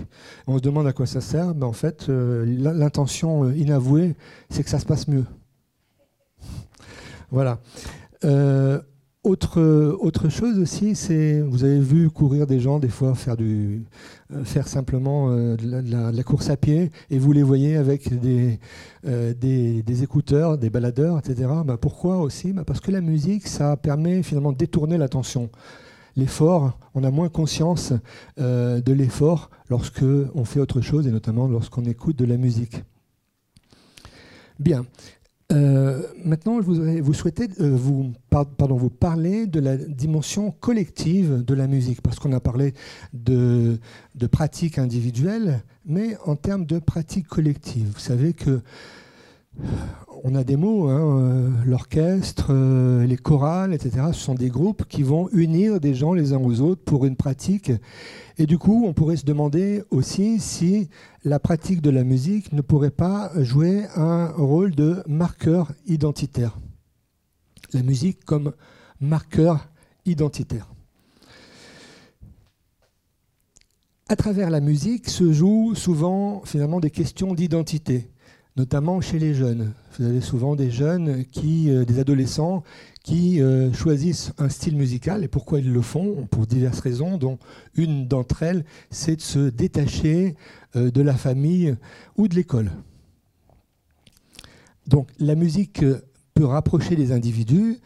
On 0.46 0.58
se 0.58 0.62
demande 0.62 0.86
à 0.86 0.92
quoi 0.92 1.06
ça 1.06 1.22
sert. 1.22 1.54
En 1.62 1.72
fait, 1.72 2.10
euh, 2.10 2.44
l'intention 2.44 3.50
inavouée, 3.50 4.14
c'est 4.50 4.62
que 4.62 4.70
ça 4.70 4.78
se 4.78 4.86
passe 4.86 5.08
mieux. 5.08 5.24
Voilà. 7.30 7.60
Euh, 8.24 8.80
autre, 9.24 9.96
autre 10.00 10.28
chose 10.28 10.58
aussi, 10.58 10.94
c'est, 10.94 11.40
vous 11.40 11.64
avez 11.64 11.80
vu 11.80 12.10
courir 12.10 12.46
des 12.46 12.60
gens 12.60 12.78
des 12.78 12.90
fois 12.90 13.14
faire, 13.14 13.36
du, 13.36 13.82
euh, 14.32 14.44
faire 14.44 14.68
simplement 14.68 15.30
euh, 15.30 15.56
de, 15.56 16.14
la, 16.16 16.22
course 16.22 16.50
à 16.50 16.56
pied, 16.56 16.90
et 17.10 17.18
vous 17.18 17.32
les 17.32 17.42
voyez 17.42 17.76
avec 17.76 18.20
des, 18.20 18.60
euh, 19.06 19.32
des, 19.32 19.82
des, 19.82 20.02
écouteurs, 20.02 20.58
des 20.58 20.68
baladeurs, 20.68 21.18
etc. 21.18 21.48
Bah, 21.64 21.78
pourquoi 21.80 22.18
aussi? 22.18 22.52
Bah, 22.52 22.64
Parce 22.66 22.80
que 22.80 22.90
la 22.90 23.00
musique, 23.00 23.46
ça 23.48 23.76
permet 23.78 24.22
finalement 24.22 24.52
de 24.52 24.58
détourner 24.58 24.98
l'attention. 24.98 25.48
L'effort, 26.16 26.78
on 26.94 27.02
a 27.02 27.10
moins 27.10 27.28
conscience 27.28 27.92
de 28.36 28.92
l'effort 28.92 29.50
lorsque 29.68 30.04
on 30.34 30.44
fait 30.44 30.60
autre 30.60 30.80
chose, 30.80 31.08
et 31.08 31.10
notamment 31.10 31.48
lorsqu'on 31.48 31.84
écoute 31.86 32.16
de 32.16 32.24
la 32.24 32.36
musique. 32.36 32.84
Bien. 34.60 34.86
Euh, 35.52 36.02
maintenant, 36.24 36.58
vous 36.60 37.14
souhaiter 37.14 37.48
euh, 37.60 37.76
vous 37.76 38.12
parler 38.90 39.46
de 39.46 39.60
la 39.60 39.76
dimension 39.76 40.50
collective 40.50 41.44
de 41.44 41.54
la 41.54 41.66
musique, 41.66 42.00
parce 42.00 42.18
qu'on 42.18 42.32
a 42.32 42.40
parlé 42.40 42.72
de, 43.12 43.78
de 44.14 44.26
pratiques 44.26 44.78
individuelles, 44.78 45.62
mais 45.84 46.16
en 46.24 46.36
termes 46.36 46.64
de 46.64 46.78
pratiques 46.78 47.28
collectives. 47.28 47.90
Vous 47.92 48.00
savez 48.00 48.32
que 48.32 48.62
on 50.26 50.34
a 50.34 50.42
des 50.42 50.56
mots, 50.56 50.88
hein, 50.88 51.20
euh, 51.20 51.50
l'orchestre, 51.66 52.46
euh, 52.48 53.06
les 53.06 53.18
chorales, 53.18 53.74
etc. 53.74 54.06
Ce 54.12 54.20
sont 54.20 54.34
des 54.34 54.48
groupes 54.48 54.86
qui 54.88 55.02
vont 55.02 55.28
unir 55.32 55.80
des 55.80 55.94
gens 55.94 56.14
les 56.14 56.32
uns 56.32 56.40
aux 56.40 56.62
autres 56.62 56.82
pour 56.82 57.04
une 57.04 57.14
pratique. 57.14 57.70
Et 58.38 58.46
du 58.46 58.56
coup, 58.56 58.84
on 58.86 58.94
pourrait 58.94 59.16
se 59.16 59.26
demander 59.26 59.82
aussi 59.90 60.40
si 60.40 60.88
la 61.24 61.38
pratique 61.38 61.82
de 61.82 61.90
la 61.90 62.04
musique 62.04 62.54
ne 62.54 62.62
pourrait 62.62 62.90
pas 62.90 63.32
jouer 63.36 63.84
un 63.96 64.28
rôle 64.28 64.74
de 64.74 65.02
marqueur 65.06 65.72
identitaire. 65.86 66.58
La 67.74 67.82
musique 67.82 68.24
comme 68.24 68.54
marqueur 69.00 69.68
identitaire. 70.06 70.70
À 74.08 74.16
travers 74.16 74.48
la 74.48 74.60
musique 74.60 75.10
se 75.10 75.32
jouent 75.32 75.74
souvent 75.74 76.42
finalement 76.46 76.80
des 76.80 76.90
questions 76.90 77.34
d'identité 77.34 78.08
notamment 78.56 79.00
chez 79.00 79.18
les 79.18 79.34
jeunes. 79.34 79.72
Vous 79.98 80.04
avez 80.04 80.20
souvent 80.20 80.54
des 80.54 80.70
jeunes, 80.70 81.24
qui, 81.24 81.70
euh, 81.70 81.84
des 81.84 81.98
adolescents, 81.98 82.62
qui 83.02 83.40
euh, 83.40 83.72
choisissent 83.72 84.32
un 84.38 84.48
style 84.48 84.76
musical. 84.76 85.24
Et 85.24 85.28
pourquoi 85.28 85.58
ils 85.60 85.72
le 85.72 85.82
font? 85.82 86.26
Pour 86.30 86.46
diverses 86.46 86.80
raisons, 86.80 87.18
dont 87.18 87.38
une 87.74 88.06
d'entre 88.06 88.42
elles, 88.42 88.64
c'est 88.90 89.16
de 89.16 89.20
se 89.20 89.48
détacher 89.48 90.36
euh, 90.76 90.90
de 90.90 91.02
la 91.02 91.14
famille 91.14 91.76
ou 92.16 92.28
de 92.28 92.34
l'école. 92.34 92.70
Donc 94.86 95.08
la 95.18 95.34
musique 95.34 95.84
peut 96.34 96.44
rapprocher 96.44 96.94
les 96.94 97.10
individus, 97.10 97.78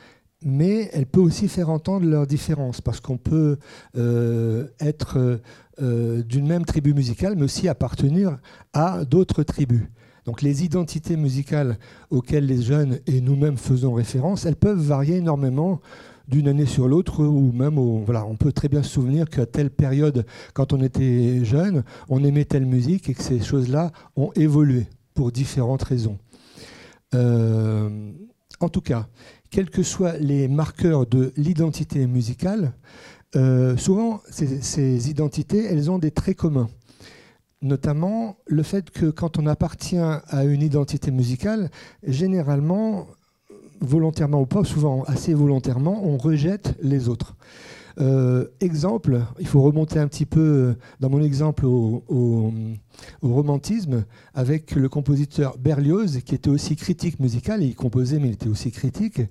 mais 0.44 0.90
elle 0.92 1.06
peut 1.06 1.20
aussi 1.20 1.48
faire 1.48 1.70
entendre 1.70 2.06
leurs 2.06 2.26
différences, 2.26 2.80
parce 2.80 3.00
qu'on 3.00 3.18
peut 3.18 3.58
être 3.94 5.40
d'une 5.76 6.46
même 6.46 6.64
tribu 6.64 6.94
musicale, 6.94 7.34
mais 7.36 7.44
aussi 7.44 7.68
appartenir 7.68 8.38
à 8.72 9.04
d'autres 9.04 9.44
tribus. 9.44 9.82
Donc 10.28 10.42
les 10.42 10.62
identités 10.62 11.16
musicales 11.16 11.78
auxquelles 12.10 12.44
les 12.44 12.60
jeunes 12.60 12.98
et 13.06 13.22
nous-mêmes 13.22 13.56
faisons 13.56 13.94
référence, 13.94 14.44
elles 14.44 14.56
peuvent 14.56 14.78
varier 14.78 15.16
énormément 15.16 15.80
d'une 16.28 16.48
année 16.48 16.66
sur 16.66 16.86
l'autre, 16.86 17.24
ou 17.24 17.50
même, 17.50 17.78
au, 17.78 18.04
on 18.06 18.36
peut 18.36 18.52
très 18.52 18.68
bien 18.68 18.82
se 18.82 18.90
souvenir 18.90 19.30
qu'à 19.30 19.46
telle 19.46 19.70
période, 19.70 20.26
quand 20.52 20.74
on 20.74 20.82
était 20.82 21.42
jeune, 21.46 21.82
on 22.10 22.22
aimait 22.22 22.44
telle 22.44 22.66
musique 22.66 23.08
et 23.08 23.14
que 23.14 23.22
ces 23.22 23.40
choses-là 23.40 23.90
ont 24.16 24.30
évolué 24.34 24.86
pour 25.14 25.32
différentes 25.32 25.84
raisons. 25.84 26.18
Euh, 27.14 28.12
en 28.60 28.68
tout 28.68 28.82
cas, 28.82 29.08
quels 29.48 29.70
que 29.70 29.82
soient 29.82 30.18
les 30.18 30.46
marqueurs 30.46 31.06
de 31.06 31.32
l'identité 31.38 32.06
musicale, 32.06 32.74
euh, 33.34 33.78
souvent 33.78 34.20
ces 34.28 35.08
identités, 35.08 35.64
elles 35.64 35.90
ont 35.90 35.98
des 35.98 36.10
traits 36.10 36.36
communs 36.36 36.68
notamment 37.62 38.36
le 38.46 38.62
fait 38.62 38.90
que 38.90 39.06
quand 39.06 39.38
on 39.38 39.46
appartient 39.46 39.98
à 39.98 40.44
une 40.44 40.62
identité 40.62 41.10
musicale, 41.10 41.70
généralement, 42.02 43.08
volontairement 43.80 44.40
ou 44.40 44.46
pas, 44.46 44.64
souvent 44.64 45.02
assez 45.04 45.34
volontairement, 45.34 46.04
on 46.04 46.16
rejette 46.16 46.74
les 46.80 47.08
autres. 47.08 47.36
Euh, 48.00 48.46
exemple, 48.60 49.20
il 49.40 49.46
faut 49.46 49.60
remonter 49.60 49.98
un 49.98 50.08
petit 50.08 50.26
peu 50.26 50.76
dans 51.00 51.10
mon 51.10 51.22
exemple 51.22 51.66
au, 51.66 52.02
romantisme 53.22 54.04
avec 54.34 54.74
le 54.74 54.88
compositeur 54.88 55.56
Berlioz, 55.58 56.20
qui 56.24 56.34
était 56.34 56.50
aussi 56.50 56.76
critique 56.76 57.20
musical, 57.20 57.62
il 57.62 57.74
composait 57.74 58.18
mais 58.18 58.28
il 58.28 58.34
était 58.34 58.48
aussi 58.48 58.70
critique. 58.70 59.22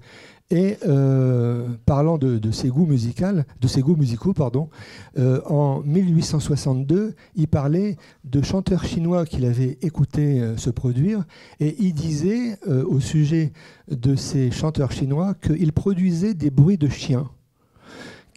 Et 0.50 0.78
euh, 0.88 1.68
parlant 1.86 2.18
de, 2.18 2.52
ses 2.52 2.70
goûts 2.70 2.86
musicaux, 2.86 4.34
pardon, 4.34 4.70
euh, 5.18 5.42
en 5.46 5.82
1862, 5.82 7.16
il 7.36 7.48
parlait 7.50 7.98
de 8.24 8.42
chanteurs 8.42 8.86
chinois 8.86 9.26
qu'il 9.26 9.44
avait 9.44 9.78
écouté 9.82 10.40
euh, 10.40 10.56
se 10.56 10.70
produire, 10.70 11.26
et 11.60 11.76
il 11.80 11.94
disait 11.94 12.58
euh, 12.68 12.86
au 12.86 13.02
sujet 13.02 13.52
de 13.92 14.16
ces 14.16 14.50
chanteurs 14.52 14.94
chinois 14.94 15.34
qu'ils 15.34 15.74
produisaient 15.74 16.34
des 16.34 16.50
bruits 16.50 16.78
de 16.78 16.88
chiens 16.88 17.30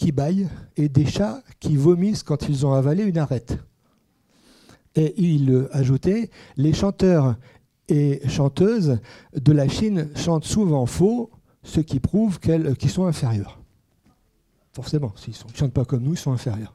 qui 0.00 0.12
bâillent 0.12 0.48
et 0.76 0.88
des 0.88 1.04
chats 1.04 1.42
qui 1.60 1.76
vomissent 1.76 2.22
quand 2.22 2.48
ils 2.48 2.64
ont 2.64 2.72
avalé 2.72 3.04
une 3.04 3.18
arête. 3.18 3.58
Et 4.94 5.14
il 5.22 5.68
ajoutait 5.72 6.30
les 6.56 6.72
chanteurs 6.72 7.36
et 7.88 8.26
chanteuses 8.26 8.98
de 9.34 9.52
la 9.52 9.68
Chine 9.68 10.08
chantent 10.16 10.46
souvent 10.46 10.86
faux 10.86 11.30
ce 11.62 11.80
qui 11.80 12.00
prouve 12.00 12.40
qu'ils 12.40 12.90
sont 12.90 13.04
inférieurs. 13.04 13.60
Forcément, 14.72 15.12
s'ils 15.16 15.34
ne 15.34 15.54
chantent 15.54 15.74
pas 15.74 15.84
comme 15.84 16.02
nous, 16.02 16.14
ils 16.14 16.18
sont 16.18 16.32
inférieurs. 16.32 16.74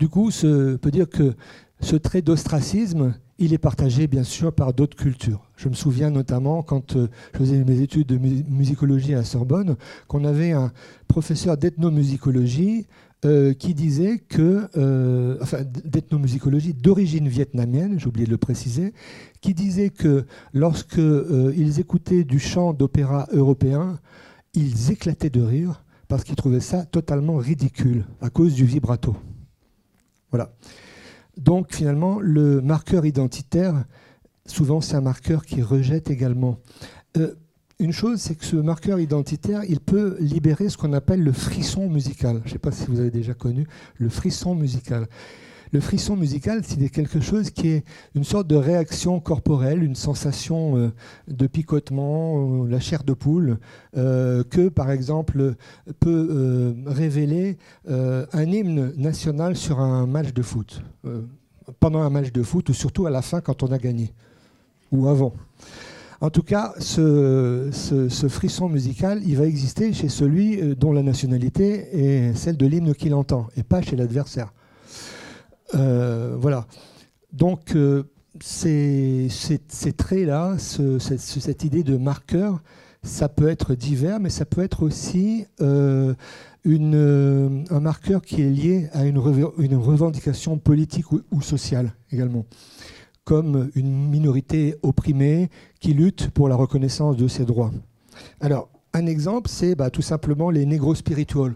Du 0.00 0.08
coup, 0.08 0.30
on 0.42 0.76
peut 0.76 0.90
dire 0.90 1.08
que 1.08 1.36
ce 1.80 1.94
trait 1.94 2.22
d'ostracisme, 2.22 3.14
il 3.38 3.52
est 3.52 3.58
partagé 3.58 4.06
bien 4.06 4.24
sûr 4.24 4.52
par 4.52 4.72
d'autres 4.72 4.96
cultures. 4.96 5.48
Je 5.56 5.68
me 5.68 5.74
souviens 5.74 6.10
notamment 6.10 6.62
quand 6.62 6.96
euh, 6.96 7.08
je 7.32 7.38
faisais 7.38 7.64
mes 7.64 7.80
études 7.80 8.06
de 8.08 8.18
musicologie 8.18 9.14
à 9.14 9.18
la 9.18 9.24
Sorbonne, 9.24 9.76
qu'on 10.06 10.24
avait 10.24 10.52
un 10.52 10.72
professeur 11.06 11.56
d'ethnomusicologie 11.56 12.86
euh, 13.24 13.52
qui 13.52 13.74
disait 13.74 14.18
que, 14.20 14.68
euh, 14.76 15.38
enfin 15.42 15.64
d'ethnomusicologie 15.64 16.72
d'origine 16.72 17.26
vietnamienne, 17.26 17.98
j'ai 17.98 18.06
oublié 18.06 18.26
de 18.26 18.30
le 18.30 18.38
préciser, 18.38 18.94
qui 19.40 19.54
disait 19.54 19.90
que 19.90 20.24
lorsque 20.52 21.00
euh, 21.00 21.52
ils 21.56 21.80
écoutaient 21.80 22.22
du 22.22 22.38
chant 22.38 22.72
d'opéra 22.72 23.26
européen, 23.32 23.98
ils 24.54 24.92
éclataient 24.92 25.30
de 25.30 25.40
rire 25.40 25.82
parce 26.06 26.22
qu'ils 26.22 26.36
trouvaient 26.36 26.60
ça 26.60 26.86
totalement 26.86 27.38
ridicule 27.38 28.04
à 28.20 28.30
cause 28.30 28.54
du 28.54 28.64
vibrato. 28.64 29.16
Voilà. 30.30 30.52
Donc 31.38 31.72
finalement, 31.72 32.18
le 32.20 32.60
marqueur 32.60 33.06
identitaire, 33.06 33.84
souvent 34.44 34.80
c'est 34.80 34.96
un 34.96 35.00
marqueur 35.00 35.46
qui 35.46 35.62
rejette 35.62 36.10
également. 36.10 36.58
Euh, 37.16 37.34
une 37.78 37.92
chose, 37.92 38.20
c'est 38.20 38.34
que 38.34 38.44
ce 38.44 38.56
marqueur 38.56 38.98
identitaire, 38.98 39.62
il 39.62 39.78
peut 39.78 40.16
libérer 40.18 40.68
ce 40.68 40.76
qu'on 40.76 40.92
appelle 40.92 41.22
le 41.22 41.30
frisson 41.30 41.88
musical. 41.88 42.40
Je 42.44 42.48
ne 42.48 42.52
sais 42.54 42.58
pas 42.58 42.72
si 42.72 42.86
vous 42.86 42.98
avez 42.98 43.12
déjà 43.12 43.34
connu 43.34 43.68
le 43.98 44.08
frisson 44.08 44.56
musical. 44.56 45.06
Le 45.70 45.80
frisson 45.80 46.16
musical, 46.16 46.62
c'est 46.64 46.88
quelque 46.88 47.20
chose 47.20 47.50
qui 47.50 47.68
est 47.68 47.84
une 48.14 48.24
sorte 48.24 48.46
de 48.46 48.56
réaction 48.56 49.20
corporelle, 49.20 49.82
une 49.82 49.94
sensation 49.94 50.78
euh, 50.78 50.92
de 51.28 51.46
picotement, 51.46 52.62
euh, 52.64 52.68
la 52.68 52.80
chair 52.80 53.04
de 53.04 53.12
poule, 53.12 53.58
euh, 53.96 54.44
que 54.44 54.68
par 54.68 54.90
exemple 54.90 55.54
peut 56.00 56.74
révéler 56.86 57.58
un 57.88 58.50
hymne 58.50 58.92
national 58.96 59.56
sur 59.56 59.80
un 59.80 60.06
match 60.06 60.32
de 60.32 60.42
foot, 60.42 60.82
pendant 61.80 62.00
un 62.00 62.10
match 62.10 62.32
de 62.32 62.42
foot 62.42 62.68
ou 62.68 62.74
surtout 62.74 63.06
à 63.06 63.10
la 63.10 63.22
fin 63.22 63.40
quand 63.40 63.62
on 63.62 63.72
a 63.72 63.78
gagné, 63.78 64.12
ou 64.92 65.08
avant. 65.08 65.32
En 66.20 66.30
tout 66.30 66.42
cas, 66.42 66.74
ce, 66.78 67.68
ce, 67.72 68.28
frisson 68.28 68.68
musical, 68.68 69.22
il 69.24 69.36
va 69.36 69.46
exister 69.46 69.92
chez 69.92 70.08
celui 70.08 70.74
dont 70.76 70.92
la 70.92 71.02
nationalité 71.02 71.88
est 71.92 72.34
celle 72.34 72.56
de 72.56 72.66
l'hymne 72.66 72.94
qu'il 72.94 73.14
entend, 73.14 73.48
et 73.56 73.62
pas 73.62 73.82
chez 73.82 73.96
l'adversaire. 73.96 74.52
Euh, 75.74 76.36
voilà. 76.38 76.66
Donc, 77.32 77.74
euh, 77.74 78.04
ces, 78.40 79.28
traits-là, 79.96 80.56
cette, 80.58 81.64
idée 81.64 81.82
de 81.82 81.96
marqueur, 81.96 82.62
ça 83.02 83.28
peut 83.28 83.48
être 83.48 83.74
divers, 83.74 84.20
mais 84.20 84.30
ça 84.30 84.44
peut 84.44 84.62
être 84.62 84.82
aussi 84.82 85.46
euh, 85.60 86.14
un 86.64 87.80
marqueur 87.80 88.22
qui 88.22 88.42
est 88.42 88.50
lié 88.50 88.88
à 88.92 89.04
une, 89.04 89.18
revendication 89.18 90.58
politique 90.58 91.06
ou, 91.12 91.42
sociale 91.42 91.92
également, 92.10 92.44
comme 93.24 93.70
une 93.74 94.08
minorité 94.08 94.76
opprimée 94.82 95.48
qui 95.80 95.94
lutte 95.94 96.30
pour 96.30 96.48
la 96.48 96.56
reconnaissance 96.56 97.16
de 97.16 97.28
ses 97.28 97.44
droits. 97.44 97.72
Alors, 98.40 98.68
un 98.94 99.06
exemple, 99.06 99.48
c'est 99.48 99.74
bah, 99.74 99.90
tout 99.90 100.02
simplement 100.02 100.50
les 100.50 100.66
négros 100.66 100.94
spirituels. 100.94 101.54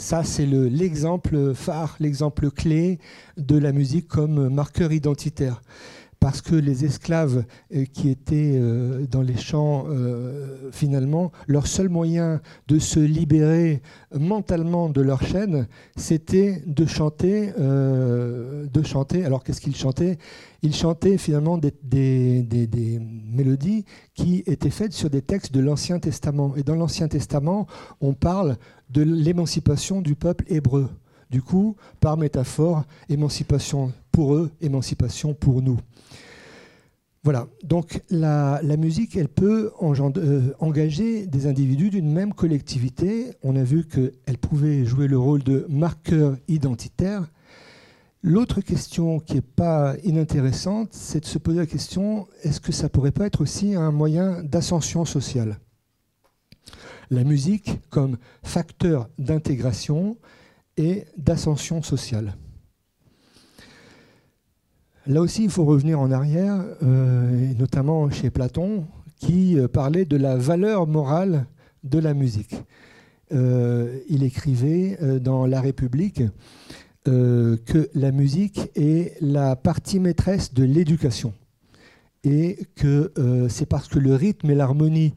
Ça, 0.00 0.24
c'est 0.24 0.46
l'exemple 0.46 1.52
phare, 1.52 1.96
l'exemple 2.00 2.50
clé 2.50 2.98
de 3.36 3.58
la 3.58 3.70
musique 3.70 4.08
comme 4.08 4.48
marqueur 4.48 4.92
identitaire. 4.92 5.60
Parce 6.20 6.40
que 6.40 6.54
les 6.54 6.86
esclaves 6.86 7.44
euh, 7.74 7.84
qui 7.84 8.08
étaient 8.08 8.54
euh, 8.54 9.06
dans 9.06 9.20
les 9.20 9.36
champs, 9.36 9.84
euh, 9.88 10.70
finalement, 10.72 11.32
leur 11.46 11.66
seul 11.66 11.90
moyen 11.90 12.40
de 12.66 12.78
se 12.78 12.98
libérer 12.98 13.82
mentalement 14.18 14.88
de 14.88 15.02
leur 15.02 15.22
chaîne, 15.22 15.66
c'était 15.96 16.62
de 16.66 16.86
chanter. 16.86 17.52
de 17.58 18.82
chanter. 18.82 19.24
Alors, 19.26 19.44
qu'est-ce 19.44 19.60
qu'ils 19.60 19.76
chantaient? 19.76 20.16
Ils 20.62 20.74
chantaient 20.74 21.16
finalement 21.18 21.58
des, 21.58 21.72
des, 22.42 23.00
mélodies 23.00 23.84
qui 24.14 24.42
étaient 24.46 24.70
faites 24.70 24.92
sur 24.92 25.08
des 25.08 25.22
textes 25.22 25.52
de 25.52 25.60
l'Ancien 25.60 25.98
Testament. 25.98 26.54
Et 26.56 26.62
dans 26.62 26.74
l'Ancien 26.74 27.08
Testament, 27.08 27.66
on 28.00 28.12
parle 28.12 28.56
de 28.90 29.02
l'émancipation 29.02 30.00
du 30.00 30.14
peuple 30.14 30.44
hébreu. 30.48 30.88
Du 31.30 31.42
coup, 31.42 31.76
par 32.00 32.16
métaphore, 32.16 32.84
émancipation 33.08 33.92
pour 34.10 34.34
eux, 34.34 34.50
émancipation 34.60 35.32
pour 35.34 35.62
nous. 35.62 35.78
Voilà, 37.22 37.48
donc 37.62 38.02
la, 38.08 38.60
musique, 38.78 39.14
elle 39.14 39.28
peut 39.28 39.72
euh, 39.82 40.54
engager 40.58 41.26
des 41.26 41.46
individus 41.46 41.90
d'une 41.90 42.10
même 42.10 42.32
collectivité. 42.32 43.36
On 43.42 43.56
a 43.56 43.62
vu 43.62 43.84
qu'elle 43.84 44.38
pouvait 44.38 44.86
jouer 44.86 45.06
le 45.06 45.18
rôle 45.18 45.42
de 45.42 45.66
marqueur 45.68 46.38
identitaire. 46.48 47.30
L'autre 48.22 48.62
question 48.62 49.18
qui 49.18 49.34
n'est 49.34 49.40
pas 49.42 49.96
inintéressante, 50.02 50.88
c'est 50.92 51.20
de 51.20 51.26
se 51.26 51.38
poser 51.38 51.58
la 51.58 51.66
question, 51.66 52.26
est-ce 52.42 52.60
que 52.60 52.72
ça 52.72 52.88
pourrait 52.88 53.12
pas 53.12 53.26
être 53.26 53.42
aussi 53.42 53.74
un 53.74 53.90
moyen 53.92 54.42
d'ascension 54.42 55.04
sociale? 55.04 55.58
La 57.10 57.24
musique 57.24 57.80
comme 57.90 58.16
facteur 58.42 59.08
d'intégration 59.18 60.16
et 60.76 61.04
d'ascension 61.16 61.82
sociale. 61.82 62.36
Là 65.06 65.20
aussi, 65.20 65.44
il 65.44 65.50
faut 65.50 65.64
revenir 65.64 65.98
en 65.98 66.10
arrière, 66.10 66.62
euh, 66.82 67.52
notamment 67.58 68.10
chez 68.10 68.30
Platon, 68.30 68.86
qui 69.18 69.58
euh, 69.58 69.66
parlait 69.66 70.04
de 70.04 70.16
la 70.16 70.36
valeur 70.36 70.86
morale 70.86 71.46
de 71.84 71.98
la 71.98 72.14
musique. 72.14 72.54
Euh, 73.32 73.98
il 74.08 74.22
écrivait 74.22 74.98
dans 75.20 75.46
La 75.46 75.60
République 75.60 76.22
que 77.04 77.88
la 77.94 78.12
musique 78.12 78.70
est 78.76 79.16
la 79.22 79.56
partie 79.56 79.98
maîtresse 79.98 80.52
de 80.52 80.64
l'éducation 80.64 81.32
et 82.24 82.58
que 82.76 83.10
c'est 83.48 83.64
parce 83.64 83.88
que 83.88 83.98
le 83.98 84.14
rythme 84.14 84.50
et 84.50 84.54
l'harmonie 84.54 85.14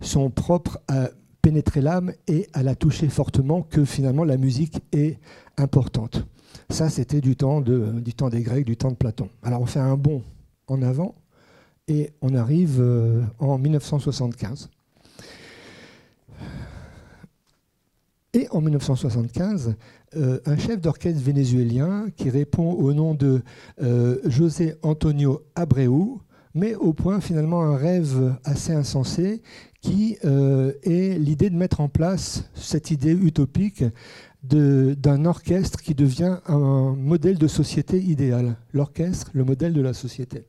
sont 0.00 0.30
propres 0.30 0.80
à 0.88 1.10
pénétrer 1.46 1.80
l'âme 1.80 2.12
et 2.26 2.48
à 2.54 2.64
la 2.64 2.74
toucher 2.74 3.08
fortement 3.08 3.62
que 3.62 3.84
finalement 3.84 4.24
la 4.24 4.36
musique 4.36 4.80
est 4.90 5.20
importante. 5.56 6.26
Ça, 6.70 6.90
c'était 6.90 7.20
du, 7.20 7.36
temps 7.36 7.60
du 7.60 8.14
temps 8.14 8.30
des 8.30 8.42
Grecs, 8.42 8.66
du 8.66 8.76
temps 8.76 8.90
de 8.90 8.96
Platon. 8.96 9.28
Alors 9.44 9.60
on 9.60 9.66
fait 9.66 9.78
un 9.78 9.96
bond 9.96 10.24
en 10.66 10.82
avant 10.82 11.14
et 11.86 12.10
on 12.20 12.34
arrive 12.34 12.78
euh, 12.80 13.22
en 13.38 13.58
1975. 13.58 14.70
Et 18.34 18.48
en 18.50 18.60
1975, 18.60 19.76
euh, 20.16 20.40
un 20.46 20.56
chef 20.56 20.80
d'orchestre 20.80 21.22
vénézuélien 21.22 22.08
qui 22.16 22.28
répond 22.28 22.72
au 22.72 22.92
nom 22.92 23.14
de 23.14 23.40
euh, 23.80 24.18
José 24.24 24.74
Antonio 24.82 25.44
Abreu 25.54 26.18
met 26.56 26.74
au 26.74 26.92
point 26.92 27.20
finalement 27.20 27.62
un 27.62 27.76
rêve 27.76 28.36
assez 28.44 28.72
insensé 28.72 29.42
qui 29.80 30.16
euh, 30.24 30.72
est 30.82 31.18
l'idée 31.18 31.50
de 31.50 31.56
mettre 31.56 31.80
en 31.80 31.88
place 31.88 32.50
cette 32.54 32.90
idée 32.90 33.12
utopique 33.12 33.84
d'un 34.42 35.24
orchestre 35.24 35.80
qui 35.82 35.94
devient 35.94 36.38
un 36.46 36.94
modèle 36.96 37.38
de 37.38 37.48
société 37.48 38.00
idéal. 38.00 38.56
L'orchestre, 38.72 39.30
le 39.32 39.44
modèle 39.44 39.72
de 39.72 39.80
la 39.80 39.92
société. 39.92 40.44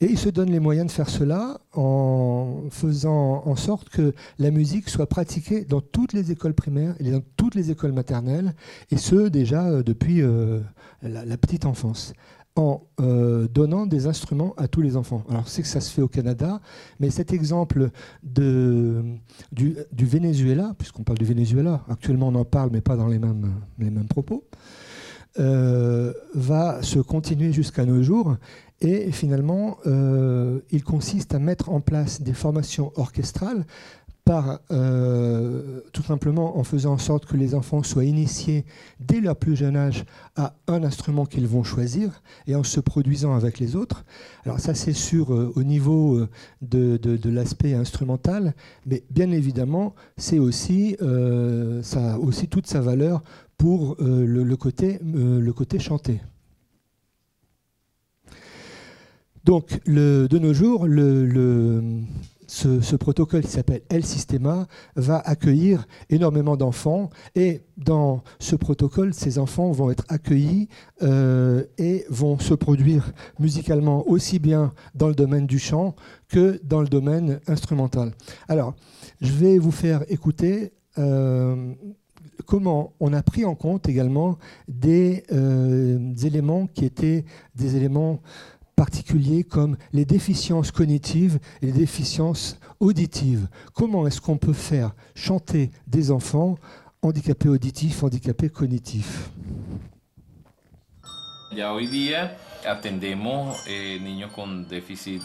Et 0.00 0.06
il 0.06 0.18
se 0.18 0.28
donne 0.28 0.50
les 0.50 0.60
moyens 0.60 0.88
de 0.88 0.92
faire 0.92 1.08
cela 1.08 1.60
en 1.72 2.64
faisant 2.70 3.42
en 3.46 3.56
sorte 3.56 3.88
que 3.88 4.12
la 4.38 4.50
musique 4.50 4.88
soit 4.88 5.06
pratiquée 5.06 5.64
dans 5.64 5.80
toutes 5.80 6.12
les 6.12 6.32
écoles 6.32 6.54
primaires 6.54 6.94
et 6.98 7.10
dans 7.10 7.22
toutes 7.36 7.54
les 7.54 7.70
écoles 7.70 7.92
maternelles, 7.92 8.54
et 8.90 8.96
ce 8.96 9.28
déjà 9.28 9.68
euh, 9.68 9.82
depuis 9.82 10.20
euh, 10.20 10.60
la, 11.02 11.36
petite 11.36 11.64
enfance 11.64 12.12
en 12.56 12.82
euh, 13.00 13.48
donnant 13.48 13.86
des 13.86 14.06
instruments 14.06 14.54
à 14.56 14.68
tous 14.68 14.80
les 14.80 14.96
enfants. 14.96 15.24
Alors, 15.28 15.48
c'est 15.48 15.62
que 15.62 15.68
ça 15.68 15.80
se 15.80 15.92
fait 15.92 16.02
au 16.02 16.08
Canada, 16.08 16.60
mais 17.00 17.10
cet 17.10 17.32
exemple 17.32 17.90
du, 18.22 19.18
Venezuela, 19.92 20.74
puisqu'on 20.78 21.02
parle 21.02 21.18
du 21.18 21.24
Venezuela, 21.24 21.84
actuellement 21.88 22.28
on 22.28 22.34
en 22.36 22.44
parle, 22.44 22.70
mais 22.72 22.80
pas 22.80 22.96
dans 22.96 23.08
les 23.08 23.18
mêmes, 23.18 23.52
les 23.78 23.90
mêmes 23.90 24.06
propos, 24.06 24.44
euh, 25.40 26.12
va 26.34 26.80
se 26.82 27.00
continuer 27.00 27.52
jusqu'à 27.52 27.84
nos 27.84 28.02
jours. 28.02 28.36
Et 28.80 29.10
finalement, 29.10 29.78
euh, 29.86 30.60
il 30.70 30.84
consiste 30.84 31.34
à 31.34 31.40
mettre 31.40 31.70
en 31.70 31.80
place 31.80 32.22
des 32.22 32.34
formations 32.34 32.92
orchestrales 32.94 33.64
euh, 34.70 35.80
tout 35.92 36.02
simplement 36.02 36.56
en 36.56 36.64
faisant 36.64 36.94
en 36.94 36.98
sorte 36.98 37.26
que 37.26 37.36
les 37.36 37.54
enfants 37.54 37.82
soient 37.82 38.06
initiés 38.06 38.64
dès 38.98 39.20
leur 39.20 39.36
plus 39.36 39.54
jeune 39.54 39.76
âge 39.76 40.06
à 40.34 40.54
un 40.66 40.82
instrument 40.82 41.26
qu'ils 41.26 41.46
vont 41.46 41.62
choisir 41.62 42.22
et 42.46 42.54
en 42.54 42.62
se 42.62 42.80
produisant 42.80 43.34
avec 43.34 43.58
les 43.58 43.76
autres. 43.76 44.06
Alors 44.46 44.60
ça 44.60 44.72
c'est 44.72 44.94
sûr 44.94 45.34
euh, 45.34 45.52
au 45.56 45.62
niveau 45.62 46.16
euh, 46.16 46.28
de, 46.62 47.28
l'aspect 47.28 47.74
instrumental, 47.74 48.54
mais 48.86 49.04
bien 49.10 49.30
évidemment 49.30 49.94
c'est 50.16 50.38
aussi, 50.38 50.96
ça 51.82 52.14
a 52.14 52.18
aussi 52.18 52.48
toute 52.48 52.66
sa 52.66 52.80
valeur 52.80 53.22
pour 53.58 53.96
le, 54.00 54.54
côté, 54.56 54.98
le 55.02 55.52
chanté. 55.78 56.20
Donc, 59.44 59.80
de 59.86 60.38
nos 60.38 60.54
jours, 60.54 60.86
le, 60.86 61.82
ce, 62.46 62.96
protocole 62.96 63.42
qui 63.42 63.50
s'appelle 63.50 63.82
El 63.88 64.04
Sistema 64.04 64.66
va 64.96 65.18
accueillir 65.18 65.86
énormément 66.10 66.56
d'enfants 66.56 67.10
et 67.34 67.62
dans 67.76 68.22
ce 68.38 68.56
protocole, 68.56 69.14
ces 69.14 69.38
enfants 69.38 69.70
vont 69.72 69.90
être 69.90 70.04
accueillis 70.08 70.68
euh, 71.02 71.64
et 71.78 72.04
vont 72.08 72.38
se 72.38 72.54
produire 72.54 73.12
musicalement 73.38 74.08
aussi 74.08 74.38
bien 74.38 74.72
dans 74.94 75.08
le 75.08 75.14
domaine 75.14 75.46
du 75.46 75.58
chant 75.58 75.94
que 76.28 76.60
dans 76.64 76.80
le 76.80 76.88
domaine 76.88 77.40
instrumental. 77.46 78.12
Alors, 78.48 78.74
je 79.20 79.32
vais 79.32 79.58
vous 79.58 79.72
faire 79.72 80.04
écouter 80.08 80.72
euh, 80.98 81.74
comment 82.46 82.94
on 83.00 83.12
a 83.12 83.22
pris 83.22 83.44
en 83.44 83.54
compte 83.54 83.88
également 83.88 84.38
des 84.68 85.24
euh, 85.32 86.14
éléments 86.22 86.66
qui 86.66 86.84
étaient 86.84 87.24
des 87.54 87.76
éléments 87.76 88.20
particuliers 88.76 89.44
comme 89.44 89.76
les 89.92 90.04
déficiences 90.04 90.70
cognitives 90.70 91.38
et 91.62 91.66
les 91.66 91.72
déficiences 91.72 92.58
auditives. 92.80 93.48
Comment 93.72 94.06
est-ce 94.06 94.20
qu'on 94.20 94.36
peut 94.36 94.52
faire 94.52 94.94
chanter 95.14 95.70
des 95.86 96.10
enfants 96.10 96.56
handicapés 97.02 97.48
auditifs, 97.48 98.02
handicapés 98.02 98.50
cognitifs? 98.50 99.30
Ya 101.52 101.72
hoy 101.72 101.86
día 101.86 102.36
atendemos 102.66 103.56
eh, 103.68 104.00
niños 104.00 104.32
con 104.32 104.66
déficit 104.66 105.22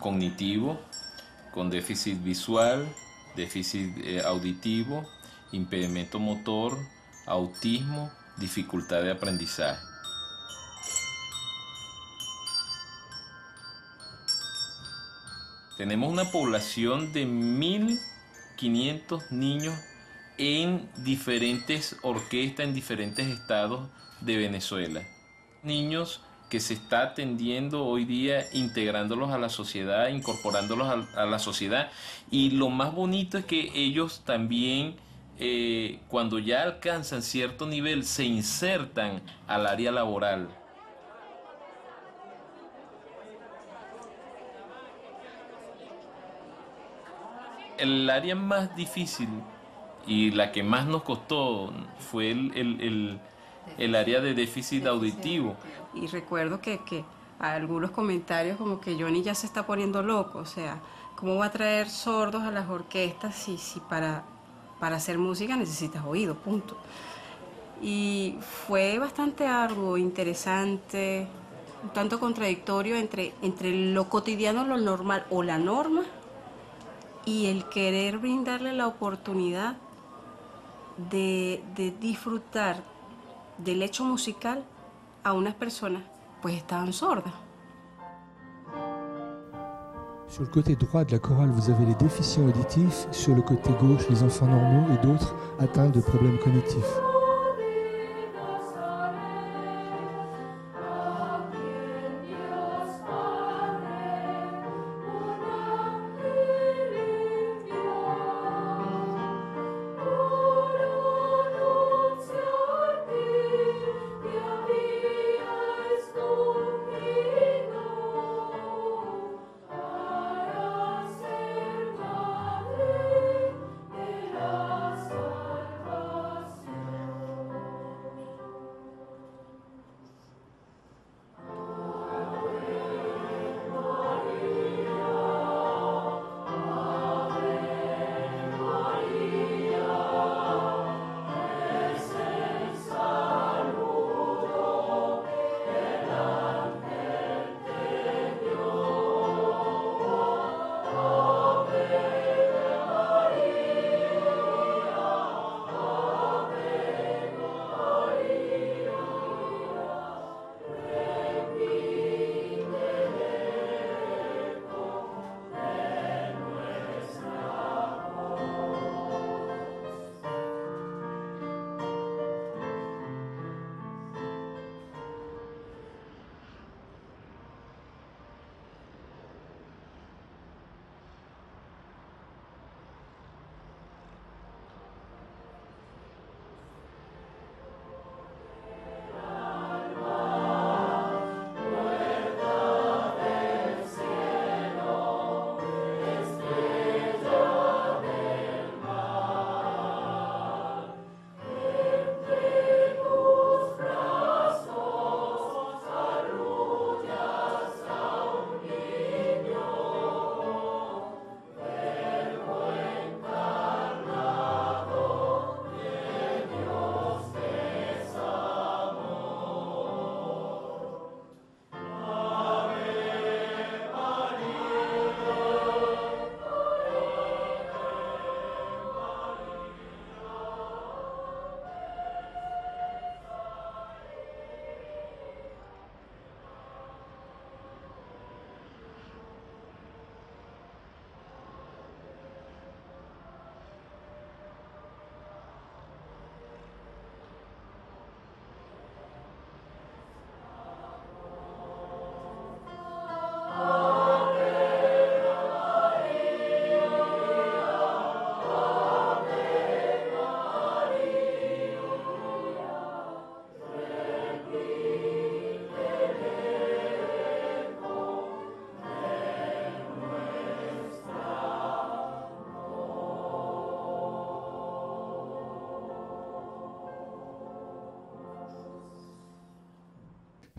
cognitivo, 0.00 0.80
con 1.54 1.70
déficit 1.70 2.20
visual, 2.24 2.88
déficit 3.36 3.92
eh, 4.02 4.20
auditivo, 4.20 5.04
impedimento 5.52 6.18
motor, 6.18 6.76
autismo, 7.26 8.10
dificultad 8.38 9.02
de 9.02 9.12
aprendizaje. 9.12 9.89
Tenemos 15.80 16.12
una 16.12 16.30
población 16.30 17.10
de 17.14 17.26
1.500 17.26 19.30
niños 19.30 19.74
en 20.36 20.86
diferentes 20.98 21.96
orquestas, 22.02 22.66
en 22.66 22.74
diferentes 22.74 23.26
estados 23.26 23.88
de 24.20 24.36
Venezuela. 24.36 25.00
Niños 25.62 26.20
que 26.50 26.60
se 26.60 26.74
está 26.74 27.00
atendiendo 27.00 27.86
hoy 27.86 28.04
día, 28.04 28.44
integrándolos 28.52 29.30
a 29.30 29.38
la 29.38 29.48
sociedad, 29.48 30.08
incorporándolos 30.08 31.08
a, 31.16 31.24
la 31.24 31.38
sociedad. 31.38 31.90
Y 32.30 32.50
lo 32.50 32.68
más 32.68 32.94
bonito 32.94 33.38
es 33.38 33.46
que 33.46 33.72
ellos 33.74 34.20
también, 34.26 34.96
eh, 35.38 36.00
cuando 36.08 36.38
ya 36.38 36.60
alcanzan 36.60 37.22
cierto 37.22 37.66
nivel, 37.66 38.04
se 38.04 38.26
insertan 38.26 39.22
al 39.46 39.66
área 39.66 39.92
laboral. 39.92 40.50
El 47.80 48.10
área 48.10 48.34
más 48.34 48.76
difícil 48.76 49.28
y 50.06 50.30
la 50.32 50.52
que 50.52 50.62
más 50.62 50.86
nos 50.86 51.02
costó 51.02 51.72
fue 51.98 52.30
el, 52.30 52.52
el, 52.54 52.80
el, 52.80 53.20
el 53.78 53.94
área 53.94 54.20
de 54.20 54.34
déficit 54.34 54.86
auditivo. 54.86 55.56
Y 55.94 56.06
recuerdo 56.06 56.60
que, 56.60 56.78
que 56.84 57.04
algunos 57.38 57.90
comentarios 57.90 58.58
como 58.58 58.80
que 58.80 58.94
Johnny 59.00 59.22
ya 59.22 59.34
se 59.34 59.46
está 59.46 59.66
poniendo 59.66 60.02
loco, 60.02 60.38
o 60.40 60.46
sea, 60.46 60.80
¿cómo 61.16 61.36
va 61.36 61.46
a 61.46 61.50
traer 61.50 61.88
sordos 61.88 62.42
a 62.42 62.50
las 62.50 62.68
orquestas 62.68 63.34
si, 63.34 63.56
si 63.56 63.80
para, 63.80 64.24
para 64.78 64.96
hacer 64.96 65.16
música 65.18 65.56
necesitas 65.56 66.04
oído, 66.04 66.34
punto? 66.34 66.76
Y 67.80 68.36
fue 68.66 68.98
bastante 68.98 69.46
arduo, 69.46 69.96
interesante, 69.96 71.26
un 71.82 71.90
tanto 71.90 72.20
contradictorio 72.20 72.96
entre, 72.96 73.32
entre 73.40 73.70
lo 73.70 74.10
cotidiano, 74.10 74.66
lo 74.66 74.76
normal 74.76 75.24
o 75.30 75.42
la 75.42 75.56
norma 75.56 76.02
y 77.30 77.46
el 77.46 77.64
querer 77.68 78.18
brindarle 78.18 78.72
la 78.72 78.88
oportunidad 78.88 79.76
de, 81.10 81.62
de 81.76 81.92
disfrutar 81.92 82.82
del 83.58 83.82
hecho 83.82 84.04
musical 84.04 84.64
a 85.22 85.32
unas 85.32 85.54
personas 85.54 86.02
pues 86.42 86.56
estaban 86.56 86.92
sordas. 86.92 87.32
Sur 90.26 90.42
le 90.42 90.50
côté 90.50 90.74
droit 90.74 91.04
de 91.04 91.12
la 91.12 91.18
chorale, 91.18 91.50
vous 91.50 91.70
avez 91.70 91.86
les 91.86 91.94
déficients 91.94 92.46
auditifs, 92.46 93.06
sur 93.10 93.34
le 93.34 93.42
côté 93.42 93.70
gauche, 93.80 94.08
les 94.08 94.22
enfants 94.22 94.46
normaux 94.46 94.86
et 94.94 95.06
d'autres 95.06 95.34
atteints 95.58 95.90
de 95.90 96.00
problèmes 96.00 96.38
cognitifs. 96.38 97.09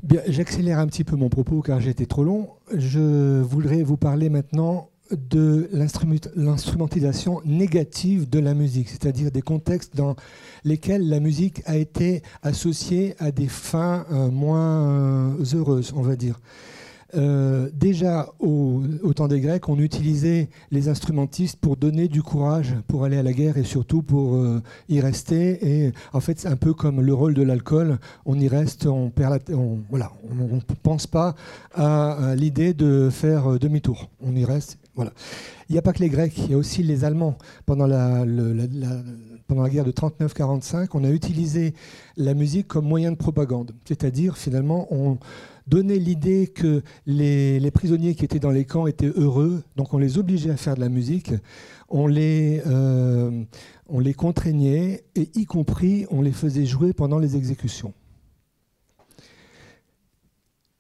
Bien, 0.04 0.22
j'accélère 0.28 0.80
un 0.80 0.88
petit 0.88 1.04
peu 1.04 1.16
mon 1.16 1.30
propos 1.30 1.62
car 1.62 1.80
j'ai 1.80 1.92
été 1.92 2.08
trop 2.08 2.24
long. 2.24 2.50
Je 2.74 3.40
voudrais 3.42 3.84
vous 3.84 3.98
parler 3.98 4.30
maintenant 4.30 4.90
de 5.12 5.70
l'instrumentalisation 6.36 7.42
négative 7.46 8.28
de 8.28 8.40
la 8.40 8.56
musique, 8.56 8.90
c'est-à-dire 8.90 9.30
des 9.30 9.44
contextes 9.44 9.96
dans 9.96 10.16
lesquels 10.64 11.08
la 11.08 11.20
musique 11.20 11.62
a 11.68 11.78
été 11.78 12.24
associée 12.42 13.14
à 13.20 13.32
des 13.32 13.48
fins 13.48 14.08
euh, 14.12 14.32
moins 14.32 15.38
euh, 15.40 15.44
heureuses, 15.54 15.94
on 15.96 16.02
va 16.02 16.16
dire. 16.16 16.40
Euh, 17.16 17.70
déjà 17.74 18.30
au, 18.40 18.82
temps 19.16 19.28
des 19.28 19.42
Grecs, 19.42 19.68
on 19.68 19.78
utilisait 19.80 20.50
les 20.72 20.88
instrumentistes 20.88 21.58
pour 21.60 21.76
donner 21.76 22.08
du 22.08 22.24
courage 22.24 22.76
pour 22.88 23.04
aller 23.04 23.18
à 23.18 23.24
la 23.24 23.34
guerre 23.34 23.58
et 23.58 23.64
surtout 23.64 24.02
pour 24.02 24.36
euh, 24.36 24.62
y 24.90 25.02
rester. 25.02 25.86
Et 25.86 25.92
en 26.14 26.20
fait, 26.20 26.40
c'est 26.40 26.48
un 26.48 26.56
peu 26.56 26.74
comme 26.74 27.02
le 27.02 27.14
rôle 27.14 27.34
de 27.34 27.44
l'alcool. 27.44 28.00
On 28.26 28.40
y 28.40 28.48
reste, 28.48 28.86
on 28.86 29.10
perd 29.10 29.42
la, 29.48 29.56
voilà, 29.90 30.12
on, 30.30 30.60
pense 30.84 31.08
pas 31.08 31.36
à, 31.74 32.34
l'idée 32.36 32.74
de 32.74 33.10
faire 33.12 33.54
euh, 33.54 33.60
demi-tour. 33.60 34.10
On 34.22 34.36
y 34.36 34.46
reste, 34.46 34.78
voilà. 34.96 35.12
Il 35.70 35.74
n'y 35.74 35.80
a 35.80 35.82
pas 35.82 35.94
que 35.94 36.00
les 36.00 36.10
Grecs, 36.10 36.38
il 36.38 36.52
y 36.52 36.54
a 36.54 36.58
aussi 36.58 36.84
les 36.84 37.06
Allemands. 37.06 37.38
Pendant 37.66 37.88
la, 37.88 38.26
pendant 39.48 39.64
la 39.64 39.70
guerre 39.70 39.86
de 39.86 39.92
39-45, 39.92 40.90
on 40.94 41.04
a 41.04 41.10
utilisé 41.10 41.74
la 42.18 42.34
musique 42.34 42.68
comme 42.68 42.86
moyen 42.86 43.12
de 43.12 43.18
propagande. 43.18 43.72
C'est-à-dire, 43.86 44.38
finalement, 44.38 44.88
on 44.92 45.18
donner 45.68 46.00
l'idée 46.00 46.48
que 46.48 46.82
les, 47.06 47.72
prisonniers 47.72 48.16
qui 48.16 48.26
étaient 48.26 48.40
dans 48.40 48.52
les 48.52 48.66
camps 48.66 48.88
étaient 48.88 49.12
heureux, 49.16 49.64
donc 49.76 49.94
on 49.94 49.98
les 49.98 50.18
obligeait 50.18 50.52
à 50.52 50.58
faire 50.58 50.76
de 50.76 50.82
la 50.82 50.90
musique, 50.90 51.32
on 51.90 52.08
les, 52.08 52.62
euh, 52.66 53.44
on 53.88 54.00
les 54.00 54.14
contraignait, 54.14 55.04
et 55.16 55.30
y 55.36 55.46
compris 55.46 56.06
on 56.10 56.22
les 56.22 56.32
faisait 56.32 56.66
jouer 56.66 56.94
pendant 56.94 57.20
les 57.20 57.36
exécutions. 57.36 57.94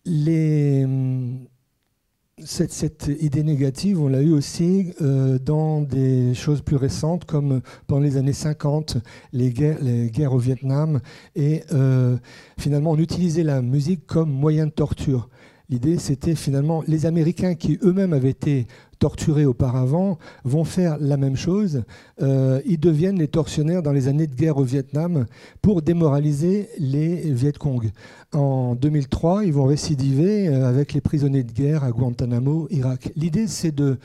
Les, 0.05 0.85
cette, 2.45 3.09
idée 3.19 3.43
négative, 3.43 4.01
on 4.01 4.07
l'a 4.07 4.21
eu 4.21 4.31
aussi 4.31 4.93
euh, 5.01 5.39
dans 5.39 5.81
des 5.81 6.33
choses 6.33 6.61
plus 6.61 6.75
récentes, 6.75 7.25
comme 7.25 7.61
pendant 7.87 8.01
les 8.01 8.17
années 8.17 8.33
50, 8.33 8.97
les 9.33 9.51
guerres, 9.51 10.33
au 10.33 10.37
Vietnam. 10.37 11.01
Et 11.35 11.63
euh, 11.73 12.17
finalement, 12.57 12.91
on 12.91 12.97
utilisait 12.97 13.43
la 13.43 13.61
musique 13.61 14.05
comme 14.05 14.31
moyen 14.31 14.65
de 14.65 14.71
torture. 14.71 15.29
L'idée, 15.69 15.97
c'était 15.97 16.35
finalement 16.35 16.83
les 16.87 17.05
Américains 17.05 17.55
qui 17.55 17.79
eux-mêmes 17.83 18.13
avaient 18.13 18.29
été 18.29 18.67
torturés 19.01 19.45
auparavant 19.45 20.19
vont 20.45 20.63
faire 20.63 20.97
la 20.99 21.17
même 21.17 21.35
chose. 21.35 21.83
Euh, 22.21 22.61
ils 22.67 22.79
deviennent 22.79 23.17
les 23.17 23.27
tortionnaires 23.27 23.81
dans 23.81 23.91
les 23.91 24.07
années 24.07 24.27
de 24.27 24.35
guerre 24.35 24.57
au 24.57 24.63
Vietnam 24.63 25.25
pour 25.63 25.81
démoraliser 25.81 26.69
les 26.77 27.15
Viet 27.33 27.57
Cong. 27.57 27.89
En 28.31 28.75
2003, 28.75 29.43
ils 29.45 29.53
vont 29.53 29.65
récidiver 29.65 30.47
euh, 30.47 30.69
avec 30.69 30.93
les 30.93 31.01
prisonniers 31.01 31.43
de 31.43 31.51
guerre 31.51 31.83
à 31.83 31.89
Guantanamo, 31.89 32.67
Irak. 32.69 33.11
L'idée, 33.15 33.47
c'est 33.47 33.73
de 33.73 33.97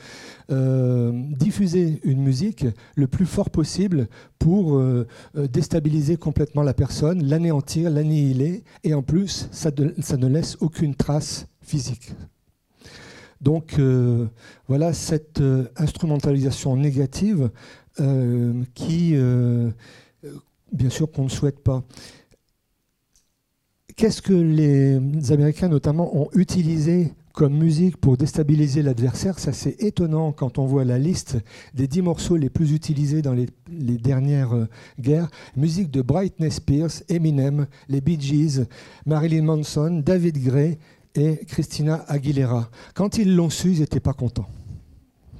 euh, 0.49 1.11
diffuser 1.29 1.99
une 2.03 2.23
musique 2.23 2.65
le 2.95 3.05
plus 3.05 3.27
fort 3.27 3.51
possible 3.51 4.07
pour 4.39 4.81
déstabiliser 5.35 6.15
complètement 6.17 6.63
la 6.63 6.73
personne, 6.73 7.23
l'anéantir, 7.23 7.89
l'annihiler, 7.89 8.63
et 8.83 8.93
en 8.93 9.01
plus, 9.01 9.47
ça, 9.51 9.71
ça 9.99 10.17
ne 10.17 10.27
laisse 10.27 10.57
aucune 10.59 10.95
trace 10.95 11.47
physique. 11.61 12.13
Donc 13.41 13.77
euh, 13.77 14.27
voilà 14.67 14.93
cette 14.93 15.41
euh, 15.41 15.67
instrumentalisation 15.77 16.75
négative 16.75 17.49
euh, 17.99 18.63
qui, 18.73 19.15
bien 20.71 20.89
sûr, 20.89 21.11
qu'on 21.11 21.23
ne 21.23 21.29
souhaite 21.29 21.59
pas. 21.59 21.83
Qu'est-ce 23.95 24.21
que 24.21 24.33
les 24.33 25.31
Américains 25.31 25.69
notamment 25.69 26.15
ont 26.15 26.29
utilisé 26.33 27.13
comme 27.33 27.57
musique 27.57 27.97
pour 27.97 28.15
déstabiliser 28.15 28.83
l'adversaire? 28.83 29.39
Ça 29.39 29.53
c'est 29.53 29.81
étonnant 29.81 30.31
quand 30.31 30.59
on 30.59 30.67
voit 30.67 30.85
la 30.85 30.99
liste 30.99 31.37
des 31.73 31.87
dix 31.87 32.03
morceaux 32.03 32.35
les 32.35 32.51
plus 32.51 32.73
utilisés 32.73 33.23
dans 33.23 33.33
les, 33.33 33.47
dernières 33.67 34.67
guerres. 34.99 35.29
Musique 35.55 35.89
de 35.89 36.03
Britney 36.03 36.51
Spears, 36.51 37.01
Eminem, 37.09 37.65
les 37.89 38.01
Bee 38.01 38.21
Gees, 38.21 38.65
Marilyn 39.07 39.41
Manson, 39.41 40.03
David 40.05 40.43
Gray, 40.43 40.77
et 41.17 41.45
Christina 41.47 42.05
Aguilera. 42.07 42.69
Quand 42.93 43.17
ils 43.17 43.35
l'ont 43.35 43.49
su, 43.49 43.71
ils 43.71 43.79
n'étaient 43.79 43.99
pas 43.99 44.13
contents. 44.13 44.47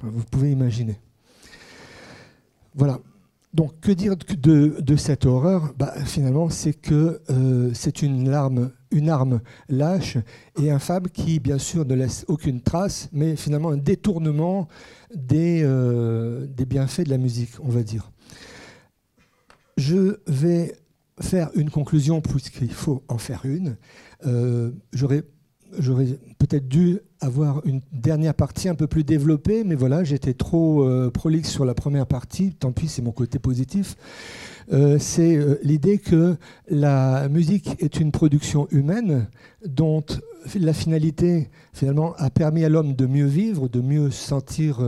Vous 0.02 0.24
pouvez 0.24 0.50
imaginer. 0.50 1.00
Voilà. 2.74 3.00
Donc, 3.54 3.80
que 3.80 3.92
dire 3.92 4.14
de, 4.16 4.96
cette 4.96 5.24
horreur? 5.24 5.72
Bah, 5.78 5.94
Finalement, 6.04 6.50
c'est 6.50 6.74
que 6.74 7.22
euh, 7.30 7.70
c'est 7.74 8.02
une, 8.02 8.28
une 8.90 9.08
arme 9.08 9.40
lâche 9.68 10.18
et 10.60 10.70
infâme 10.70 11.08
qui, 11.08 11.40
bien 11.40 11.58
sûr, 11.58 11.86
ne 11.86 11.94
laisse 11.94 12.24
aucune 12.28 12.60
trace, 12.60 13.08
mais 13.12 13.36
finalement 13.36 13.70
un 13.70 13.78
détournement 13.78 14.68
des, 15.14 15.62
euh, 15.62 16.46
des 16.46 16.66
bienfaits 16.66 17.04
de 17.04 17.10
la 17.10 17.18
musique, 17.18 17.52
on 17.62 17.68
va 17.68 17.82
dire. 17.82 18.10
Je 19.76 20.18
vais 20.26 20.74
faire 21.20 21.50
une 21.54 21.70
conclusion, 21.70 22.20
puisqu'il 22.20 22.72
faut 22.72 23.02
en 23.08 23.18
faire 23.18 23.44
une. 23.44 23.76
Euh, 24.26 24.72
J'aurais 24.92 25.22
j'aurais 25.78 26.06
peut-être 26.38 26.68
dû 26.68 26.98
avoir 27.20 27.64
une 27.66 27.80
dernière 27.92 28.34
partie 28.34 28.68
un 28.68 28.74
peu 28.74 28.86
plus 28.86 29.04
développée, 29.04 29.64
mais 29.64 29.74
voilà, 29.74 30.04
j'étais 30.04 30.34
trop 30.34 30.84
euh, 30.84 31.10
prolixe 31.10 31.50
sur 31.50 31.64
la 31.64 31.74
première 31.74 32.06
partie, 32.06 32.52
tant 32.52 32.72
pis, 32.72 32.88
c'est 32.88 33.02
mon 33.02 33.12
côté 33.12 33.38
positif. 33.38 33.96
Euh, 34.72 34.98
c'est 34.98 35.36
euh, 35.36 35.58
l'idée 35.62 35.98
que 35.98 36.36
la 36.68 37.28
musique 37.28 37.76
est 37.82 38.00
une 38.00 38.12
production 38.12 38.68
humaine 38.70 39.28
dont 39.66 40.04
la 40.58 40.72
finalité, 40.72 41.50
finalement, 41.72 42.14
a 42.16 42.30
permis 42.30 42.64
à 42.64 42.68
l'homme 42.68 42.94
de 42.94 43.06
mieux 43.06 43.26
vivre, 43.26 43.68
de 43.68 43.80
mieux 43.80 44.10
se 44.10 44.26
sentir, 44.26 44.80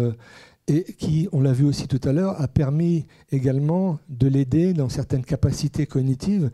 et 0.69 0.85
qui, 0.85 1.29
on 1.33 1.41
l'a 1.41 1.53
vu 1.53 1.65
aussi 1.65 1.89
tout 1.89 2.01
à 2.05 2.13
l'heure, 2.13 2.41
a 2.41 2.47
permis 2.47 3.07
également 3.33 3.99
de 4.09 4.29
l'aider 4.29 4.73
dans 4.73 4.89
certaines 4.89 5.25
capacités 5.25 5.87
cognitives. 5.87 6.51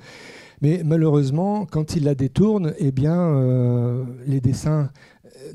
Mais 0.63 0.83
malheureusement, 0.85 1.67
quand 1.67 1.97
il 1.97 2.05
la 2.05 2.15
détourne, 2.15 2.73
eh 2.79 2.93
bien, 2.93 3.19
euh, 3.19 4.05
les 4.27 4.41
dessins 4.41 4.91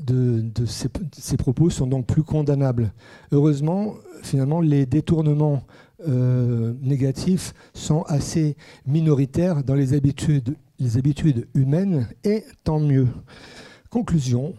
de, 0.00 0.44
ces, 0.66 1.36
propos 1.36 1.70
sont 1.70 1.86
donc 1.86 2.06
plus 2.06 2.22
condamnables. 2.22 2.92
Heureusement, 3.32 3.94
finalement, 4.22 4.60
les 4.60 4.86
détournements 4.86 5.64
euh, 6.08 6.74
négatifs 6.80 7.54
sont 7.74 8.02
assez 8.02 8.56
minoritaires 8.86 9.64
dans 9.64 9.74
les 9.74 9.94
habitudes, 9.94 10.56
les 10.78 10.96
habitudes 10.96 11.48
humaines, 11.54 12.08
et 12.24 12.44
tant 12.64 12.80
mieux. 12.80 13.08
Conclusion, 13.90 14.54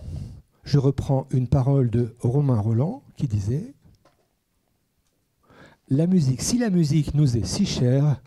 je 0.64 0.78
reprends 0.78 1.28
une 1.32 1.48
parole 1.48 1.90
de 1.90 2.16
Romain 2.20 2.60
Roland 2.60 3.04
qui 3.18 3.28
disait 3.28 3.74
La 5.90 6.08
musique, 6.08 6.42
si 6.42 6.58
la 6.58 6.70
musique 6.70 7.14
nous 7.14 7.38
est 7.38 7.46
si 7.46 7.66
chère, 7.66 8.22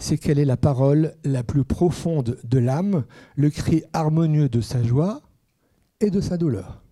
c'est 0.00 0.18
qu'elle 0.18 0.38
est 0.38 0.44
la 0.44 0.56
parole 0.56 1.14
la 1.24 1.42
plus 1.44 1.64
profonde 1.64 2.38
de 2.42 2.58
l'âme, 2.58 3.04
le 3.36 3.50
cri 3.50 3.84
harmonieux 3.92 4.48
de 4.48 4.60
sa 4.60 4.82
joie 4.82 5.20
et 6.00 6.10
de 6.10 6.20
sa 6.20 6.36
douleur. 6.36 6.82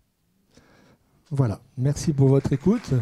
Voilà, 1.31 1.61
merci 1.77 2.13
pour 2.13 2.29
votre 2.29 2.53
écoute. 2.53 2.93